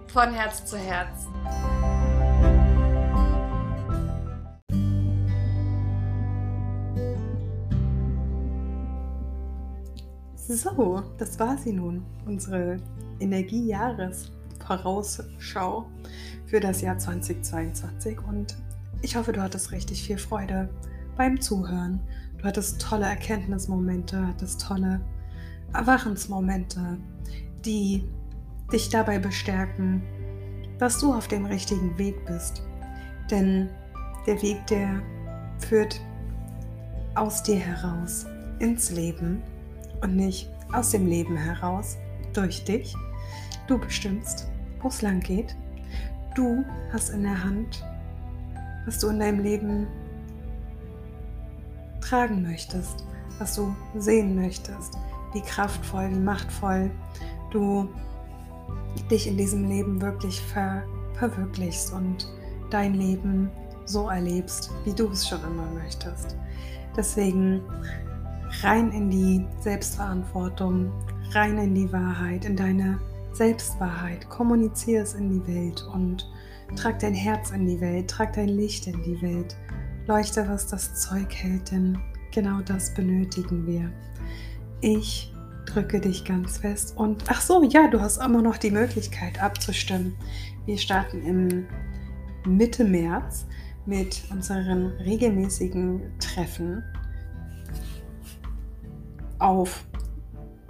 Von 0.07 0.31
Herz 0.31 0.65
zu 0.65 0.77
Herz. 0.77 1.27
So, 10.47 11.03
das 11.17 11.37
war 11.39 11.57
sie 11.57 11.73
nun, 11.73 12.05
unsere 12.25 12.77
Energiejahres. 13.19 14.31
Vorausschau 14.65 15.85
für 16.45 16.59
das 16.59 16.81
Jahr 16.81 16.97
2022 16.97 18.19
und 18.21 18.55
ich 19.01 19.15
hoffe, 19.15 19.31
du 19.31 19.41
hattest 19.41 19.71
richtig 19.71 20.03
viel 20.03 20.17
Freude 20.17 20.69
beim 21.15 21.39
Zuhören. 21.39 21.99
Du 22.37 22.45
hattest 22.45 22.81
tolle 22.81 23.05
Erkenntnismomente, 23.05 24.27
hattest 24.27 24.61
tolle 24.61 25.01
Erwachensmomente, 25.73 26.97
die 27.65 28.03
dich 28.71 28.89
dabei 28.89 29.19
bestärken, 29.19 30.01
dass 30.79 30.99
du 30.99 31.13
auf 31.13 31.27
dem 31.27 31.45
richtigen 31.45 31.97
Weg 31.97 32.25
bist. 32.25 32.63
Denn 33.29 33.69
der 34.25 34.41
Weg, 34.41 34.65
der 34.67 35.01
führt 35.59 35.99
aus 37.15 37.43
dir 37.43 37.59
heraus 37.59 38.25
ins 38.59 38.91
Leben 38.91 39.41
und 40.01 40.15
nicht 40.15 40.49
aus 40.73 40.91
dem 40.91 41.07
Leben 41.07 41.37
heraus 41.37 41.97
durch 42.33 42.63
dich. 42.63 42.95
Du 43.67 43.79
bestimmst, 43.79 44.47
wo 44.81 44.87
es 44.87 45.01
lang 45.01 45.19
geht. 45.19 45.55
Du 46.35 46.63
hast 46.91 47.09
in 47.09 47.23
der 47.23 47.43
Hand, 47.43 47.83
was 48.85 48.99
du 48.99 49.09
in 49.09 49.19
deinem 49.19 49.39
Leben 49.39 49.87
tragen 52.01 52.43
möchtest, 52.43 53.05
was 53.39 53.55
du 53.55 53.75
sehen 53.97 54.35
möchtest, 54.35 54.97
wie 55.33 55.41
kraftvoll, 55.41 56.09
wie 56.11 56.19
machtvoll 56.19 56.91
du 57.51 57.89
dich 59.09 59.27
in 59.27 59.37
diesem 59.37 59.67
Leben 59.67 60.01
wirklich 60.01 60.41
ver 60.41 60.83
verwirklichst 61.15 61.93
und 61.93 62.27
dein 62.69 62.93
Leben 62.93 63.49
so 63.85 64.09
erlebst, 64.09 64.69
wie 64.83 64.93
du 64.93 65.07
es 65.09 65.27
schon 65.27 65.41
immer 65.43 65.67
möchtest. 65.73 66.35
Deswegen 66.97 67.61
rein 68.61 68.91
in 68.91 69.09
die 69.09 69.45
Selbstverantwortung, 69.61 70.91
rein 71.31 71.57
in 71.57 71.73
die 71.75 71.91
Wahrheit, 71.91 72.45
in 72.45 72.55
deine 72.55 72.99
Selbstwahrheit. 73.35 74.29
Kommuniziere 74.29 75.03
es 75.03 75.13
in 75.13 75.29
die 75.29 75.47
Welt 75.47 75.85
und 75.93 76.29
trag 76.75 76.99
dein 76.99 77.13
Herz 77.13 77.51
in 77.51 77.65
die 77.65 77.79
Welt, 77.81 78.09
trag 78.09 78.33
dein 78.33 78.49
Licht 78.49 78.87
in 78.87 79.03
die 79.03 79.21
Welt. 79.21 79.55
Leuchte, 80.07 80.47
was 80.47 80.67
das 80.67 80.95
Zeug 81.01 81.33
hält, 81.33 81.71
denn 81.71 81.97
genau 82.31 82.61
das 82.61 82.93
benötigen 82.93 83.65
wir. 83.67 83.91
Ich 84.81 85.33
drücke 85.65 85.99
dich 85.99 86.23
ganz 86.23 86.59
fest 86.59 86.95
und 86.95 87.23
ach 87.27 87.41
so, 87.41 87.63
ja, 87.63 87.87
du 87.87 87.99
hast 87.99 88.17
immer 88.17 88.41
noch 88.41 88.57
die 88.57 88.71
Möglichkeit 88.71 89.41
abzustimmen. 89.41 90.15
Wir 90.65 90.77
starten 90.77 91.21
im 91.23 91.65
Mitte 92.45 92.85
März 92.85 93.47
mit 93.85 94.23
unseren 94.31 94.87
regelmäßigen 94.99 96.01
Treffen 96.19 96.83
auf 99.39 99.85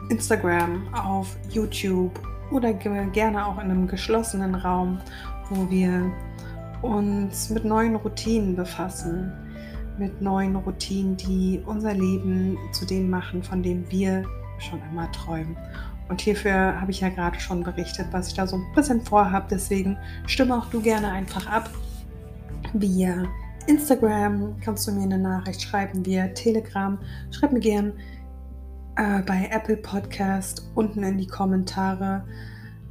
Instagram, 0.10 0.94
auf 0.94 1.36
YouTube 1.50 2.20
oder 2.52 2.74
gerne 2.74 3.46
auch 3.46 3.56
in 3.56 3.72
einem 3.72 3.88
geschlossenen 3.88 4.56
Raum, 4.56 5.00
wo 5.50 5.70
wir 5.70 6.12
uns 6.82 7.50
mit 7.50 7.66
neuen 7.66 7.96
Routinen 7.96 8.56
befassen, 8.56 9.32
mit 9.98 10.22
neuen 10.22 10.56
Routinen, 10.56 11.18
die 11.18 11.62
unser 11.66 11.94
Leben 11.94 12.58
zu 12.72 12.86
dem 12.86 13.10
machen, 13.10 13.42
von 13.44 13.64
dem 13.64 13.90
wir 13.90 14.24
schon 14.60 14.82
immer 14.92 15.12
träumen. 15.12 15.58
Und 16.08 16.22
hierfür 16.22 16.80
habe 16.80 16.92
ich 16.92 17.02
ja 17.02 17.10
gerade 17.10 17.40
schon 17.40 17.64
berichtet, 17.64 18.08
was 18.12 18.28
ich 18.28 18.36
da 18.36 18.46
so 18.46 18.58
ein 18.58 18.66
bisschen 18.76 19.02
vorhabe. 19.02 19.48
Deswegen 19.50 19.98
stimme 20.28 20.56
auch 20.56 20.68
du 20.68 20.82
gerne 20.82 21.12
einfach 21.12 21.48
ab. 21.48 21.70
Via 22.74 23.26
Instagram 23.68 24.56
kannst 24.62 24.88
du 24.88 24.92
mir 24.92 25.04
eine 25.04 25.18
Nachricht 25.18 25.62
schreiben, 25.62 26.06
via 26.06 26.28
Telegram. 26.28 27.00
Schreib 27.32 27.54
mir 27.54 27.60
gerne 27.60 27.94
äh, 28.98 29.22
bei 29.22 29.50
Apple 29.52 29.78
Podcast 29.78 30.70
unten 30.76 31.04
in 31.04 31.18
die 31.18 31.28
Kommentare. 31.28 32.26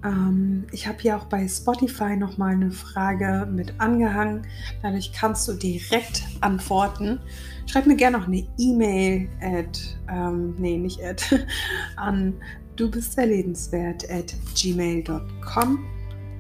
Ähm, 0.05 0.67
ich 0.73 0.87
habe 0.87 0.99
hier 1.01 1.17
auch 1.17 1.25
bei 1.25 1.49
Spotify 1.49 2.17
nochmal 2.17 2.53
eine 2.53 2.71
Frage 2.71 3.49
mit 3.51 3.75
angehangen. 3.79 4.47
Dadurch 4.83 5.13
kannst 5.13 5.49
du 5.49 5.55
direkt 5.55 6.25
antworten. 6.41 7.21
Schreib 7.67 7.87
mir 7.87 7.97
gerne 7.97 8.19
noch 8.19 8.27
eine 8.27 8.47
E-Mail 8.59 9.29
at, 9.41 9.99
ähm, 10.11 10.55
nee, 10.59 10.77
nicht 10.77 11.03
at, 11.03 11.25
an 11.97 12.35
du 12.77 12.91
bist 12.91 13.17
erlebenswert 13.19 14.09
at 14.11 14.35
gmail.com 14.55 15.85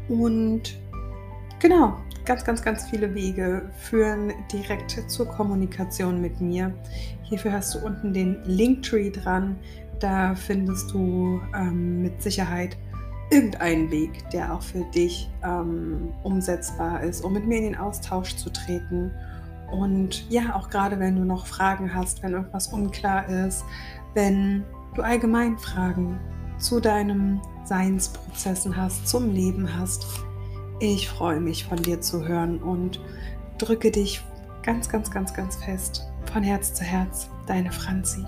und 0.09 0.79
genau, 1.65 1.97
ganz, 2.27 2.45
ganz, 2.45 2.63
ganz 2.63 2.87
viele 2.91 3.15
Wege 3.15 3.71
führen 3.79 4.35
direkt 4.53 5.03
zur 5.11 5.27
Kommunikation 5.27 6.21
mit 6.21 6.39
mir. 6.39 6.75
Hierfür 7.23 7.55
hast 7.55 7.75
du 7.75 7.79
unten 7.79 8.13
den 8.13 8.45
Linktree 8.45 9.11
dran. 9.11 9.57
Da 9.99 10.35
findest 10.35 10.93
du 10.93 11.41
ähm, 11.57 12.03
mit 12.03 12.23
Sicherheit 12.23 12.77
irgendeinen 13.31 13.91
Weg, 13.91 14.29
der 14.29 14.53
auch 14.53 14.61
für 14.61 14.85
dich 14.95 15.31
ähm, 15.43 16.13
umsetzbar 16.23 17.03
ist, 17.03 17.25
um 17.25 17.33
mit 17.33 17.47
mir 17.47 17.57
in 17.57 17.65
den 17.65 17.77
Austausch 17.77 18.37
zu 18.37 18.51
treten. 18.51 19.11
Und 19.73 20.31
ja, 20.31 20.55
auch 20.55 20.69
gerade 20.69 21.01
wenn 21.01 21.17
du 21.17 21.25
noch 21.25 21.47
Fragen 21.47 21.95
hast, 21.95 22.23
wenn 22.23 22.33
irgendwas 22.35 22.67
unklar 22.75 23.27
ist, 23.27 23.65
wenn 24.13 24.65
du 24.95 25.01
allgemein 25.01 25.57
Fragen 25.57 26.21
zu 26.59 26.79
deinen 26.79 27.41
Seinsprozessen 27.65 28.77
hast, 28.77 29.09
zum 29.09 29.33
Leben 29.33 29.67
hast, 29.79 30.07
ich 30.81 31.09
freue 31.09 31.41
mich 31.41 31.65
von 31.65 31.79
dir 31.83 32.01
zu 32.01 32.27
hören 32.27 32.63
und 32.63 33.01
drücke 33.59 33.91
dich 33.91 34.21
ganz, 34.63 34.89
ganz, 34.89 35.11
ganz, 35.11 35.35
ganz 35.35 35.57
fest 35.57 36.07
von 36.33 36.43
Herz 36.43 36.75
zu 36.75 36.85
Herz, 36.85 37.29
deine 37.47 37.71
Franzi. 37.71 38.25